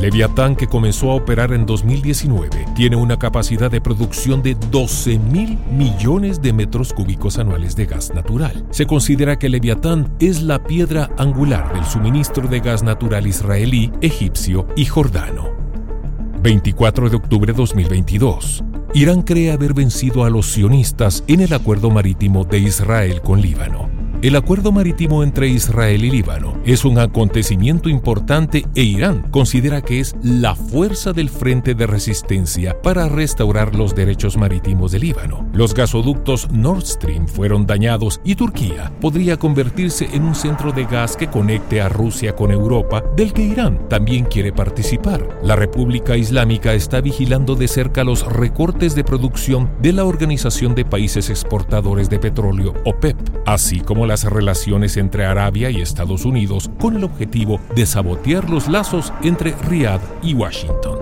Leviatán, 0.00 0.56
que 0.56 0.66
comenzó 0.66 1.12
a 1.12 1.14
operar 1.14 1.52
en 1.52 1.66
2019, 1.66 2.66
tiene 2.74 2.96
una 2.96 3.16
capacidad 3.18 3.70
de 3.70 3.80
producción 3.80 4.42
de 4.42 4.54
12 4.54 5.18
mil 5.18 5.58
millones 5.70 6.42
de 6.42 6.52
metros 6.52 6.92
cúbicos 6.92 7.38
anuales 7.38 7.76
de 7.76 7.86
gas 7.86 8.12
natural. 8.12 8.66
Se 8.70 8.86
considera 8.86 9.38
que 9.38 9.48
Leviatán 9.48 10.12
es 10.18 10.42
la 10.42 10.62
piedra 10.64 11.10
angular 11.16 11.72
del 11.72 11.84
suministro 11.84 12.48
de 12.48 12.60
gas 12.60 12.82
natural 12.82 13.26
israelí, 13.26 13.92
egipcio 14.00 14.66
y 14.74 14.84
jordano. 14.86 15.50
24 16.42 17.08
de 17.10 17.16
octubre 17.16 17.52
de 17.52 17.56
2022. 17.56 18.64
Irán 18.94 19.22
cree 19.22 19.52
haber 19.52 19.74
vencido 19.74 20.24
a 20.24 20.30
los 20.30 20.46
sionistas 20.46 21.22
en 21.28 21.40
el 21.40 21.52
acuerdo 21.52 21.90
marítimo 21.90 22.44
de 22.44 22.58
Israel 22.58 23.20
con 23.20 23.40
Líbano. 23.40 23.95
El 24.22 24.34
acuerdo 24.34 24.72
marítimo 24.72 25.22
entre 25.22 25.46
Israel 25.46 26.02
y 26.02 26.10
Líbano 26.10 26.58
es 26.64 26.86
un 26.86 26.98
acontecimiento 26.98 27.90
importante 27.90 28.64
e 28.74 28.82
Irán 28.82 29.30
considera 29.30 29.82
que 29.82 30.00
es 30.00 30.16
la 30.22 30.54
fuerza 30.54 31.12
del 31.12 31.28
frente 31.28 31.74
de 31.74 31.86
resistencia 31.86 32.80
para 32.80 33.10
restaurar 33.10 33.74
los 33.74 33.94
derechos 33.94 34.38
marítimos 34.38 34.92
de 34.92 35.00
Líbano. 35.00 35.46
Los 35.52 35.74
gasoductos 35.74 36.50
Nord 36.50 36.86
Stream 36.86 37.28
fueron 37.28 37.66
dañados 37.66 38.22
y 38.24 38.36
Turquía 38.36 38.90
podría 39.02 39.38
convertirse 39.38 40.08
en 40.14 40.22
un 40.22 40.34
centro 40.34 40.72
de 40.72 40.86
gas 40.86 41.14
que 41.14 41.28
conecte 41.28 41.82
a 41.82 41.90
Rusia 41.90 42.34
con 42.34 42.50
Europa, 42.50 43.04
del 43.16 43.34
que 43.34 43.42
Irán 43.42 43.86
también 43.90 44.24
quiere 44.24 44.50
participar. 44.50 45.28
La 45.42 45.56
República 45.56 46.16
Islámica 46.16 46.72
está 46.72 47.02
vigilando 47.02 47.54
de 47.54 47.68
cerca 47.68 48.02
los 48.02 48.26
recortes 48.26 48.94
de 48.94 49.04
producción 49.04 49.70
de 49.82 49.92
la 49.92 50.06
Organización 50.06 50.74
de 50.74 50.86
Países 50.86 51.28
Exportadores 51.28 52.08
de 52.08 52.18
Petróleo, 52.18 52.72
OPEP, 52.86 53.16
así 53.44 53.80
como 53.80 54.05
las 54.06 54.24
relaciones 54.24 54.96
entre 54.96 55.26
Arabia 55.26 55.70
y 55.70 55.80
Estados 55.80 56.24
Unidos 56.24 56.70
con 56.78 56.96
el 56.96 57.04
objetivo 57.04 57.60
de 57.74 57.86
sabotear 57.86 58.48
los 58.48 58.68
lazos 58.68 59.12
entre 59.22 59.54
Riad 59.68 60.00
y 60.22 60.34
Washington. 60.34 60.98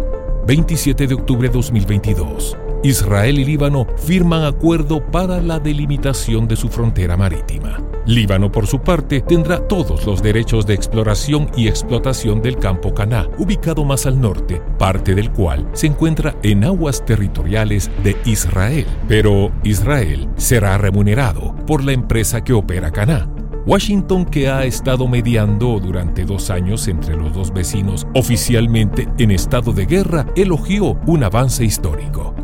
27 0.47 1.07
de 1.07 1.15
octubre 1.15 1.49
de 1.49 1.55
2022. 1.55 2.57
Israel 2.83 3.39
y 3.39 3.45
Líbano 3.45 3.87
firman 3.97 4.45
acuerdo 4.45 5.05
para 5.11 5.41
la 5.41 5.59
delimitación 5.59 6.47
de 6.47 6.57
su 6.57 6.69
frontera 6.69 7.17
marítima. 7.17 7.79
Líbano, 8.07 8.53
por 8.53 8.67
su 8.67 8.81
parte, 8.81 9.23
tendrá 9.23 9.67
todos 9.67 10.05
los 10.05 10.23
derechos 10.23 10.67
de 10.67 10.75
exploración 10.75 11.51
y 11.57 11.69
explotación 11.69 12.43
del 12.43 12.59
campo 12.59 12.93
Caná, 12.93 13.29
ubicado 13.39 13.85
más 13.85 14.05
al 14.05 14.21
norte, 14.21 14.61
parte 14.79 15.15
del 15.15 15.31
cual 15.31 15.67
se 15.73 15.87
encuentra 15.87 16.37
en 16.43 16.65
aguas 16.65 17.05
territoriales 17.05 17.91
de 18.03 18.17
Israel. 18.27 18.87
Pero 19.09 19.51
Israel 19.63 20.29
será 20.37 20.77
remunerado 20.77 21.55
por 21.67 21.83
la 21.83 21.93
empresa 21.93 22.45
que 22.45 22.53
opera 22.53 22.91
Caná. 22.91 23.29
Washington, 23.67 24.27
que 24.27 24.51
ha 24.51 24.65
estado 24.65 25.09
mediando 25.09 25.81
durante 25.81 26.27
dos 26.27 26.51
años 26.51 26.87
entre 26.89 27.17
los 27.17 27.33
dos 27.33 27.55
vecinos 27.55 28.07
oficialmente 28.15 29.09
en 29.19 29.31
estado 29.31 29.73
de 29.73 29.87
guerra, 29.87 30.27
elogió 30.37 30.99
un 31.07 31.25
avance 31.25 31.65
histórico. 31.65 32.35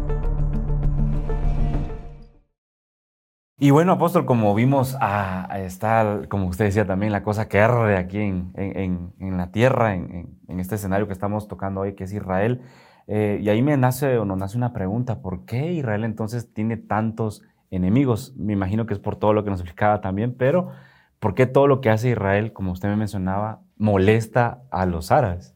Y 3.63 3.73
bueno, 3.73 3.93
apóstol, 3.93 4.25
como 4.25 4.55
vimos, 4.55 4.97
ah, 5.03 5.47
está, 5.59 6.23
como 6.31 6.47
usted 6.47 6.65
decía 6.65 6.87
también, 6.87 7.13
la 7.13 7.23
cosa 7.23 7.47
que 7.47 7.61
arde 7.61 7.99
aquí 7.99 8.17
en, 8.17 8.53
en, 8.55 9.37
la 9.37 9.53
tierra, 9.53 9.95
en, 9.95 10.39
este 10.49 10.77
escenario 10.77 11.07
que 11.07 11.13
estamos 11.13 11.47
tocando 11.47 11.83
hoy, 11.83 11.95
que 11.95 12.05
es 12.05 12.13
Israel. 12.15 12.63
Eh, 13.07 13.39
y 13.43 13.51
ahí 13.51 13.61
me 13.61 13.77
nace 13.77 14.17
o 14.17 14.25
nos 14.25 14.39
nace 14.39 14.57
una 14.57 14.73
pregunta, 14.73 15.21
¿por 15.21 15.45
qué 15.45 15.75
Israel 15.75 16.05
entonces 16.05 16.51
tiene 16.55 16.79
tantos 16.79 17.43
enemigos? 17.71 18.35
Me 18.35 18.55
imagino 18.55 18.87
que 18.87 18.95
es 18.95 18.99
por 18.99 19.17
todo 19.17 19.35
lo 19.35 19.45
que 19.45 19.51
nos 19.51 19.61
explicaba 19.61 20.01
también, 20.01 20.35
pero 20.39 20.71
¿por 21.19 21.35
qué 21.35 21.45
todo 21.45 21.67
lo 21.67 21.83
que 21.83 21.91
hace 21.91 22.09
Israel, 22.09 22.55
como 22.55 22.73
usted 22.73 22.89
me 22.89 22.97
mencionaba, 22.97 23.61
molesta 23.77 24.63
a 24.71 24.87
los 24.87 25.13
árabes? 25.13 25.55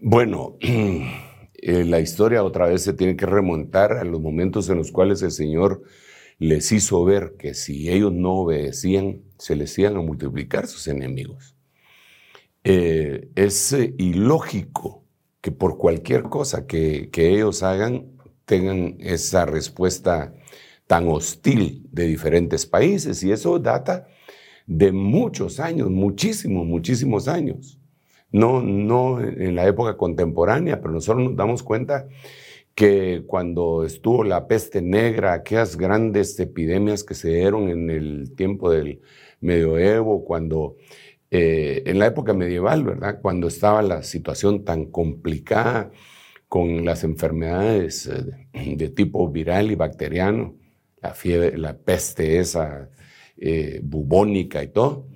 Bueno, 0.00 0.54
eh, 0.60 1.84
la 1.84 1.98
historia 1.98 2.44
otra 2.44 2.66
vez 2.66 2.84
se 2.84 2.92
tiene 2.92 3.16
que 3.16 3.26
remontar 3.26 3.94
a 3.94 4.04
los 4.04 4.20
momentos 4.20 4.70
en 4.70 4.78
los 4.78 4.92
cuales 4.92 5.20
el 5.22 5.32
Señor 5.32 5.82
les 6.48 6.72
hizo 6.72 7.02
ver 7.04 7.36
que 7.38 7.54
si 7.54 7.90
ellos 7.90 8.12
no 8.12 8.34
obedecían, 8.34 9.22
se 9.38 9.56
les 9.56 9.78
iban 9.78 9.96
a 9.96 10.02
multiplicar 10.02 10.66
sus 10.66 10.86
enemigos. 10.88 11.56
Eh, 12.64 13.30
es 13.34 13.72
eh, 13.72 13.94
ilógico 13.98 15.04
que 15.40 15.52
por 15.52 15.78
cualquier 15.78 16.24
cosa 16.24 16.66
que, 16.66 17.10
ellos 17.14 17.62
hagan 17.62 18.12
tengan 18.44 18.96
esa 19.00 19.46
respuesta 19.46 20.34
tan 20.86 21.08
hostil 21.08 21.86
de 21.90 22.06
diferentes 22.06 22.66
países 22.66 23.22
y 23.22 23.32
eso 23.32 23.58
data 23.58 24.06
de 24.66 24.92
muchos 24.92 25.60
años, 25.60 25.88
muchísimos, 25.90 26.66
muchísimos 26.66 27.26
años. 27.26 27.78
No, 28.30 28.60
no 28.60 29.20
en 29.22 29.54
la 29.54 29.66
época 29.66 29.96
contemporánea, 29.96 30.80
pero 30.80 30.92
nosotros 30.92 31.24
nos 31.24 31.36
damos 31.36 31.62
cuenta 31.62 32.06
que 32.74 33.24
cuando 33.26 33.84
estuvo 33.84 34.24
la 34.24 34.48
peste 34.48 34.82
negra, 34.82 35.32
aquellas 35.32 35.76
grandes 35.76 36.38
epidemias 36.40 37.04
que 37.04 37.14
se 37.14 37.28
dieron 37.30 37.68
en 37.68 37.90
el 37.90 38.34
tiempo 38.34 38.70
del 38.70 39.00
medioevo, 39.40 40.24
cuando 40.24 40.76
eh, 41.30 41.82
en 41.86 41.98
la 41.98 42.06
época 42.06 42.32
medieval, 42.34 42.84
¿verdad? 42.84 43.20
Cuando 43.20 43.48
estaba 43.48 43.82
la 43.82 44.02
situación 44.02 44.64
tan 44.64 44.86
complicada 44.86 45.90
con 46.48 46.84
las 46.84 47.04
enfermedades 47.04 48.06
eh, 48.52 48.76
de 48.76 48.88
tipo 48.90 49.28
viral 49.28 49.70
y 49.70 49.74
bacteriano, 49.74 50.56
la 51.02 51.14
fiebre, 51.14 51.58
la 51.58 51.76
peste 51.76 52.38
esa 52.38 52.90
eh, 53.36 53.80
bubónica 53.82 54.62
y 54.62 54.68
todo, 54.68 55.08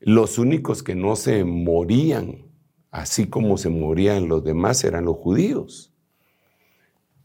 los 0.00 0.38
únicos 0.38 0.82
que 0.82 0.94
no 0.94 1.16
se 1.16 1.44
morían, 1.44 2.46
así 2.90 3.26
como 3.28 3.58
se 3.58 3.70
morían 3.70 4.28
los 4.28 4.44
demás, 4.44 4.84
eran 4.84 5.04
los 5.06 5.16
judíos. 5.16 5.89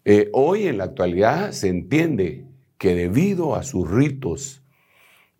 Eh, 0.08 0.30
hoy 0.34 0.68
en 0.68 0.78
la 0.78 0.84
actualidad 0.84 1.52
se 1.52 1.68
entiende 1.68 2.46
que 2.78 2.94
debido 2.94 3.56
a 3.56 3.64
sus 3.64 3.90
ritos, 3.90 4.62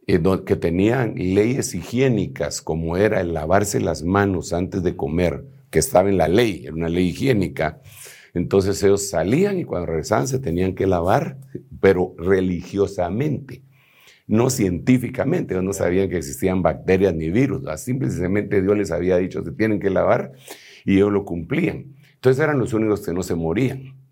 eh, 0.08 0.20
que 0.44 0.56
tenían 0.56 1.14
leyes 1.16 1.76
higiénicas, 1.76 2.64
como 2.64 2.98
era 2.98 3.22
el 3.22 3.34
lavarse 3.34 3.80
las 3.80 4.02
manos 4.02 4.54
antes 4.54 4.82
de 4.82 4.96
comer, 4.96 5.46
que 5.70 5.78
estaba 5.78 6.10
en 6.10 6.18
la 6.18 6.28
ley, 6.28 6.64
era 6.66 6.74
una 6.74 6.90
ley 6.90 7.10
higiénica, 7.10 7.80
entonces 8.34 8.82
ellos 8.82 9.08
salían 9.08 9.60
y 9.60 9.66
cuando 9.66 9.86
regresaban 9.86 10.28
se 10.28 10.40
tenían 10.40 10.74
que 10.74 10.88
lavar, 10.88 11.38
pero 11.80 12.16
religiosamente, 12.18 13.64
no 14.26 14.50
científicamente. 14.50 15.54
Ellos 15.54 15.64
no 15.64 15.74
sabían 15.74 16.10
que 16.10 16.18
existían 16.18 16.62
bacterias 16.62 17.14
ni 17.14 17.30
virus. 17.30 17.64
Simplemente 17.80 18.62
Dios 18.62 18.76
les 18.78 18.92
había 18.92 19.18
dicho 19.18 19.44
se 19.44 19.52
tienen 19.52 19.80
que 19.80 19.90
lavar 19.90 20.34
y 20.84 20.96
ellos 20.96 21.14
lo 21.14 21.24
cumplían. 21.24 21.96
Entonces 22.16 22.44
eran 22.44 22.60
los 22.60 22.74
únicos 22.74 23.06
que 23.06 23.14
no 23.14 23.24
se 23.24 23.36
morían. 23.36 24.05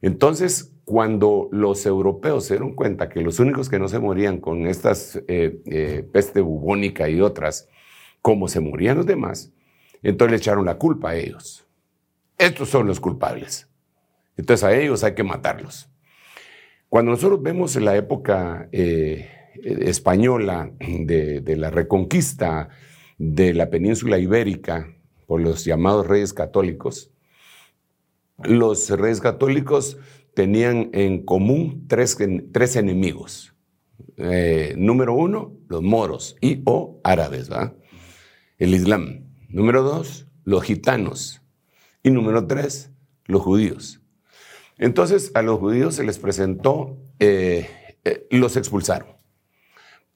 Entonces, 0.00 0.72
cuando 0.84 1.48
los 1.52 1.84
europeos 1.84 2.46
se 2.46 2.54
dieron 2.54 2.74
cuenta 2.74 3.08
que 3.08 3.20
los 3.20 3.40
únicos 3.40 3.68
que 3.68 3.78
no 3.78 3.88
se 3.88 3.98
morían 3.98 4.38
con 4.38 4.66
estas 4.66 5.16
eh, 5.28 5.60
eh, 5.66 6.08
peste 6.12 6.40
bubónica 6.40 7.08
y 7.08 7.20
otras, 7.20 7.68
como 8.22 8.48
se 8.48 8.60
morían 8.60 8.96
los 8.96 9.06
demás, 9.06 9.52
entonces 10.02 10.30
le 10.30 10.36
echaron 10.38 10.64
la 10.64 10.78
culpa 10.78 11.10
a 11.10 11.16
ellos. 11.16 11.66
Estos 12.38 12.68
son 12.68 12.86
los 12.86 13.00
culpables. 13.00 13.68
Entonces 14.36 14.64
a 14.64 14.74
ellos 14.74 15.02
hay 15.02 15.14
que 15.14 15.24
matarlos. 15.24 15.90
Cuando 16.88 17.10
nosotros 17.10 17.42
vemos 17.42 17.76
la 17.76 17.96
época 17.96 18.68
eh, 18.72 19.28
española 19.62 20.70
de, 20.78 21.40
de 21.40 21.56
la 21.56 21.70
reconquista 21.70 22.70
de 23.18 23.52
la 23.52 23.68
península 23.68 24.18
ibérica 24.18 24.94
por 25.26 25.40
los 25.42 25.64
llamados 25.64 26.06
reyes 26.06 26.32
católicos, 26.32 27.12
los 28.44 28.88
reyes 28.90 29.20
católicos 29.20 29.98
tenían 30.34 30.90
en 30.92 31.24
común 31.24 31.86
tres, 31.88 32.16
tres 32.52 32.76
enemigos. 32.76 33.54
Eh, 34.16 34.74
número 34.76 35.14
uno, 35.14 35.56
los 35.68 35.82
moros 35.82 36.36
y 36.40 36.62
o 36.64 37.00
árabes, 37.04 37.50
¿va? 37.50 37.74
El 38.58 38.74
Islam. 38.74 39.24
Número 39.48 39.82
dos, 39.82 40.26
los 40.44 40.62
gitanos. 40.62 41.42
Y 42.02 42.10
número 42.10 42.46
tres, 42.46 42.90
los 43.26 43.42
judíos. 43.42 44.00
Entonces 44.76 45.32
a 45.34 45.42
los 45.42 45.58
judíos 45.58 45.96
se 45.96 46.04
les 46.04 46.18
presentó, 46.18 46.96
eh, 47.18 47.68
eh, 48.04 48.26
los 48.30 48.56
expulsaron. 48.56 49.17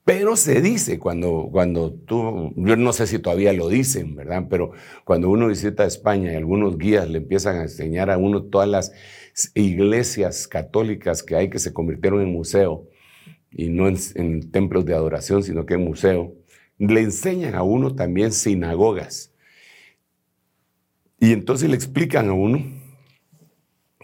Pero 0.05 0.37
se 0.37 0.61
dice 0.61 0.99
cuando, 0.99 1.49
cuando 1.53 1.93
tú, 1.93 2.53
yo 2.57 2.77
no 2.77 2.93
sé 2.93 3.07
si 3.07 3.21
todavía 3.21 3.53
lo 3.53 3.69
dicen, 3.69 4.17
¿verdad? 4.17 4.47
Pero 4.51 4.73
cuando 5.05 5.31
uno 5.31 5.47
visita 5.47 5.85
España 5.85 6.33
y 6.33 6.37
algunos 6.37 6.77
guías 6.77 7.09
le 7.09 7.19
empiezan 7.19 7.57
a 7.57 7.63
enseñar 7.63 8.11
a 8.11 8.19
uno 8.19 8.43
todas 8.43 8.69
las 8.69 8.93
iglesias 9.55 10.49
católicas 10.49 11.23
que 11.23 11.37
hay 11.37 11.51
que 11.51 11.61
se 11.61 11.73
convirtieron 11.73 12.21
en 12.21 12.33
museo, 12.33 12.89
y 13.55 13.69
no 13.69 13.87
en, 13.89 14.51
templos 14.51 14.85
de 14.85 14.95
adoración, 14.95 15.43
sino 15.43 15.67
que 15.67 15.75
en 15.75 15.85
museo, 15.85 16.35
le 16.79 17.01
enseñan 17.01 17.55
a 17.55 17.63
uno 17.63 17.95
también 17.95 18.33
sinagogas. 18.33 19.33
Y 21.21 21.33
entonces 21.33 21.69
le 21.69 21.77
explican 21.77 22.29
a 22.29 22.33
uno 22.33 22.65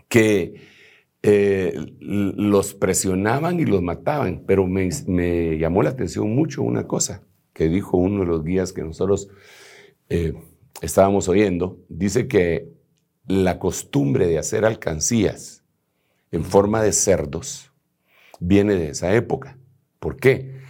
que 0.08 0.68
eh, 1.30 1.74
los 2.00 2.72
presionaban 2.72 3.60
y 3.60 3.66
los 3.66 3.82
mataban, 3.82 4.44
pero 4.46 4.66
me, 4.66 4.88
llamó 5.58 5.82
la 5.82 5.90
atención 5.90 6.34
mucho 6.34 6.62
una 6.62 6.86
cosa 6.86 7.22
que 7.52 7.68
dijo 7.68 7.98
uno 7.98 8.20
de 8.20 8.26
los 8.26 8.42
guías 8.42 8.72
que 8.72 8.82
nosotros 8.82 9.28
eh, 10.08 10.32
estábamos 10.80 11.28
oyendo. 11.28 11.84
Dice 11.90 12.28
que 12.28 12.72
la 13.26 13.58
costumbre 13.58 14.26
de 14.26 14.38
hacer 14.38 14.64
alcancías 14.64 15.64
en 16.32 16.44
forma 16.44 16.82
de 16.82 16.92
cerdos 16.92 17.72
viene 18.40 18.76
de 18.76 18.88
esa 18.88 19.14
época. 19.14 19.58
¿Por 19.98 20.16
qué? 20.16 20.62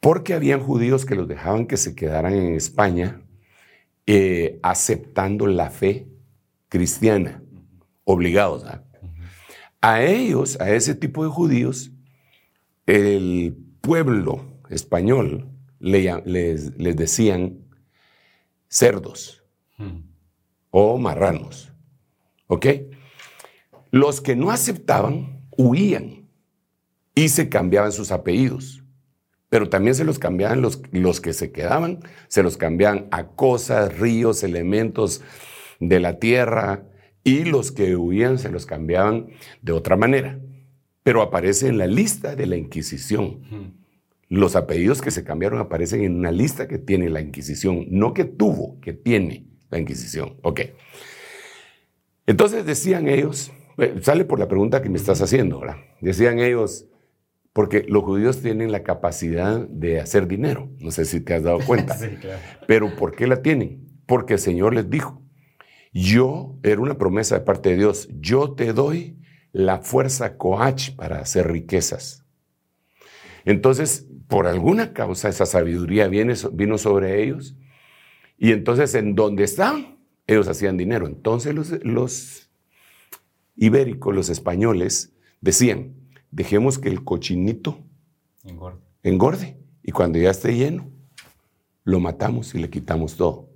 Porque 0.00 0.34
habían 0.34 0.60
judíos 0.60 1.06
que 1.06 1.14
los 1.14 1.28
dejaban 1.28 1.66
que 1.66 1.78
se 1.78 1.94
quedaran 1.94 2.34
en 2.34 2.54
España 2.56 3.22
eh, 4.06 4.58
aceptando 4.62 5.46
la 5.46 5.70
fe 5.70 6.08
cristiana, 6.68 7.42
obligados. 8.04 8.64
a 8.64 8.84
a 9.84 10.02
ellos, 10.02 10.58
a 10.62 10.70
ese 10.70 10.94
tipo 10.94 11.24
de 11.24 11.28
judíos, 11.28 11.92
el 12.86 13.54
pueblo 13.82 14.42
español 14.70 15.50
les, 15.78 16.24
decían 16.96 17.58
cerdos 18.66 19.44
hmm. 19.76 19.98
o 20.70 20.96
marranos. 20.96 21.70
¿Ok? 22.46 22.66
Los 23.90 24.22
que 24.22 24.34
no 24.34 24.50
aceptaban 24.50 25.46
huían 25.50 26.30
y 27.14 27.28
se 27.28 27.50
cambiaban 27.50 27.92
sus 27.92 28.10
apellidos. 28.10 28.82
Pero 29.50 29.68
también 29.68 29.94
se 29.94 30.04
los 30.04 30.18
cambiaban 30.18 30.62
los, 30.62 30.80
los 30.92 31.20
que 31.20 31.34
se 31.34 31.52
quedaban, 31.52 32.00
se 32.28 32.42
los 32.42 32.56
cambiaban 32.56 33.06
a 33.10 33.26
cosas, 33.26 33.98
ríos, 33.98 34.44
elementos 34.44 35.20
de 35.78 36.00
la 36.00 36.18
tierra, 36.18 36.86
y 37.24 37.44
los 37.44 37.72
que 37.72 37.96
huían 37.96 38.38
se 38.38 38.50
los 38.50 38.66
cambiaban 38.66 39.28
de 39.62 39.72
otra 39.72 39.96
manera. 39.96 40.38
Pero 41.02 41.22
aparece 41.22 41.68
en 41.68 41.78
la 41.78 41.86
lista 41.86 42.36
de 42.36 42.46
la 42.46 42.56
Inquisición. 42.56 43.74
Los 44.28 44.56
apellidos 44.56 45.00
que 45.02 45.10
se 45.10 45.24
cambiaron 45.24 45.58
aparecen 45.58 46.02
en 46.02 46.16
una 46.16 46.30
lista 46.30 46.68
que 46.68 46.78
tiene 46.78 47.08
la 47.08 47.20
Inquisición, 47.20 47.86
no 47.90 48.14
que 48.14 48.24
tuvo, 48.24 48.78
que 48.80 48.92
tiene 48.92 49.46
la 49.70 49.78
Inquisición. 49.78 50.36
Ok. 50.42 50.60
Entonces 52.26 52.64
decían 52.64 53.08
ellos, 53.08 53.52
eh, 53.78 53.96
sale 54.00 54.24
por 54.24 54.38
la 54.38 54.48
pregunta 54.48 54.82
que 54.82 54.88
me 54.88 54.98
estás 54.98 55.20
haciendo, 55.20 55.60
¿verdad? 55.60 55.76
Decían 56.00 56.38
ellos, 56.38 56.86
porque 57.52 57.84
los 57.88 58.02
judíos 58.02 58.40
tienen 58.40 58.72
la 58.72 58.82
capacidad 58.82 59.60
de 59.68 60.00
hacer 60.00 60.26
dinero, 60.26 60.70
no 60.78 60.90
sé 60.90 61.04
si 61.04 61.20
te 61.20 61.34
has 61.34 61.42
dado 61.42 61.58
cuenta, 61.60 61.94
sí, 61.98 62.08
claro. 62.20 62.40
pero 62.66 62.96
¿por 62.96 63.14
qué 63.14 63.26
la 63.26 63.42
tienen? 63.42 63.86
Porque 64.06 64.34
el 64.34 64.38
Señor 64.40 64.74
les 64.74 64.88
dijo, 64.88 65.23
yo, 65.94 66.58
era 66.64 66.80
una 66.80 66.98
promesa 66.98 67.38
de 67.38 67.44
parte 67.44 67.70
de 67.70 67.76
Dios, 67.76 68.08
yo 68.20 68.52
te 68.52 68.72
doy 68.72 69.16
la 69.52 69.78
fuerza 69.78 70.36
coach 70.36 70.90
para 70.90 71.20
hacer 71.20 71.50
riquezas. 71.50 72.24
Entonces, 73.44 74.06
por 74.26 74.48
alguna 74.48 74.92
causa, 74.92 75.28
esa 75.28 75.46
sabiduría 75.46 76.08
viene, 76.08 76.34
vino 76.52 76.78
sobre 76.78 77.22
ellos. 77.22 77.56
Y 78.36 78.50
entonces, 78.50 78.94
en 78.96 79.14
donde 79.14 79.44
estaban, 79.44 79.98
ellos 80.26 80.48
hacían 80.48 80.76
dinero. 80.76 81.06
Entonces, 81.06 81.54
los, 81.54 81.70
los 81.84 82.50
ibéricos, 83.54 84.12
los 84.12 84.30
españoles, 84.30 85.12
decían, 85.40 85.94
dejemos 86.32 86.80
que 86.80 86.88
el 86.88 87.04
cochinito 87.04 87.78
engorde. 88.42 88.80
engorde. 89.04 89.56
Y 89.84 89.92
cuando 89.92 90.18
ya 90.18 90.30
esté 90.30 90.56
lleno, 90.56 90.90
lo 91.84 92.00
matamos 92.00 92.52
y 92.56 92.58
le 92.58 92.70
quitamos 92.70 93.16
todo. 93.16 93.53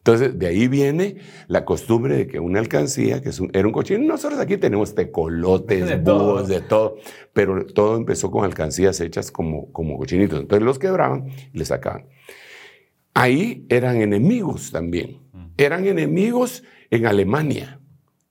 Entonces, 0.00 0.38
de 0.38 0.46
ahí 0.46 0.66
viene 0.66 1.16
la 1.46 1.66
costumbre 1.66 2.16
de 2.16 2.26
que 2.26 2.40
una 2.40 2.58
alcancía, 2.58 3.20
que 3.20 3.30
era 3.52 3.66
un 3.66 3.72
cochino, 3.72 4.02
nosotros 4.02 4.40
aquí 4.40 4.56
tenemos 4.56 4.94
tecolotes, 4.94 5.86
de 5.88 5.96
búhos, 5.96 6.48
de 6.48 6.62
todo, 6.62 6.96
pero 7.34 7.66
todo 7.66 7.98
empezó 7.98 8.30
con 8.30 8.44
alcancías 8.44 8.98
hechas 9.00 9.30
como, 9.30 9.70
como 9.72 9.98
cochinitos. 9.98 10.40
Entonces 10.40 10.64
los 10.64 10.78
quebraban 10.78 11.28
y 11.52 11.58
les 11.58 11.68
sacaban. 11.68 12.06
Ahí 13.12 13.66
eran 13.68 14.00
enemigos 14.00 14.70
también. 14.70 15.18
Eran 15.58 15.86
enemigos 15.86 16.62
en 16.90 17.04
Alemania. 17.04 17.80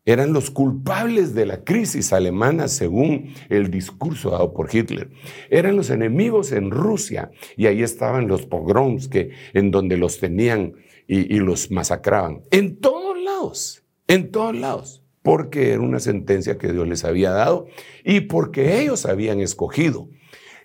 Eran 0.05 0.33
los 0.33 0.49
culpables 0.49 1.35
de 1.35 1.45
la 1.45 1.63
crisis 1.63 2.13
alemana 2.13 2.67
según 2.67 3.33
el 3.49 3.69
discurso 3.69 4.31
dado 4.31 4.53
por 4.53 4.73
Hitler. 4.73 5.11
Eran 5.51 5.75
los 5.75 5.91
enemigos 5.91 6.51
en 6.51 6.71
Rusia 6.71 7.29
y 7.55 7.67
ahí 7.67 7.83
estaban 7.83 8.27
los 8.27 8.47
pogroms 8.47 9.07
que, 9.07 9.29
en 9.53 9.69
donde 9.69 9.97
los 9.97 10.19
tenían 10.19 10.73
y, 11.11 11.39
los 11.39 11.71
masacraban. 11.71 12.43
En 12.51 12.77
todos 12.77 13.17
lados, 13.19 13.83
en 14.07 14.29
todos 14.29 14.55
lados, 14.55 15.03
porque 15.23 15.71
era 15.71 15.81
una 15.81 15.99
sentencia 15.99 16.59
que 16.59 16.71
Dios 16.71 16.87
les 16.87 17.03
había 17.03 17.31
dado 17.31 17.65
y 18.03 18.21
porque 18.21 18.79
ellos 18.79 19.05
habían 19.05 19.39
escogido. 19.39 20.07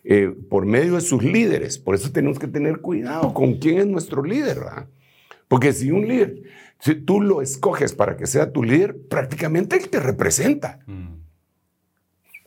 Eh, 0.07 0.35
por 0.51 0.67
medio 0.67 0.97
de 0.97 1.01
sus 1.01 1.25
líderes. 1.25 1.79
Por 1.79 1.95
eso 1.95 2.13
tenemos 2.13 2.39
que 2.39 2.47
tener 2.47 2.83
cuidado 2.83 3.33
con 3.33 3.55
quién 3.55 3.79
es 3.79 3.87
nuestro 3.87 4.23
líder. 4.23 4.59
Porque 5.49 5.73
si 5.73 5.91
un 5.91 6.07
líder, 6.07 6.43
si 6.79 6.95
tú 6.95 7.23
lo 7.23 7.41
escoges 7.41 7.95
para 7.95 8.15
que 8.19 8.27
sea 8.27 8.53
tu 8.53 8.63
líder, 8.63 8.99
prácticamente 9.09 9.77
él 9.77 9.89
te 9.89 10.01
representa. 10.01 10.81
Mm. 10.87 11.15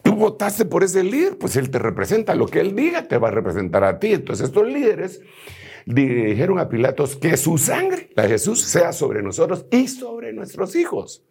Tú 0.04 0.16
votaste 0.16 0.66
por 0.66 0.84
ese 0.84 1.04
líder, 1.04 1.40
pues 1.40 1.56
él 1.56 1.72
te 1.72 1.80
representa. 1.80 2.36
Lo 2.36 2.46
que 2.46 2.60
él 2.60 2.76
diga 2.76 3.08
te 3.08 3.18
va 3.18 3.30
a 3.30 3.32
representar 3.32 3.84
a 3.84 3.98
ti. 3.98 4.14
Entonces 4.14 4.50
estos 4.50 4.68
líderes 4.68 5.22
dijeron 5.88 6.60
a 6.60 6.68
Pilatos 6.68 7.16
que 7.16 7.38
su 7.38 7.58
sangre, 7.58 8.10
la 8.16 8.24
de 8.24 8.30
Jesús, 8.30 8.62
sea 8.62 8.92
sobre 8.92 9.24
nosotros 9.24 9.66
y 9.72 9.88
sobre 9.88 10.34
nuestros 10.34 10.76
hijos. 10.76 11.24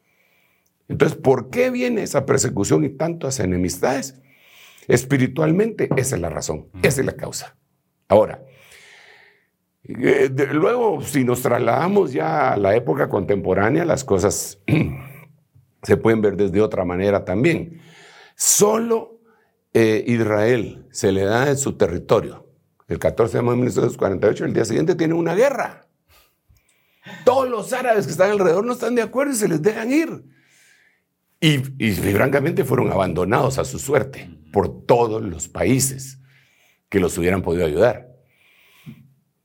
Entonces, 0.88 1.18
¿por 1.18 1.50
qué 1.50 1.70
viene 1.70 2.02
esa 2.02 2.24
persecución 2.24 2.84
y 2.84 2.90
tantas 2.90 3.38
enemistades? 3.40 4.20
Espiritualmente, 4.88 5.88
esa 5.96 6.16
es 6.16 6.22
la 6.22 6.30
razón, 6.30 6.68
esa 6.82 7.00
es 7.00 7.06
la 7.06 7.16
causa. 7.16 7.56
Ahora, 8.08 8.44
eh, 9.84 10.30
luego, 10.52 11.02
si 11.02 11.24
nos 11.24 11.42
trasladamos 11.42 12.12
ya 12.12 12.52
a 12.52 12.56
la 12.56 12.74
época 12.76 13.08
contemporánea, 13.08 13.84
las 13.84 14.04
cosas 14.04 14.62
se 15.82 15.96
pueden 15.96 16.22
ver 16.22 16.36
desde 16.36 16.62
otra 16.62 16.84
manera 16.84 17.24
también. 17.24 17.82
Solo 18.36 19.20
eh, 19.74 20.04
Israel 20.06 20.86
se 20.92 21.12
le 21.12 21.24
da 21.24 21.50
en 21.50 21.58
su 21.58 21.76
territorio 21.76 22.45
el 22.88 22.98
14 22.98 23.38
de 23.38 23.42
mayo 23.42 23.52
de 23.52 23.56
1948, 23.62 24.44
el 24.44 24.52
día 24.52 24.64
siguiente 24.64 24.94
tiene 24.94 25.14
una 25.14 25.34
guerra. 25.34 25.86
Todos 27.24 27.48
los 27.48 27.72
árabes 27.72 28.06
que 28.06 28.12
están 28.12 28.30
alrededor 28.30 28.64
no 28.64 28.72
están 28.72 28.94
de 28.94 29.02
acuerdo 29.02 29.32
y 29.32 29.36
se 29.36 29.48
les 29.48 29.62
dejan 29.62 29.92
ir. 29.92 30.24
Y, 31.40 31.58
francamente 31.58 32.64
fueron 32.64 32.90
abandonados 32.90 33.58
a 33.58 33.64
su 33.64 33.78
suerte 33.78 34.30
por 34.52 34.86
todos 34.86 35.22
los 35.22 35.48
países 35.48 36.18
que 36.88 36.98
los 36.98 37.16
hubieran 37.18 37.42
podido 37.42 37.66
ayudar. 37.66 38.08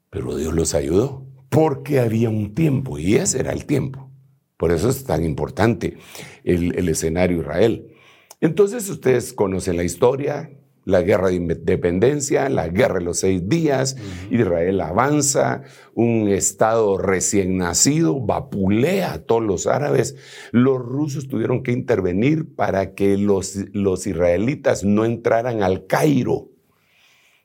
Pero 0.09 0.35
Dios 0.35 0.53
los 0.53 0.73
ayudó 0.73 1.27
porque 1.49 1.99
había 1.99 2.29
un 2.29 2.55
tiempo 2.55 2.97
y 2.97 3.15
ese 3.15 3.39
era 3.39 3.51
el 3.51 3.65
tiempo. 3.65 4.09
Por 4.57 4.71
eso 4.71 4.89
es 4.89 5.03
tan 5.03 5.23
importante 5.25 5.97
el, 6.43 6.77
el 6.77 6.89
escenario 6.89 7.41
Israel. 7.41 7.93
Entonces 8.39 8.89
ustedes 8.89 9.33
conocen 9.33 9.77
la 9.77 9.83
historia, 9.83 10.51
la 10.83 11.01
guerra 11.01 11.27
de 11.27 11.35
independencia, 11.35 12.49
la 12.49 12.67
guerra 12.67 12.95
de 12.95 13.05
los 13.05 13.19
seis 13.19 13.47
días, 13.47 13.97
Israel 14.29 14.81
avanza, 14.81 15.63
un 15.93 16.27
estado 16.27 16.97
recién 16.97 17.57
nacido, 17.57 18.19
vapulea 18.19 19.13
a 19.13 19.19
todos 19.19 19.43
los 19.43 19.67
árabes. 19.67 20.15
Los 20.51 20.79
rusos 20.79 21.27
tuvieron 21.27 21.63
que 21.63 21.71
intervenir 21.71 22.55
para 22.55 22.93
que 22.93 23.17
los, 23.17 23.55
los 23.73 24.07
israelitas 24.07 24.83
no 24.83 25.05
entraran 25.05 25.61
al 25.61 25.85
Cairo, 25.85 26.49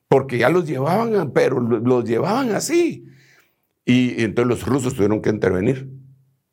porque 0.08 0.38
ya 0.38 0.48
los 0.48 0.66
llevaban, 0.66 1.32
pero 1.32 1.60
los 1.60 2.04
llevaban 2.04 2.52
así. 2.52 3.06
Y 3.84 4.22
entonces 4.22 4.48
los 4.48 4.66
rusos 4.66 4.94
tuvieron 4.94 5.20
que 5.20 5.30
intervenir 5.30 5.90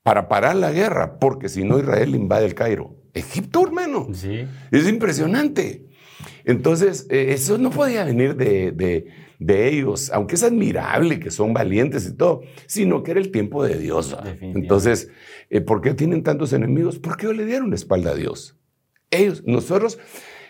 para 0.04 0.28
parar 0.28 0.58
la 0.58 0.72
guerra, 0.72 1.18
porque 1.18 1.48
si 1.48 1.64
no 1.64 1.80
Israel 1.80 2.14
invade 2.14 2.46
el 2.46 2.56
Cairo. 2.56 2.98
Egipto, 3.14 3.64
hermano. 3.64 4.08
Sí. 4.14 4.46
Es 4.72 4.88
impresionante. 4.90 5.88
Entonces, 6.46 7.08
eh, 7.10 7.28
eso 7.30 7.58
no 7.58 7.70
podía 7.70 8.04
venir 8.04 8.36
de, 8.36 9.06
ellos, 9.39 10.10
aunque 10.14 10.36
es 10.36 10.44
admirable 10.44 11.20
que 11.20 11.30
son 11.30 11.54
valientes 11.54 12.08
y 12.08 12.16
todo, 12.16 12.41
sino 12.66 13.04
que 13.04 13.12
era 13.12 13.20
el 13.20 13.32
tiempo 13.32 13.64
de 13.64 13.78
Dios. 13.78 14.18
Entonces, 14.41 15.10
eh, 15.50 15.62
¿por 15.62 15.82
qué 15.82 15.94
tienen 15.94 16.24
tantos 16.24 16.54
enemigos? 16.54 17.00
Porque 17.00 17.26
ellos 17.26 17.38
le 17.38 17.46
dieron 17.46 17.70
la 17.70 17.76
espalda 17.76 18.12
a 18.12 18.16
Dios. 18.16 18.58
Ellos, 19.12 19.44
nosotros, 19.46 20.00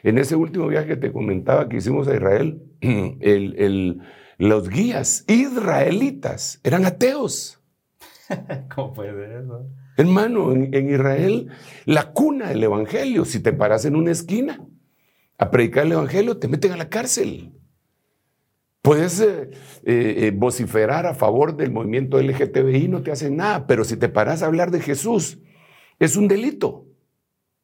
en 0.03 0.17
ese 0.17 0.35
último 0.35 0.67
viaje 0.67 0.89
que 0.89 0.95
te 0.97 1.11
comentaba 1.11 1.69
que 1.69 1.77
hicimos 1.77 2.07
a 2.07 2.15
Israel, 2.15 2.61
los 4.37 4.69
guías 4.69 5.25
israelitas 5.27 6.59
eran 6.63 6.85
ateos. 6.85 7.59
¿Cómo 8.75 8.93
puede 8.93 9.11
ser 9.13 9.43
eso? 9.43 9.67
Hermano, 9.97 10.51
en, 10.53 10.73
en, 10.73 10.89
Israel, 10.89 11.49
la 11.85 12.13
cuna 12.13 12.49
del 12.49 12.63
Evangelio, 12.63 13.25
si 13.25 13.39
te 13.39 13.53
paras 13.53 13.85
en 13.85 13.95
una 13.95 14.11
esquina, 14.11 14.59
a 15.37 15.51
predicar 15.51 15.85
el 15.85 15.93
Evangelio, 15.93 16.37
te 16.37 16.47
meten 16.47 16.71
a 16.71 16.77
la 16.77 16.89
cárcel. 16.89 17.53
Puedes 18.81 19.21
eh, 19.21 19.49
eh, 19.85 20.15
eh, 20.17 20.31
vociferar 20.35 21.05
a 21.05 21.15
favor 21.15 21.55
del 21.55 21.71
movimiento 21.71 22.21
LGTBI, 22.21 22.89
no 22.89 23.01
te 23.01 23.11
hacen 23.11 23.37
nada, 23.37 23.65
pero 23.65 23.85
si 23.85 23.95
te 23.95 24.09
paras 24.09 24.43
a 24.43 24.47
hablar 24.47 24.71
de 24.71 24.81
Jesús, 24.81 25.39
es 25.99 26.17
un 26.17 26.27
delito. 26.27 26.85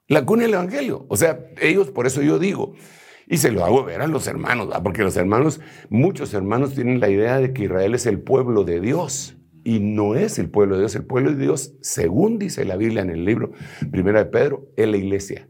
La 0.08 0.26
cuna 0.26 0.44
del 0.44 0.54
Evangelio. 0.54 1.06
O 1.10 1.18
sea, 1.18 1.46
ellos, 1.62 1.92
por 1.92 2.08
eso 2.08 2.22
yo 2.22 2.40
digo, 2.40 2.74
y 3.28 3.38
se 3.38 3.52
lo 3.52 3.64
hago 3.64 3.84
ver 3.84 4.02
a 4.02 4.08
los 4.08 4.28
hermanos, 4.28 4.70
porque 4.82 5.04
los 5.04 5.18
hermanos, 5.18 5.62
muchos 5.90 6.34
hermanos 6.34 6.74
tienen 6.74 7.00
la 7.00 7.10
idea 7.10 7.38
de 7.38 7.54
que 7.54 7.66
Israel 7.66 7.94
es 7.94 8.06
el 8.06 8.22
pueblo 8.22 8.64
de 8.64 8.80
Dios. 8.80 9.36
Y 9.64 9.80
no 9.80 10.16
es 10.16 10.40
el 10.40 10.50
pueblo 10.50 10.76
de 10.76 10.82
Dios. 10.82 10.96
El 10.96 11.06
pueblo 11.06 11.32
de 11.32 11.38
Dios, 11.38 11.76
según 11.82 12.40
dice 12.40 12.66
la 12.66 12.78
Biblia 12.78 13.02
en 13.02 13.10
el 13.10 13.26
libro 13.26 13.52
Primera 13.92 14.24
de 14.24 14.32
Pedro, 14.32 14.70
es 14.78 14.88
la 14.88 14.98
iglesia. 14.98 15.48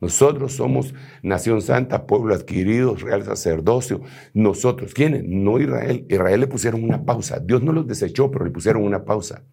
Nosotros 0.00 0.52
somos 0.52 0.94
nación 1.22 1.62
santa, 1.62 2.06
pueblo 2.06 2.34
adquirido, 2.34 2.94
real 2.96 3.24
sacerdocio. 3.24 4.02
Nosotros, 4.34 4.92
¿quiénes? 4.92 5.24
No 5.24 5.58
Israel. 5.58 6.04
Israel 6.08 6.40
le 6.40 6.46
pusieron 6.46 6.84
una 6.84 7.04
pausa. 7.04 7.40
Dios 7.40 7.62
no 7.62 7.72
los 7.72 7.86
desechó, 7.86 8.30
pero 8.30 8.44
le 8.44 8.50
pusieron 8.50 8.82
una 8.82 9.04
pausa. 9.04 9.44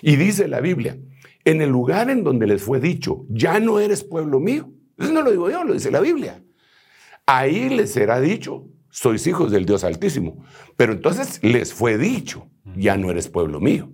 Y 0.00 0.16
dice 0.16 0.48
la 0.48 0.60
Biblia, 0.60 0.98
en 1.44 1.60
el 1.60 1.70
lugar 1.70 2.10
en 2.10 2.24
donde 2.24 2.46
les 2.46 2.62
fue 2.62 2.80
dicho, 2.80 3.26
ya 3.28 3.60
no 3.60 3.80
eres 3.80 4.04
pueblo 4.04 4.40
mío. 4.40 4.72
Eso 4.96 5.12
no 5.12 5.22
lo 5.22 5.30
digo 5.30 5.50
yo, 5.50 5.64
lo 5.64 5.74
dice 5.74 5.90
la 5.90 6.00
Biblia. 6.00 6.42
Ahí 7.26 7.68
les 7.68 7.92
será 7.92 8.20
dicho, 8.20 8.68
sois 8.90 9.26
hijos 9.26 9.50
del 9.50 9.66
Dios 9.66 9.84
Altísimo. 9.84 10.44
Pero 10.76 10.92
entonces 10.92 11.40
les 11.42 11.74
fue 11.74 11.98
dicho, 11.98 12.48
ya 12.76 12.96
no 12.96 13.10
eres 13.10 13.28
pueblo 13.28 13.60
mío. 13.60 13.90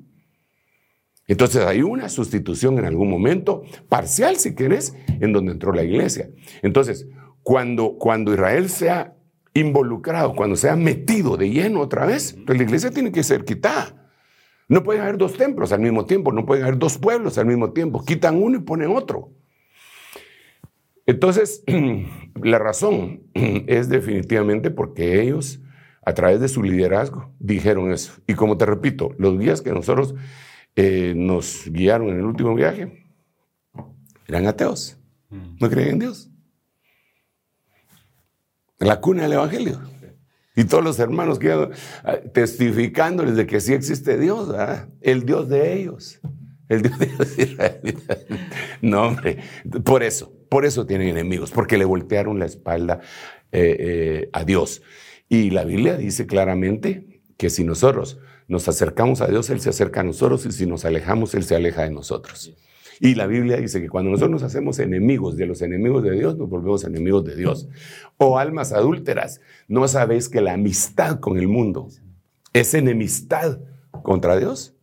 Entonces 1.27 1.65
hay 1.65 1.83
una 1.83 2.09
sustitución 2.09 2.79
en 2.79 2.85
algún 2.85 3.09
momento, 3.09 3.63
parcial 3.89 4.37
si 4.37 4.55
querés, 4.55 4.95
en 5.09 5.33
donde 5.33 5.53
entró 5.53 5.73
la 5.73 5.83
iglesia. 5.83 6.31
Entonces, 6.63 7.07
cuando, 7.43 7.97
cuando 7.99 8.33
Israel 8.33 8.69
sea 8.69 9.15
involucrado, 9.55 10.35
cuando 10.35 10.57
sea 10.57 10.77
metido 10.77 11.37
de 11.37 11.51
lleno 11.51 11.81
otra 11.81 12.05
vez, 12.05 12.37
pues 12.45 12.59
la 12.59 12.65
iglesia 12.65 12.91
tiene 12.91 13.13
que 13.13 13.23
ser 13.23 13.45
quitada. 13.45 14.11
No 14.69 14.83
pueden 14.83 15.03
haber 15.03 15.19
dos 15.19 15.35
templos 15.35 15.73
al 15.73 15.81
mismo 15.81 16.07
tiempo, 16.07 16.33
no 16.33 16.45
pueden 16.45 16.65
haber 16.65 16.79
dos 16.79 16.99
pueblos 16.99 17.39
al 17.39 17.47
mismo 17.47 17.73
tiempo. 17.73 18.05
Quitan 18.05 18.43
uno 18.43 18.59
y 18.59 18.63
ponen 18.63 18.91
otro. 18.91 19.31
Entonces, 21.07 21.63
la 22.43 22.59
razón 22.59 23.23
es 23.35 23.89
definitivamente 23.89 24.71
porque 24.71 25.23
ellos, 25.23 25.61
a 26.05 26.15
través 26.15 26.41
de 26.41 26.49
su 26.49 26.63
liderazgo, 26.63 27.31
dijeron 27.39 27.93
eso. 27.93 28.15
Y 28.27 28.35
como 28.35 28.57
te 28.57 28.67
repito, 28.67 29.11
los 29.19 29.39
días 29.39 29.63
que 29.63 29.73
nosotros 29.73 30.15
eh, 30.77 31.15
nos 31.17 31.69
guiaron 31.71 32.09
en 32.11 32.19
el 32.19 32.25
último 32.25 32.55
viaje, 32.55 33.05
eran 34.27 34.47
ateos. 34.47 34.99
Mm. 35.31 35.57
No 35.61 35.71
creían 35.71 35.93
en 35.93 35.99
Dios. 36.01 36.31
La 38.79 39.01
cuna 39.01 39.23
del 39.23 39.35
Evangelio. 39.35 39.81
Y 40.57 40.65
todos 40.65 40.85
los 40.85 40.99
hermanos 40.99 41.39
que 41.39 41.47
iban 41.47 41.71
ah, 42.05 42.17
testificándoles 42.33 43.37
de 43.37 43.47
que 43.47 43.61
sí 43.61 43.73
existe 43.73 44.19
Dios, 44.19 44.55
el 45.01 45.25
Dios 45.25 45.49
de 45.49 45.75
ellos. 45.75 46.21
El 46.69 46.83
Dios 46.83 46.99
de 46.99 47.43
Israel. 47.43 47.81
No, 48.81 49.03
hombre, 49.09 49.39
por 49.85 50.03
eso, 50.03 50.33
por 50.49 50.65
eso 50.65 50.87
tienen 50.87 51.09
enemigos, 51.09 51.51
porque 51.51 51.79
le 51.79 51.85
voltearon 51.85 52.39
la 52.39 52.47
espalda 52.47 53.01
eh, 53.51 53.77
eh, 53.79 54.31
a 54.33 54.45
Dios. 54.45 54.83
Y 55.29 55.51
la 55.51 55.65
Biblia 55.65 55.97
dice 55.97 56.27
claramente 56.27 57.23
que 57.37 57.51
si 57.51 57.65
nosotros 57.65 58.19
nos 58.49 58.69
acercamos 58.69 59.21
a 59.21 59.27
Dios, 59.27 59.51
Él 59.51 59.61
se 59.61 59.71
acerca 59.71 60.01
a 60.01 60.05
nosotros 60.05 60.45
y 60.47 60.53
si 60.53 60.67
nos 60.67 60.85
alejamos, 60.85 61.35
Él 61.35 61.45
se 61.45 61.57
aleja 61.57 61.83
de 61.83 61.91
nosotros. 61.91 62.55
Y 63.01 63.15
la 63.15 63.27
Biblia 63.27 63.57
dice 63.57 63.81
que 63.81 63.89
cuando 63.89 64.11
nosotros 64.11 64.31
nos 64.31 64.43
hacemos 64.43 64.79
enemigos 64.79 65.37
de 65.37 65.47
los 65.47 65.63
enemigos 65.63 66.03
de 66.03 66.13
Dios, 66.13 66.37
nos 66.37 66.49
volvemos 66.49 66.85
enemigos 66.85 67.25
de 67.25 67.37
Dios. 67.37 67.69
O 68.19 68.39
almas 68.39 68.73
adúlteras, 68.73 69.41
no 69.69 69.87
sabéis 69.89 70.29
que 70.29 70.41
la 70.41 70.53
amistad 70.53 71.19
con 71.21 71.39
el 71.39 71.49
mundo 71.49 71.89
es 72.53 72.75
enemistad 72.75 73.59
contra 74.03 74.37
Dios. 74.37 74.75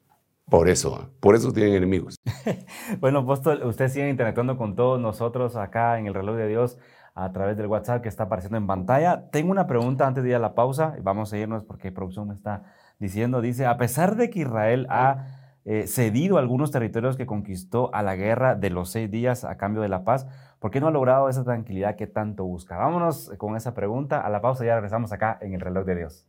Por 0.50 0.68
eso, 0.68 1.10
por 1.22 1.36
eso 1.36 1.54
tienen 1.54 1.76
enemigos. 1.76 2.18
bueno, 3.00 3.20
apóstol, 3.20 3.62
usted 3.64 3.88
sigue 3.88 4.10
interactuando 4.10 4.58
con 4.58 4.76
todos 4.76 5.00
nosotros 5.00 5.56
acá 5.56 5.98
en 5.98 6.08
el 6.08 6.14
reloj 6.14 6.36
de 6.36 6.50
Dios 6.50 6.78
a 7.16 7.32
través 7.32 7.56
del 7.56 7.68
WhatsApp 7.68 8.02
que 8.02 8.10
está 8.10 8.24
apareciendo 8.24 8.58
en 8.58 8.68
pantalla. 8.68 9.30
Tengo 9.32 9.52
una 9.52 9.68
pregunta 9.68 10.06
antes 10.06 10.24
de 10.24 10.32
ir 10.32 10.36
a 10.36 10.40
la 10.40 10.54
pausa. 10.54 10.96
Vamos 11.02 11.32
a 11.32 11.38
irnos 11.38 11.64
porque 11.64 11.92
producción 11.92 12.32
está 12.32 12.74
diciendo, 13.02 13.42
dice, 13.42 13.66
a 13.66 13.78
pesar 13.78 14.16
de 14.16 14.30
que 14.30 14.42
Israel 14.42 14.86
ha 14.90 15.26
eh, 15.66 15.88
cedido 15.88 16.38
algunos 16.38 16.72
territorios 16.72 17.18
que 17.18 17.26
conquistó 17.26 17.94
a 17.94 18.04
la 18.04 18.16
guerra 18.16 18.56
de 18.56 18.70
los 18.70 18.92
seis 18.92 19.10
días 19.10 19.44
a 19.44 19.58
cambio 19.58 19.82
de 19.82 19.90
la 19.90 20.04
paz, 20.04 20.28
¿por 20.60 20.70
qué 20.70 20.80
no 20.80 20.88
ha 20.88 20.92
logrado 20.92 21.28
esa 21.28 21.44
tranquilidad 21.44 21.96
que 21.96 22.06
tanto 22.06 22.46
busca? 22.46 22.78
Vámonos 22.78 23.32
con 23.40 23.58
esa 23.58 23.74
pregunta. 23.74 24.22
A 24.22 24.30
la 24.30 24.40
pausa 24.40 24.64
ya 24.64 24.76
regresamos 24.76 25.12
acá 25.12 25.38
en 25.42 25.56
el 25.56 25.62
reloj 25.62 25.86
de 25.86 25.96
Dios. 25.96 26.28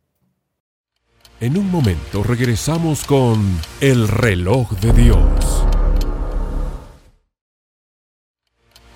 En 1.39 1.57
un 1.57 1.69
momento 1.69 2.23
regresamos 2.23 3.05
con 3.05 3.39
el 3.79 4.07
reloj 4.07 4.71
de 4.79 4.93
Dios. 4.93 5.67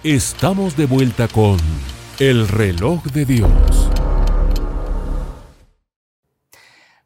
Estamos 0.03 0.75
de 0.75 0.87
vuelta 0.87 1.27
con 1.27 1.57
el 2.19 2.47
reloj 2.47 3.03
de 3.05 3.25
Dios. 3.25 3.86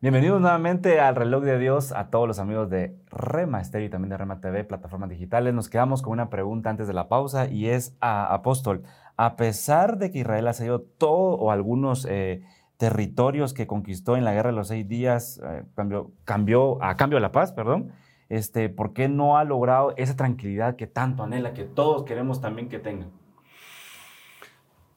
Bienvenidos 0.01 0.41
nuevamente 0.41 0.99
al 0.99 1.15
reloj 1.15 1.43
de 1.43 1.59
Dios 1.59 1.91
a 1.91 2.09
todos 2.09 2.27
los 2.27 2.39
amigos 2.39 2.71
de 2.71 2.97
Rema 3.11 3.61
Estéreo 3.61 3.85
y 3.85 3.91
también 3.91 4.09
de 4.09 4.17
Rema 4.17 4.41
TV, 4.41 4.63
plataformas 4.63 5.11
digitales. 5.11 5.53
Nos 5.53 5.69
quedamos 5.69 6.01
con 6.01 6.13
una 6.13 6.31
pregunta 6.31 6.71
antes 6.71 6.87
de 6.87 6.93
la 6.93 7.07
pausa 7.07 7.47
y 7.47 7.67
es 7.67 7.95
a 8.01 8.33
Apóstol. 8.33 8.81
A 9.15 9.35
pesar 9.35 9.99
de 9.99 10.09
que 10.09 10.17
Israel 10.17 10.47
ha 10.47 10.53
cedido 10.53 10.81
todo 10.81 11.37
o 11.37 11.51
algunos 11.51 12.07
eh, 12.09 12.41
territorios 12.77 13.53
que 13.53 13.67
conquistó 13.67 14.17
en 14.17 14.25
la 14.25 14.33
guerra 14.33 14.49
de 14.49 14.55
los 14.55 14.69
seis 14.69 14.87
días, 14.87 15.39
eh, 15.43 15.65
cambió, 16.25 16.79
a 16.81 16.97
cambio 16.97 17.17
de 17.17 17.21
la 17.21 17.31
paz, 17.31 17.51
perdón, 17.51 17.91
este, 18.27 18.69
¿por 18.69 18.93
qué 18.93 19.07
no 19.07 19.37
ha 19.37 19.43
logrado 19.43 19.93
esa 19.97 20.15
tranquilidad 20.15 20.77
que 20.77 20.87
tanto 20.87 21.21
anhela, 21.21 21.53
que 21.53 21.65
todos 21.65 22.05
queremos 22.05 22.41
también 22.41 22.69
que 22.69 22.79
tenga? 22.79 23.05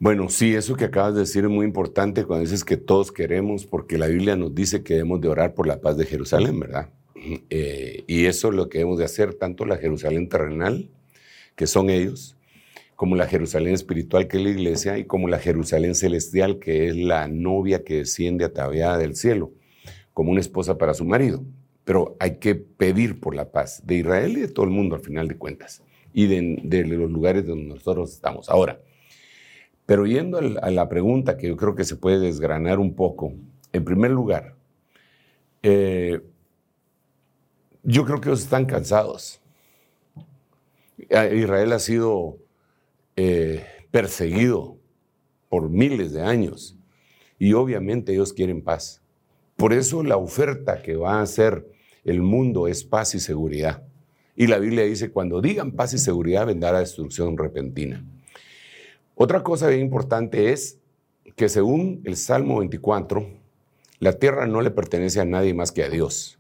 Bueno, 0.05 0.29
sí, 0.29 0.55
eso 0.55 0.77
que 0.77 0.85
acabas 0.85 1.15
de 1.15 1.21
decir 1.21 1.45
es 1.45 1.51
muy 1.51 1.65
importante 1.65 2.27
cuando 2.27 2.43
dices 2.43 2.63
que 2.63 2.77
todos 2.77 3.11
queremos, 3.11 3.65
porque 3.65 3.97
la 3.97 4.07
Biblia 4.07 4.37
nos 4.37 4.55
dice 4.55 4.83
que 4.83 4.93
debemos 4.93 5.23
de 5.23 5.29
orar 5.29 5.55
por 5.55 5.67
la 5.67 5.81
paz 5.81 5.97
de 5.97 6.05
Jerusalén, 6.05 6.61
¿verdad? 6.61 6.91
Eh, 7.49 8.05
y 8.07 8.27
eso 8.27 8.51
es 8.51 8.55
lo 8.55 8.69
que 8.69 8.77
debemos 8.77 8.99
de 8.99 9.07
hacer, 9.07 9.33
tanto 9.33 9.65
la 9.65 9.79
Jerusalén 9.79 10.29
terrenal, 10.29 10.91
que 11.57 11.67
son 11.67 11.89
ellos, 11.89 12.37
como 12.97 13.17
la 13.17 13.27
Jerusalén 13.27 13.73
espiritual, 13.73 14.29
que 14.29 14.37
es 14.37 14.43
la 14.43 14.51
iglesia, 14.51 14.99
y 14.99 15.07
como 15.07 15.27
la 15.27 15.39
Jerusalén 15.39 15.95
celestial, 15.95 16.59
que 16.59 16.89
es 16.89 16.97
la 16.97 17.27
novia 17.27 17.83
que 17.83 17.95
desciende 18.01 18.45
ataviada 18.45 18.99
del 18.99 19.17
cielo, 19.17 19.53
como 20.13 20.33
una 20.33 20.41
esposa 20.41 20.77
para 20.77 20.93
su 20.93 21.07
marido. 21.07 21.43
Pero 21.87 22.15
hay 22.21 22.37
que 22.37 22.57
pedir 22.57 23.21
por 23.21 23.35
la 23.35 23.51
paz 23.53 23.81
de 23.87 23.95
Israel 23.95 24.37
y 24.37 24.41
de 24.43 24.49
todo 24.49 24.67
el 24.67 24.71
mundo, 24.71 24.97
al 24.97 25.01
final 25.01 25.29
de 25.29 25.39
cuentas, 25.39 25.83
y 26.13 26.27
de, 26.27 26.59
de 26.63 26.85
los 26.85 27.11
lugares 27.11 27.47
donde 27.47 27.65
nosotros 27.65 28.13
estamos. 28.13 28.51
Ahora, 28.51 28.79
pero 29.87 30.07
yendo 30.07 30.39
a 30.39 30.71
la 30.71 30.89
pregunta 30.89 31.37
que 31.37 31.49
yo 31.49 31.57
creo 31.57 31.75
que 31.75 31.85
se 31.85 31.97
puede 31.97 32.19
desgranar 32.19 32.79
un 32.79 32.95
poco, 32.95 33.35
en 33.73 33.85
primer 33.85 34.11
lugar, 34.11 34.55
eh, 35.63 36.21
yo 37.83 38.05
creo 38.05 38.21
que 38.21 38.31
ellos 38.31 38.43
están 38.43 38.65
cansados. 38.65 39.41
Israel 40.97 41.73
ha 41.73 41.79
sido 41.79 42.39
eh, 43.17 43.65
perseguido 43.91 44.79
por 45.49 45.69
miles 45.69 46.13
de 46.13 46.23
años. 46.23 46.77
Y 47.39 47.53
obviamente 47.53 48.13
ellos 48.13 48.33
quieren 48.33 48.63
paz. 48.63 49.03
Por 49.57 49.73
eso 49.73 50.03
la 50.03 50.17
oferta 50.17 50.83
que 50.83 50.97
va 50.97 51.19
a 51.19 51.23
hacer 51.23 51.67
el 52.05 52.23
mundo 52.23 52.67
es 52.69 52.85
paz 52.85 53.15
y 53.15 53.21
seguridad. 53.21 53.83
Y 54.37 54.47
la 54.47 54.59
Biblia 54.59 54.85
dice, 54.85 55.11
cuando 55.11 55.41
digan 55.41 55.73
paz 55.73 55.95
y 55.95 55.99
seguridad, 55.99 56.47
vendrá 56.47 56.73
la 56.73 56.81
destrucción 56.81 57.37
repentina. 57.39 58.05
Otra 59.15 59.43
cosa 59.43 59.69
bien 59.69 59.81
importante 59.81 60.53
es 60.53 60.79
que 61.37 61.49
según 61.49 62.01
el 62.05 62.17
Salmo 62.17 62.59
24, 62.59 63.27
la 64.01 64.13
tierra 64.15 64.47
no 64.47 64.61
le 64.61 64.71
pertenece 64.71 65.21
a 65.21 65.25
nadie 65.25 65.55
más 65.55 65.73
que 65.73 65.85
a 65.85 65.89
Dios. 65.89 66.39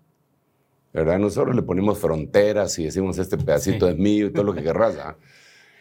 ¿Verdad? 0.92 1.18
Nosotros 1.18 1.56
le 1.56 1.62
ponemos 1.62 1.98
fronteras 1.98 2.78
y 2.78 2.84
decimos, 2.84 3.18
este 3.18 3.36
pedacito 3.36 3.88
es 3.88 3.96
mío 3.96 4.26
y 4.26 4.32
todo 4.32 4.44
lo 4.44 4.54
que 4.54 4.62
querrás. 4.62 4.96
¿ah? 4.98 5.16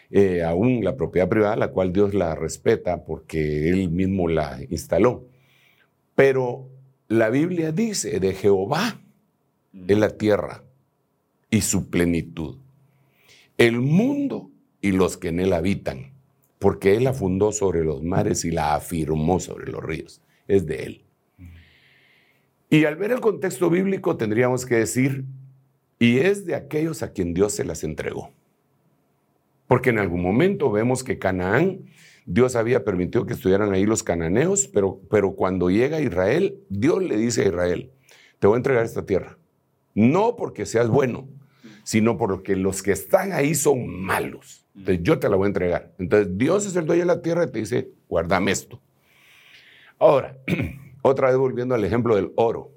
Eh, 0.09 0.43
aún 0.43 0.83
la 0.83 0.95
propiedad 0.95 1.29
privada, 1.29 1.55
la 1.55 1.69
cual 1.69 1.93
Dios 1.93 2.13
la 2.13 2.35
respeta 2.35 3.03
porque 3.03 3.69
Él 3.69 3.89
mismo 3.89 4.27
la 4.27 4.59
instaló. 4.69 5.27
Pero 6.15 6.69
la 7.07 7.29
Biblia 7.29 7.71
dice 7.71 8.19
de 8.19 8.33
Jehová 8.33 8.99
es 9.87 9.97
la 9.97 10.09
tierra 10.17 10.63
y 11.49 11.61
su 11.61 11.89
plenitud, 11.89 12.57
el 13.57 13.79
mundo 13.81 14.49
y 14.81 14.91
los 14.91 15.17
que 15.17 15.29
en 15.29 15.39
él 15.39 15.53
habitan, 15.53 16.12
porque 16.63 16.95
Él 16.95 17.03
la 17.03 17.11
fundó 17.11 17.51
sobre 17.51 17.83
los 17.83 18.01
mares 18.03 18.45
y 18.45 18.51
la 18.51 18.73
afirmó 18.73 19.41
sobre 19.41 19.69
los 19.69 19.83
ríos. 19.83 20.21
Es 20.47 20.65
de 20.65 20.83
Él. 20.83 21.01
Y 22.69 22.85
al 22.85 22.95
ver 22.95 23.11
el 23.11 23.19
contexto 23.19 23.69
bíblico 23.69 24.15
tendríamos 24.15 24.65
que 24.65 24.75
decir, 24.75 25.25
y 25.99 26.19
es 26.19 26.45
de 26.45 26.55
aquellos 26.55 27.03
a 27.03 27.11
quien 27.11 27.33
Dios 27.33 27.51
se 27.51 27.65
las 27.65 27.83
entregó. 27.83 28.31
Porque 29.67 29.89
en 29.89 29.99
algún 29.99 30.21
momento 30.21 30.71
vemos 30.71 31.03
que 31.03 31.19
Canaán, 31.19 31.81
Dios 32.25 32.55
había 32.55 32.85
permitido 32.85 33.25
que 33.25 33.33
estuvieran 33.33 33.73
ahí 33.73 33.85
los 33.85 34.01
cananeos, 34.01 34.69
pero, 34.69 35.01
pero 35.09 35.33
cuando 35.33 35.69
llega 35.69 35.99
Israel, 35.99 36.61
Dios 36.69 37.03
le 37.03 37.17
dice 37.17 37.41
a 37.41 37.47
Israel, 37.49 37.91
te 38.39 38.47
voy 38.47 38.55
a 38.55 38.59
entregar 38.59 38.85
esta 38.85 39.05
tierra. 39.05 39.37
No 39.95 40.37
porque 40.37 40.65
seas 40.65 40.87
bueno, 40.87 41.27
sino 41.83 42.17
porque 42.17 42.55
los 42.55 42.81
que 42.81 42.93
están 42.93 43.33
ahí 43.33 43.53
son 43.53 43.85
malos. 44.01 44.62
Entonces 44.75 45.03
yo 45.03 45.19
te 45.19 45.29
la 45.29 45.35
voy 45.35 45.45
a 45.45 45.47
entregar. 45.47 45.91
Entonces 45.99 46.37
Dios 46.37 46.65
es 46.65 46.75
el 46.75 46.85
dueño 46.85 47.01
de 47.01 47.07
la 47.07 47.21
tierra 47.21 47.43
y 47.43 47.51
te 47.51 47.59
dice, 47.59 47.89
guardame 48.09 48.51
esto. 48.51 48.79
Ahora, 49.99 50.37
otra 51.01 51.27
vez 51.27 51.37
volviendo 51.37 51.75
al 51.75 51.83
ejemplo 51.83 52.15
del 52.15 52.31
oro, 52.35 52.71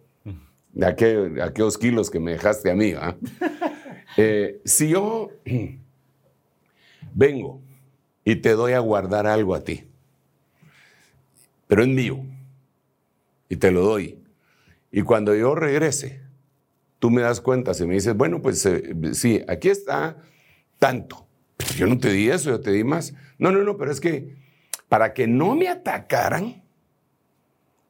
de, 0.72 0.86
aquellos 0.86 1.78
kilos 1.78 2.10
que 2.10 2.20
me 2.20 2.32
dejaste 2.32 2.70
a 2.70 2.74
mí. 2.74 2.92
Eh, 4.18 4.62
si 4.64 4.88
yo 4.88 5.28
vengo 7.14 7.60
y 8.24 8.36
te 8.36 8.52
doy 8.52 8.72
a 8.72 8.78
guardar 8.78 9.26
algo 9.26 9.54
a 9.54 9.62
ti, 9.62 9.84
pero 11.66 11.82
es 11.82 11.88
mío, 11.88 12.24
y 13.50 13.56
te 13.56 13.70
lo 13.70 13.82
doy, 13.82 14.18
y 14.90 15.02
cuando 15.02 15.34
yo 15.34 15.54
regrese, 15.54 16.22
tú 16.98 17.10
me 17.10 17.20
das 17.20 17.42
cuenta, 17.42 17.74
si 17.74 17.84
me 17.84 17.92
dices, 17.92 18.16
bueno, 18.16 18.40
pues 18.40 18.64
eh, 18.64 18.94
sí, 19.12 19.42
aquí 19.48 19.68
está 19.68 20.16
tanto. 20.78 21.25
Yo 21.76 21.86
no 21.86 21.98
te 21.98 22.12
di 22.12 22.28
eso, 22.28 22.50
yo 22.50 22.60
te 22.60 22.72
di 22.72 22.84
más. 22.84 23.14
No, 23.38 23.50
no, 23.50 23.62
no, 23.62 23.76
pero 23.76 23.90
es 23.90 24.00
que 24.00 24.36
para 24.88 25.14
que 25.14 25.26
no 25.26 25.54
me 25.54 25.68
atacaran, 25.68 26.62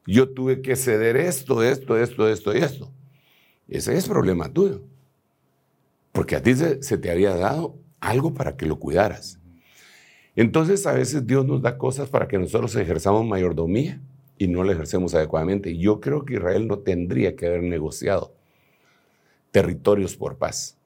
yo 0.06 0.28
tuve 0.30 0.62
que 0.62 0.76
ceder 0.76 1.16
esto, 1.16 1.62
esto, 1.62 1.96
esto, 1.96 2.28
esto 2.28 2.56
y 2.56 2.58
esto. 2.58 2.92
Ese 3.68 3.96
es 3.96 4.08
problema 4.08 4.48
tuyo. 4.48 4.82
Porque 6.12 6.36
a 6.36 6.42
ti 6.42 6.54
se, 6.54 6.82
se 6.82 6.96
te 6.96 7.10
había 7.10 7.34
dado 7.34 7.76
algo 8.00 8.32
para 8.32 8.56
que 8.56 8.66
lo 8.66 8.78
cuidaras. 8.78 9.40
Entonces 10.36 10.86
a 10.86 10.92
veces 10.92 11.26
Dios 11.26 11.44
nos 11.46 11.62
da 11.62 11.76
cosas 11.76 12.08
para 12.08 12.28
que 12.28 12.38
nosotros 12.38 12.74
ejerzamos 12.76 13.26
mayordomía 13.26 14.00
y 14.38 14.48
no 14.48 14.62
la 14.62 14.72
ejercemos 14.72 15.14
adecuadamente. 15.14 15.76
Yo 15.76 16.00
creo 16.00 16.24
que 16.24 16.34
Israel 16.34 16.68
no 16.68 16.78
tendría 16.78 17.34
que 17.34 17.46
haber 17.46 17.62
negociado 17.62 18.34
territorios 19.50 20.16
por 20.16 20.36
paz. 20.36 20.76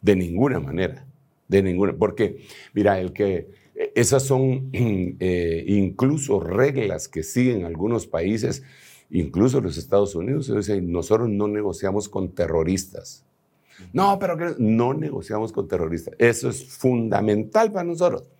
De 0.00 0.16
ninguna 0.16 0.58
manera, 0.58 1.06
de 1.50 1.62
ninguna, 1.62 1.92
porque 1.92 2.44
mira, 2.72 3.00
el 3.00 3.12
que 3.12 3.48
esas 3.94 4.22
son 4.22 4.70
eh, 4.72 5.64
incluso 5.66 6.40
reglas 6.40 7.08
que 7.08 7.22
siguen 7.22 7.64
algunos 7.64 8.06
países, 8.06 8.62
incluso 9.10 9.60
los 9.60 9.76
Estados 9.76 10.14
Unidos, 10.14 10.50
nosotros 10.82 11.28
no 11.28 11.48
negociamos 11.48 12.08
con 12.08 12.34
terroristas. 12.34 13.26
No, 13.92 14.18
pero 14.18 14.36
que 14.36 14.54
no 14.58 14.92
negociamos 14.92 15.52
con 15.52 15.66
terroristas. 15.66 16.14
Eso 16.18 16.50
es 16.50 16.64
fundamental 16.66 17.72
para 17.72 17.84
nosotros. 17.84 18.30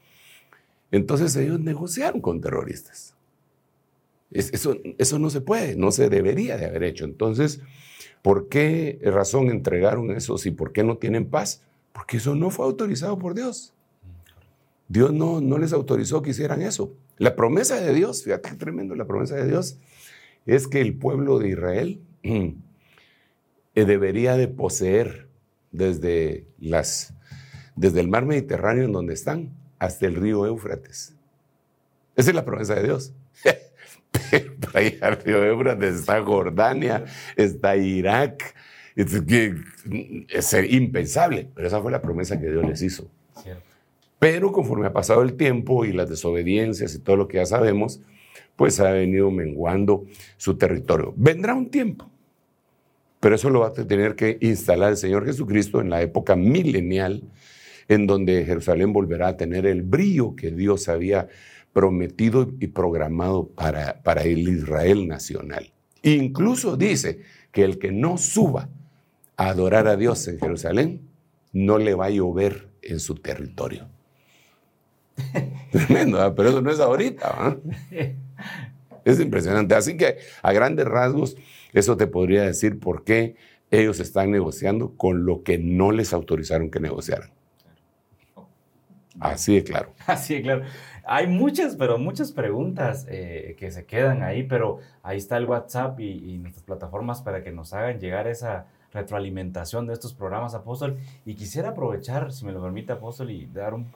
Entonces 0.90 1.34
ellos 1.36 1.60
negociaron 1.60 2.20
con 2.20 2.40
terroristas. 2.40 3.14
eso, 4.30 4.76
eso 4.98 5.18
no 5.18 5.30
se 5.30 5.40
puede, 5.40 5.76
no 5.76 5.90
se 5.92 6.10
debería 6.10 6.58
de 6.58 6.66
haber 6.66 6.82
hecho. 6.84 7.06
Entonces, 7.06 7.62
¿Por 8.22 8.48
qué 8.48 8.98
razón 9.02 9.48
entregaron 9.48 10.10
esos 10.10 10.44
y 10.46 10.50
por 10.50 10.72
qué 10.72 10.84
no 10.84 10.98
tienen 10.98 11.26
paz? 11.26 11.62
Porque 12.00 12.16
eso 12.16 12.34
no 12.34 12.48
fue 12.48 12.64
autorizado 12.64 13.18
por 13.18 13.34
Dios. 13.34 13.74
Dios 14.88 15.12
no, 15.12 15.42
no 15.42 15.58
les 15.58 15.74
autorizó 15.74 16.22
que 16.22 16.30
hicieran 16.30 16.62
eso. 16.62 16.94
La 17.18 17.36
promesa 17.36 17.78
de 17.78 17.92
Dios, 17.92 18.24
fíjate 18.24 18.48
qué 18.48 18.56
tremendo, 18.56 18.94
la 18.94 19.06
promesa 19.06 19.36
de 19.36 19.46
Dios 19.46 19.76
es 20.46 20.66
que 20.66 20.80
el 20.80 20.94
pueblo 20.94 21.38
de 21.38 21.50
Israel 21.50 22.00
eh, 22.22 22.54
debería 23.74 24.38
de 24.38 24.48
poseer 24.48 25.28
desde, 25.72 26.46
las, 26.58 27.12
desde 27.76 28.00
el 28.00 28.08
mar 28.08 28.24
Mediterráneo 28.24 28.84
en 28.84 28.92
donde 28.92 29.12
están 29.12 29.50
hasta 29.78 30.06
el 30.06 30.14
río 30.14 30.46
Éufrates. 30.46 31.14
Esa 32.16 32.30
es 32.30 32.34
la 32.34 32.46
promesa 32.46 32.76
de 32.76 32.84
Dios. 32.84 33.12
ahí 34.72 34.98
río 35.22 35.44
Éufrates 35.44 35.96
está 35.96 36.22
Jordania, 36.22 37.04
está 37.36 37.76
Irak. 37.76 38.54
Es, 39.00 39.20
que, 39.22 39.54
es 40.28 40.56
impensable, 40.70 41.48
pero 41.54 41.68
esa 41.68 41.80
fue 41.80 41.90
la 41.90 42.02
promesa 42.02 42.38
que 42.38 42.50
Dios 42.50 42.66
les 42.66 42.82
hizo. 42.82 43.10
Pero 44.18 44.52
conforme 44.52 44.86
ha 44.86 44.92
pasado 44.92 45.22
el 45.22 45.34
tiempo 45.34 45.86
y 45.86 45.92
las 45.92 46.10
desobediencias 46.10 46.94
y 46.94 46.98
todo 46.98 47.16
lo 47.16 47.26
que 47.26 47.38
ya 47.38 47.46
sabemos, 47.46 48.02
pues 48.56 48.78
ha 48.78 48.90
venido 48.90 49.30
menguando 49.30 50.04
su 50.36 50.58
territorio. 50.58 51.14
Vendrá 51.16 51.54
un 51.54 51.70
tiempo, 51.70 52.10
pero 53.20 53.36
eso 53.36 53.48
lo 53.48 53.60
va 53.60 53.68
a 53.68 53.72
tener 53.72 54.16
que 54.16 54.36
instalar 54.42 54.90
el 54.90 54.96
Señor 54.98 55.24
Jesucristo 55.24 55.80
en 55.80 55.88
la 55.88 56.02
época 56.02 56.36
milenial, 56.36 57.22
en 57.88 58.06
donde 58.06 58.44
Jerusalén 58.44 58.92
volverá 58.92 59.28
a 59.28 59.36
tener 59.38 59.64
el 59.64 59.80
brillo 59.80 60.36
que 60.36 60.50
Dios 60.50 60.90
había 60.90 61.28
prometido 61.72 62.52
y 62.60 62.66
programado 62.66 63.48
para, 63.48 64.02
para 64.02 64.24
el 64.24 64.46
Israel 64.46 65.08
nacional. 65.08 65.72
Incluso 66.02 66.76
dice 66.76 67.20
que 67.52 67.64
el 67.64 67.78
que 67.78 67.92
no 67.92 68.18
suba 68.18 68.68
a 69.40 69.48
adorar 69.48 69.88
a 69.88 69.96
Dios 69.96 70.28
en 70.28 70.38
Jerusalén, 70.38 71.08
no 71.54 71.78
le 71.78 71.94
va 71.94 72.06
a 72.06 72.10
llover 72.10 72.68
en 72.82 73.00
su 73.00 73.14
territorio. 73.14 73.88
Tremendo, 75.72 76.34
pero 76.34 76.50
eso 76.50 76.60
no 76.60 76.70
es 76.70 76.78
ahorita. 76.78 77.56
Es 79.02 79.18
impresionante. 79.18 79.74
Así 79.74 79.96
que 79.96 80.18
a 80.42 80.52
grandes 80.52 80.84
rasgos, 80.84 81.38
eso 81.72 81.96
te 81.96 82.06
podría 82.06 82.42
decir 82.42 82.78
por 82.78 83.02
qué 83.02 83.36
ellos 83.70 83.98
están 83.98 84.30
negociando 84.30 84.94
con 84.98 85.24
lo 85.24 85.42
que 85.42 85.56
no 85.56 85.90
les 85.90 86.12
autorizaron 86.12 86.70
que 86.70 86.80
negociaran. 86.80 87.30
Así 89.20 89.54
de 89.54 89.64
claro. 89.64 89.94
Así 90.06 90.34
de 90.34 90.42
claro. 90.42 90.64
Hay 91.06 91.28
muchas, 91.28 91.76
pero 91.76 91.96
muchas 91.96 92.32
preguntas 92.32 93.06
eh, 93.08 93.56
que 93.58 93.70
se 93.70 93.86
quedan 93.86 94.22
ahí, 94.22 94.42
pero 94.42 94.80
ahí 95.02 95.16
está 95.16 95.38
el 95.38 95.46
WhatsApp 95.46 95.98
y, 95.98 96.36
nuestras 96.36 96.64
plataformas 96.64 97.22
para 97.22 97.42
que 97.42 97.52
nos 97.52 97.72
hagan 97.72 97.98
llegar 97.98 98.26
esa 98.28 98.66
retroalimentación 98.92 99.86
de 99.86 99.94
estos 99.94 100.12
programas, 100.12 100.54
Apóstol. 100.54 100.98
Y 101.24 101.34
quisiera 101.34 101.70
aprovechar, 101.70 102.32
si 102.32 102.44
me 102.44 102.52
lo 102.52 102.62
permite, 102.62 102.92
Apóstol, 102.92 103.30
y 103.30 103.46
dar 103.46 103.74
un, 103.74 103.86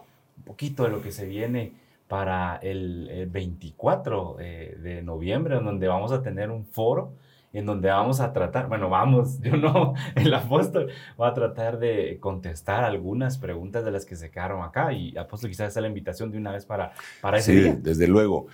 poquito 0.44 0.82
de 0.82 0.90
lo 0.90 1.00
que 1.00 1.12
se 1.12 1.26
viene 1.26 1.72
para 2.08 2.56
el, 2.56 3.28
24 3.30 4.36
eh, 4.40 4.76
de 4.82 5.02
noviembre, 5.02 5.54
donde 5.56 5.88
vamos 5.88 6.12
a 6.12 6.22
tener 6.22 6.50
un 6.50 6.64
foro 6.64 7.12
en 7.54 7.66
donde 7.66 7.88
vamos 7.88 8.20
a 8.20 8.32
tratar, 8.32 8.68
bueno, 8.68 8.90
vamos, 8.90 9.38
yo 9.42 9.56
no, 9.56 9.94
el 10.16 10.34
apóstol 10.34 10.90
va 11.18 11.28
a 11.28 11.34
tratar 11.34 11.78
de 11.78 12.18
contestar 12.20 12.84
algunas 12.84 13.38
preguntas 13.38 13.84
de 13.84 13.92
las 13.92 14.04
que 14.04 14.16
se 14.16 14.30
quedaron 14.30 14.62
acá 14.62 14.92
y 14.92 15.16
apóstol 15.16 15.50
quizás 15.50 15.72
sea 15.72 15.82
la 15.82 15.88
invitación 15.88 16.30
de 16.30 16.38
una 16.38 16.50
vez 16.52 16.66
para, 16.66 16.92
para 17.22 17.38
ese 17.38 17.72
sí, 17.72 17.78
desde 17.80 18.08
luego. 18.08 18.48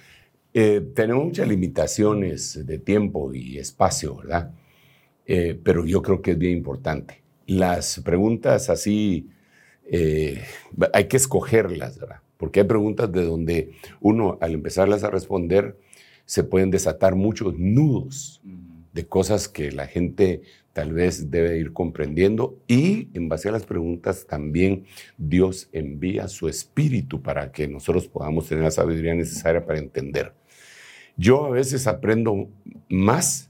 Eh, 0.52 0.82
tenemos 0.94 1.24
muchas 1.24 1.48
limitaciones 1.48 2.66
de 2.66 2.78
tiempo 2.78 3.32
y 3.32 3.58
espacio, 3.58 4.16
¿verdad? 4.16 4.50
Eh, 5.32 5.56
pero 5.62 5.86
yo 5.86 6.02
creo 6.02 6.22
que 6.22 6.32
es 6.32 6.38
bien 6.38 6.56
importante. 6.56 7.22
Las 7.46 8.00
preguntas 8.00 8.68
así, 8.68 9.28
eh, 9.84 10.42
hay 10.92 11.04
que 11.06 11.16
escogerlas, 11.16 12.00
¿verdad? 12.00 12.16
Porque 12.36 12.58
hay 12.58 12.66
preguntas 12.66 13.12
de 13.12 13.22
donde 13.22 13.70
uno, 14.00 14.38
al 14.40 14.54
empezarlas 14.54 15.04
a 15.04 15.10
responder, 15.10 15.78
se 16.24 16.42
pueden 16.42 16.72
desatar 16.72 17.14
muchos 17.14 17.56
nudos 17.56 18.42
de 18.92 19.06
cosas 19.06 19.48
que 19.48 19.70
la 19.70 19.86
gente 19.86 20.42
tal 20.72 20.92
vez 20.94 21.30
debe 21.30 21.58
ir 21.58 21.72
comprendiendo 21.72 22.58
y 22.66 23.06
en 23.14 23.28
base 23.28 23.50
a 23.50 23.52
las 23.52 23.66
preguntas 23.66 24.26
también 24.26 24.86
Dios 25.16 25.68
envía 25.70 26.26
su 26.26 26.48
espíritu 26.48 27.22
para 27.22 27.52
que 27.52 27.68
nosotros 27.68 28.08
podamos 28.08 28.48
tener 28.48 28.64
la 28.64 28.72
sabiduría 28.72 29.14
necesaria 29.14 29.64
para 29.64 29.78
entender. 29.78 30.34
Yo 31.16 31.44
a 31.44 31.50
veces 31.50 31.86
aprendo 31.86 32.48
más 32.88 33.49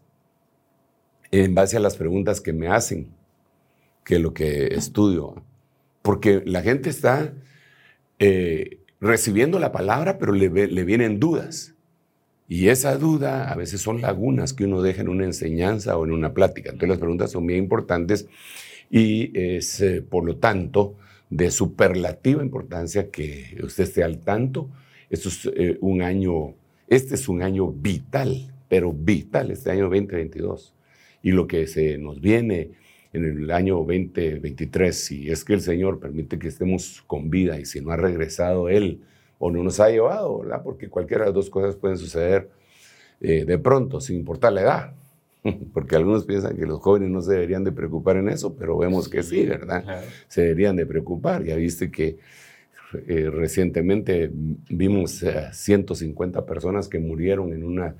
en 1.31 1.55
base 1.55 1.76
a 1.76 1.81
las 1.81 1.97
preguntas 1.97 2.41
que 2.41 2.53
me 2.53 2.68
hacen 2.68 3.09
que 4.05 4.18
lo 4.18 4.35
que 4.35 4.74
estudio, 4.74 5.43
porque 6.03 6.43
la 6.45 6.62
gente 6.62 6.91
está 6.91 7.33
eh, 8.18 8.78
recibiendo 9.01 9.59
la 9.59 9.72
palabra, 9.72 10.18
pero 10.18 10.33
le, 10.33 10.49
le 10.49 10.85
vienen 10.85 11.20
dudas. 11.20 11.74
Y 12.49 12.68
esa 12.68 12.97
duda 12.97 13.51
a 13.51 13.55
veces 13.55 13.81
son 13.81 14.01
lagunas 14.01 14.53
que 14.53 14.64
uno 14.64 14.83
deja 14.83 15.03
en 15.03 15.09
una 15.09 15.24
enseñanza 15.24 15.97
o 15.97 16.05
en 16.05 16.11
una 16.11 16.35
plática. 16.35 16.70
Entonces 16.70 16.89
las 16.89 16.99
preguntas 16.99 17.31
son 17.31 17.47
bien 17.47 17.61
importantes 17.61 18.26
y 18.91 19.31
es, 19.39 19.81
eh, 19.81 20.03
por 20.03 20.24
lo 20.24 20.37
tanto, 20.37 20.97
de 21.31 21.53
superlativa 21.53 22.43
importancia 22.43 23.11
que 23.11 23.57
usted 23.62 23.85
esté 23.85 24.03
al 24.03 24.18
tanto. 24.18 24.68
Esto 25.11 25.28
es 25.28 25.49
eh, 25.55 25.78
un 25.81 26.03
año, 26.03 26.55
este 26.89 27.14
es 27.14 27.28
un 27.28 27.43
año 27.43 27.68
vital, 27.68 28.53
pero 28.68 28.93
vital, 28.93 29.53
este 29.53 29.70
año 29.70 29.85
2022. 29.85 30.74
Y 31.23 31.33
lo 31.33 31.47
que 31.47 31.66
se 31.66 31.99
nos 31.99 32.21
viene 32.21 32.71
en 33.12 33.25
el 33.25 33.51
año 33.51 33.77
2023, 33.77 34.97
si 34.97 35.31
es 35.31 35.45
que 35.45 35.55
el 35.55 35.61
Señor 35.61 35.99
permite 35.99 36.39
que 36.39 36.49
estemos 36.49 37.03
con 37.07 37.29
vida 37.31 37.59
y 37.59 37.64
si 37.64 37.81
no 37.81 37.91
ha 37.91 37.97
regresado 37.97 38.68
Él 38.68 39.01
o 39.39 39.51
no 39.51 39.62
nos 39.62 39.81
ha 39.81 39.91
llevado, 39.91 40.41
¿verdad? 40.41 40.62
Porque 40.62 40.89
cualquiera 40.89 41.25
de 41.25 41.31
las 41.31 41.35
dos 41.35 41.51
cosas 41.51 41.75
pueden 41.75 41.99
suceder 41.99 42.49
eh, 43.21 43.45
de 43.45 43.59
pronto, 43.59 44.01
sin 44.01 44.16
importar 44.16 44.53
la 44.53 44.62
edad. 44.62 44.93
Porque 45.73 45.97
algunos 45.97 46.25
piensan 46.25 46.57
que 46.57 46.66
los 46.66 46.81
jóvenes 46.81 47.11
no 47.11 47.23
se 47.23 47.33
deberían 47.33 47.64
de 47.64 47.73
preocupar 47.73 48.16
en 48.16 48.29
eso, 48.29 48.55
pero 48.55 48.77
vemos 48.77 49.09
que 49.09 49.23
sí, 49.23 49.47
¿verdad? 49.47 50.05
Se 50.29 50.43
deberían 50.43 50.77
de 50.77 50.87
preocupar. 50.87 51.43
Ya 51.45 51.57
viste 51.57 51.91
que 51.91 52.18
eh, 53.07 53.31
recientemente 53.31 54.31
vimos 54.68 55.25
150 55.53 56.45
personas 56.45 56.89
que 56.89 56.99
murieron 56.99 57.53
en 57.53 57.64
una, 57.64 57.95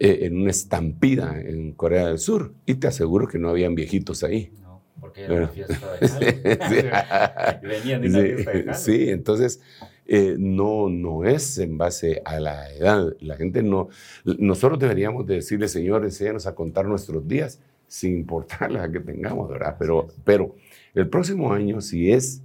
eh, 0.00 0.20
en 0.22 0.40
una 0.40 0.50
estampida 0.50 1.40
en 1.40 1.72
Corea 1.72 2.06
del 2.06 2.18
Sur 2.18 2.54
y 2.66 2.74
te 2.76 2.86
aseguro 2.86 3.26
que 3.26 3.38
no 3.38 3.48
habían 3.48 3.74
viejitos 3.74 4.22
ahí. 4.22 4.52
No, 4.62 4.80
porque 5.00 5.24
era 5.24 5.34
una 5.34 5.48
fiesta 5.48 5.92
de 6.00 6.08
sí, 7.60 7.66
Venían 7.66 8.02
de 8.02 8.08
una 8.08 8.20
fiesta 8.20 8.52
de 8.52 8.74
Sí, 8.74 9.10
entonces 9.10 9.60
eh, 10.06 10.36
no, 10.38 10.88
no 10.88 11.24
es 11.24 11.58
en 11.58 11.76
base 11.76 12.22
a 12.24 12.38
la 12.38 12.72
edad. 12.72 13.12
La 13.20 13.36
gente 13.36 13.62
no, 13.62 13.88
nosotros 14.24 14.78
deberíamos 14.78 15.26
decirle, 15.26 15.68
Señor, 15.68 16.04
enséñanos 16.04 16.46
a 16.46 16.54
contar 16.54 16.86
nuestros 16.86 17.26
días 17.26 17.60
sin 17.88 18.14
importar 18.14 18.70
la 18.70 18.90
que 18.90 19.00
tengamos, 19.00 19.48
¿verdad? 19.48 19.76
Pero, 19.78 20.08
pero 20.24 20.54
el 20.94 21.08
próximo 21.08 21.52
año, 21.52 21.80
si 21.80 22.12
es 22.12 22.42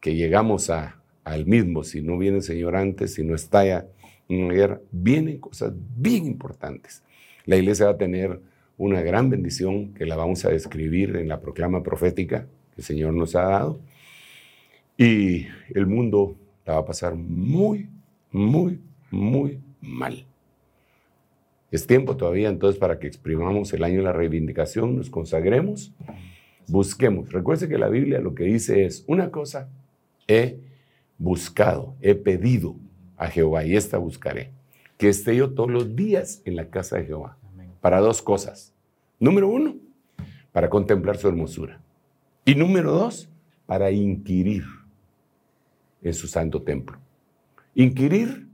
que 0.00 0.14
llegamos 0.14 0.70
a, 0.70 1.02
al 1.24 1.46
mismo, 1.46 1.82
si 1.82 2.00
no 2.00 2.16
viene 2.16 2.38
el 2.38 2.42
Señor 2.42 2.76
antes, 2.76 3.14
si 3.14 3.24
no 3.24 3.34
estalla 3.34 3.88
una 4.40 4.54
guerra, 4.54 4.80
vienen 4.90 5.38
cosas 5.38 5.72
bien 5.96 6.26
importantes. 6.26 7.02
La 7.44 7.56
iglesia 7.56 7.86
va 7.86 7.92
a 7.92 7.98
tener 7.98 8.40
una 8.76 9.02
gran 9.02 9.30
bendición 9.30 9.92
que 9.94 10.06
la 10.06 10.16
vamos 10.16 10.44
a 10.44 10.50
describir 10.50 11.16
en 11.16 11.28
la 11.28 11.40
proclama 11.40 11.82
profética 11.82 12.46
que 12.74 12.80
el 12.80 12.84
Señor 12.84 13.14
nos 13.14 13.34
ha 13.36 13.42
dado. 13.42 13.80
Y 14.96 15.46
el 15.74 15.86
mundo 15.86 16.36
la 16.64 16.74
va 16.74 16.80
a 16.80 16.84
pasar 16.84 17.14
muy, 17.14 17.88
muy, 18.30 18.80
muy 19.10 19.60
mal. 19.80 20.26
Es 21.70 21.86
tiempo 21.86 22.16
todavía 22.16 22.48
entonces 22.48 22.78
para 22.78 22.98
que 22.98 23.06
exprimamos 23.06 23.72
el 23.72 23.82
año 23.82 23.98
de 23.98 24.04
la 24.04 24.12
reivindicación, 24.12 24.96
nos 24.96 25.10
consagremos, 25.10 25.92
busquemos. 26.68 27.32
Recuerde 27.32 27.68
que 27.68 27.78
la 27.78 27.88
Biblia 27.88 28.20
lo 28.20 28.34
que 28.34 28.44
dice 28.44 28.84
es 28.84 29.04
una 29.06 29.30
cosa, 29.30 29.70
he 30.28 30.58
buscado, 31.18 31.96
he 32.00 32.14
pedido 32.14 32.76
a 33.22 33.28
Jehová 33.28 33.64
y 33.64 33.76
esta 33.76 33.98
buscaré, 33.98 34.50
que 34.98 35.08
esté 35.08 35.36
yo 35.36 35.50
todos 35.50 35.70
los 35.70 35.94
días 35.94 36.42
en 36.44 36.56
la 36.56 36.68
casa 36.68 36.96
de 36.96 37.04
Jehová, 37.04 37.36
para 37.80 38.00
dos 38.00 38.20
cosas. 38.20 38.72
Número 39.20 39.48
uno, 39.48 39.76
para 40.50 40.68
contemplar 40.68 41.16
su 41.16 41.28
hermosura. 41.28 41.80
Y 42.44 42.56
número 42.56 42.90
dos, 42.90 43.28
para 43.64 43.92
inquirir 43.92 44.64
en 46.02 46.14
su 46.14 46.26
santo 46.26 46.62
templo. 46.62 46.98
Inquirir 47.76 48.48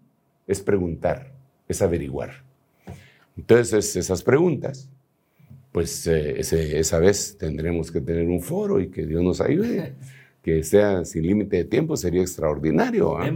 es 0.46 0.60
preguntar, 0.60 1.32
es 1.66 1.80
averiguar. 1.80 2.44
Entonces, 3.38 3.96
esas 3.96 4.22
preguntas, 4.22 4.90
pues 5.72 6.06
eh, 6.06 6.40
esa 6.40 6.98
vez 6.98 7.38
tendremos 7.38 7.90
que 7.90 8.02
tener 8.02 8.28
un 8.28 8.42
foro 8.42 8.80
y 8.80 8.90
que 8.90 9.06
Dios 9.06 9.22
nos 9.22 9.40
ayude. 9.40 9.94
Que 10.48 10.64
sea 10.64 11.04
sin 11.04 11.26
límite 11.26 11.58
de 11.58 11.64
tiempo 11.64 11.94
sería 11.94 12.22
extraordinario. 12.22 13.18
¿ah? 13.18 13.30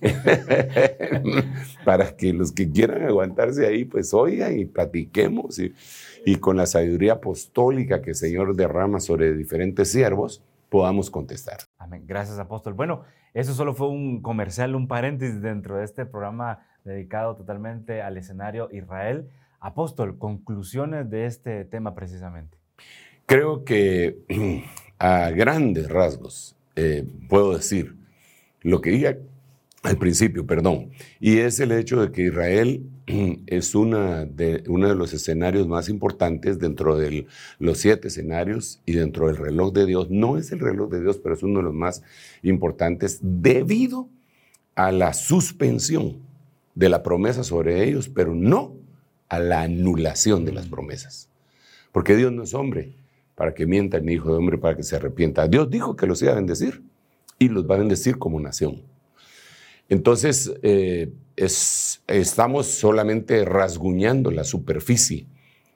Para 1.84 2.16
que 2.16 2.32
los 2.32 2.50
que 2.50 2.68
quieran 2.68 3.02
aguantarse 3.02 3.64
ahí, 3.64 3.84
pues 3.84 4.12
oigan 4.12 4.58
y 4.58 4.64
platiquemos. 4.64 5.60
Y, 5.60 5.72
y 6.26 6.34
con 6.34 6.56
la 6.56 6.66
sabiduría 6.66 7.12
apostólica 7.12 8.02
que 8.02 8.10
el 8.10 8.16
Señor 8.16 8.56
derrama 8.56 8.98
sobre 8.98 9.34
diferentes 9.34 9.92
siervos, 9.92 10.42
podamos 10.68 11.10
contestar. 11.10 11.58
Amén. 11.78 12.02
Gracias, 12.08 12.40
apóstol. 12.40 12.74
Bueno, 12.74 13.04
eso 13.34 13.54
solo 13.54 13.72
fue 13.72 13.88
un 13.88 14.20
comercial, 14.20 14.74
un 14.74 14.88
paréntesis 14.88 15.40
dentro 15.40 15.76
de 15.76 15.84
este 15.84 16.06
programa 16.06 16.66
dedicado 16.82 17.36
totalmente 17.36 18.02
al 18.02 18.16
escenario 18.16 18.68
Israel. 18.72 19.28
Apóstol, 19.60 20.18
conclusiones 20.18 21.08
de 21.08 21.26
este 21.26 21.64
tema 21.64 21.94
precisamente. 21.94 22.58
Creo 23.26 23.62
que 23.64 24.18
a 24.98 25.30
grandes 25.30 25.88
rasgos 25.88 26.56
eh, 26.76 27.04
puedo 27.28 27.56
decir 27.56 27.94
lo 28.62 28.80
que 28.80 28.90
dije 28.90 29.18
al 29.82 29.96
principio, 29.96 30.44
perdón, 30.44 30.90
y 31.20 31.38
es 31.38 31.60
el 31.60 31.72
hecho 31.72 32.00
de 32.00 32.10
que 32.10 32.22
Israel 32.22 32.82
es 33.46 33.74
una 33.74 34.24
de, 34.24 34.64
uno 34.68 34.88
de 34.88 34.94
los 34.94 35.12
escenarios 35.12 35.66
más 35.66 35.88
importantes 35.88 36.58
dentro 36.58 36.96
de 36.96 37.26
los 37.58 37.78
siete 37.78 38.08
escenarios 38.08 38.80
y 38.86 38.92
dentro 38.92 39.28
del 39.28 39.36
reloj 39.36 39.72
de 39.72 39.86
Dios. 39.86 40.10
No 40.10 40.36
es 40.36 40.52
el 40.52 40.60
reloj 40.60 40.90
de 40.90 41.00
Dios, 41.00 41.18
pero 41.18 41.34
es 41.34 41.42
uno 41.42 41.60
de 41.60 41.64
los 41.64 41.74
más 41.74 42.02
importantes 42.42 43.20
debido 43.22 44.08
a 44.74 44.92
la 44.92 45.14
suspensión 45.14 46.18
de 46.74 46.88
la 46.88 47.02
promesa 47.02 47.44
sobre 47.44 47.88
ellos, 47.88 48.08
pero 48.08 48.34
no 48.34 48.74
a 49.28 49.38
la 49.38 49.62
anulación 49.62 50.44
de 50.44 50.52
las 50.52 50.66
promesas. 50.66 51.28
Porque 51.92 52.16
Dios 52.16 52.32
no 52.32 52.42
es 52.42 52.54
hombre 52.54 52.92
para 53.38 53.54
que 53.54 53.66
mienta 53.66 54.00
ni 54.00 54.14
hijo 54.14 54.32
de 54.32 54.36
hombre 54.36 54.58
para 54.58 54.76
que 54.76 54.82
se 54.82 54.96
arrepienta. 54.96 55.46
Dios 55.46 55.70
dijo 55.70 55.94
que 55.94 56.08
los 56.08 56.20
iba 56.22 56.32
a 56.32 56.34
bendecir 56.34 56.82
y 57.38 57.48
los 57.48 57.70
va 57.70 57.76
a 57.76 57.78
bendecir 57.78 58.18
como 58.18 58.40
nación. 58.40 58.82
Entonces, 59.88 60.52
eh, 60.62 61.12
estamos 61.36 62.66
solamente 62.66 63.44
rasguñando 63.44 64.32
la 64.32 64.42
superficie 64.42 65.26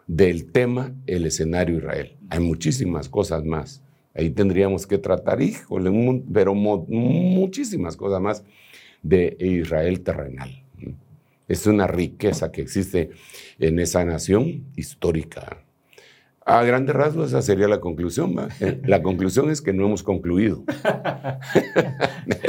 del 0.08 0.50
tema, 0.50 0.92
el 1.06 1.24
escenario 1.24 1.78
Israel. 1.78 2.16
Hay 2.30 2.40
muchísimas 2.40 3.08
cosas 3.08 3.44
más. 3.44 3.80
Ahí 4.12 4.30
tendríamos 4.30 4.84
que 4.84 4.98
tratar, 4.98 5.40
híjole, 5.40 6.24
pero 6.34 6.54
muchísimas 6.56 7.96
cosas 7.96 8.20
más 8.20 8.44
de 9.04 9.36
Israel 9.38 10.00
terrenal. 10.00 10.64
Es 11.46 11.68
una 11.68 11.86
riqueza 11.86 12.50
que 12.50 12.62
existe 12.62 13.10
en 13.60 13.78
esa 13.78 14.04
nación 14.04 14.64
histórica. 14.74 15.62
A 16.45 16.62
grandes 16.64 16.95
rasgos 16.95 17.28
esa 17.28 17.43
sería 17.43 17.68
la 17.68 17.80
conclusión. 17.80 18.34
La 18.84 19.03
conclusión 19.03 19.51
es 19.51 19.62
que 19.62 19.72
no 19.72 19.86
hemos 19.86 20.03
concluido. 20.03 20.64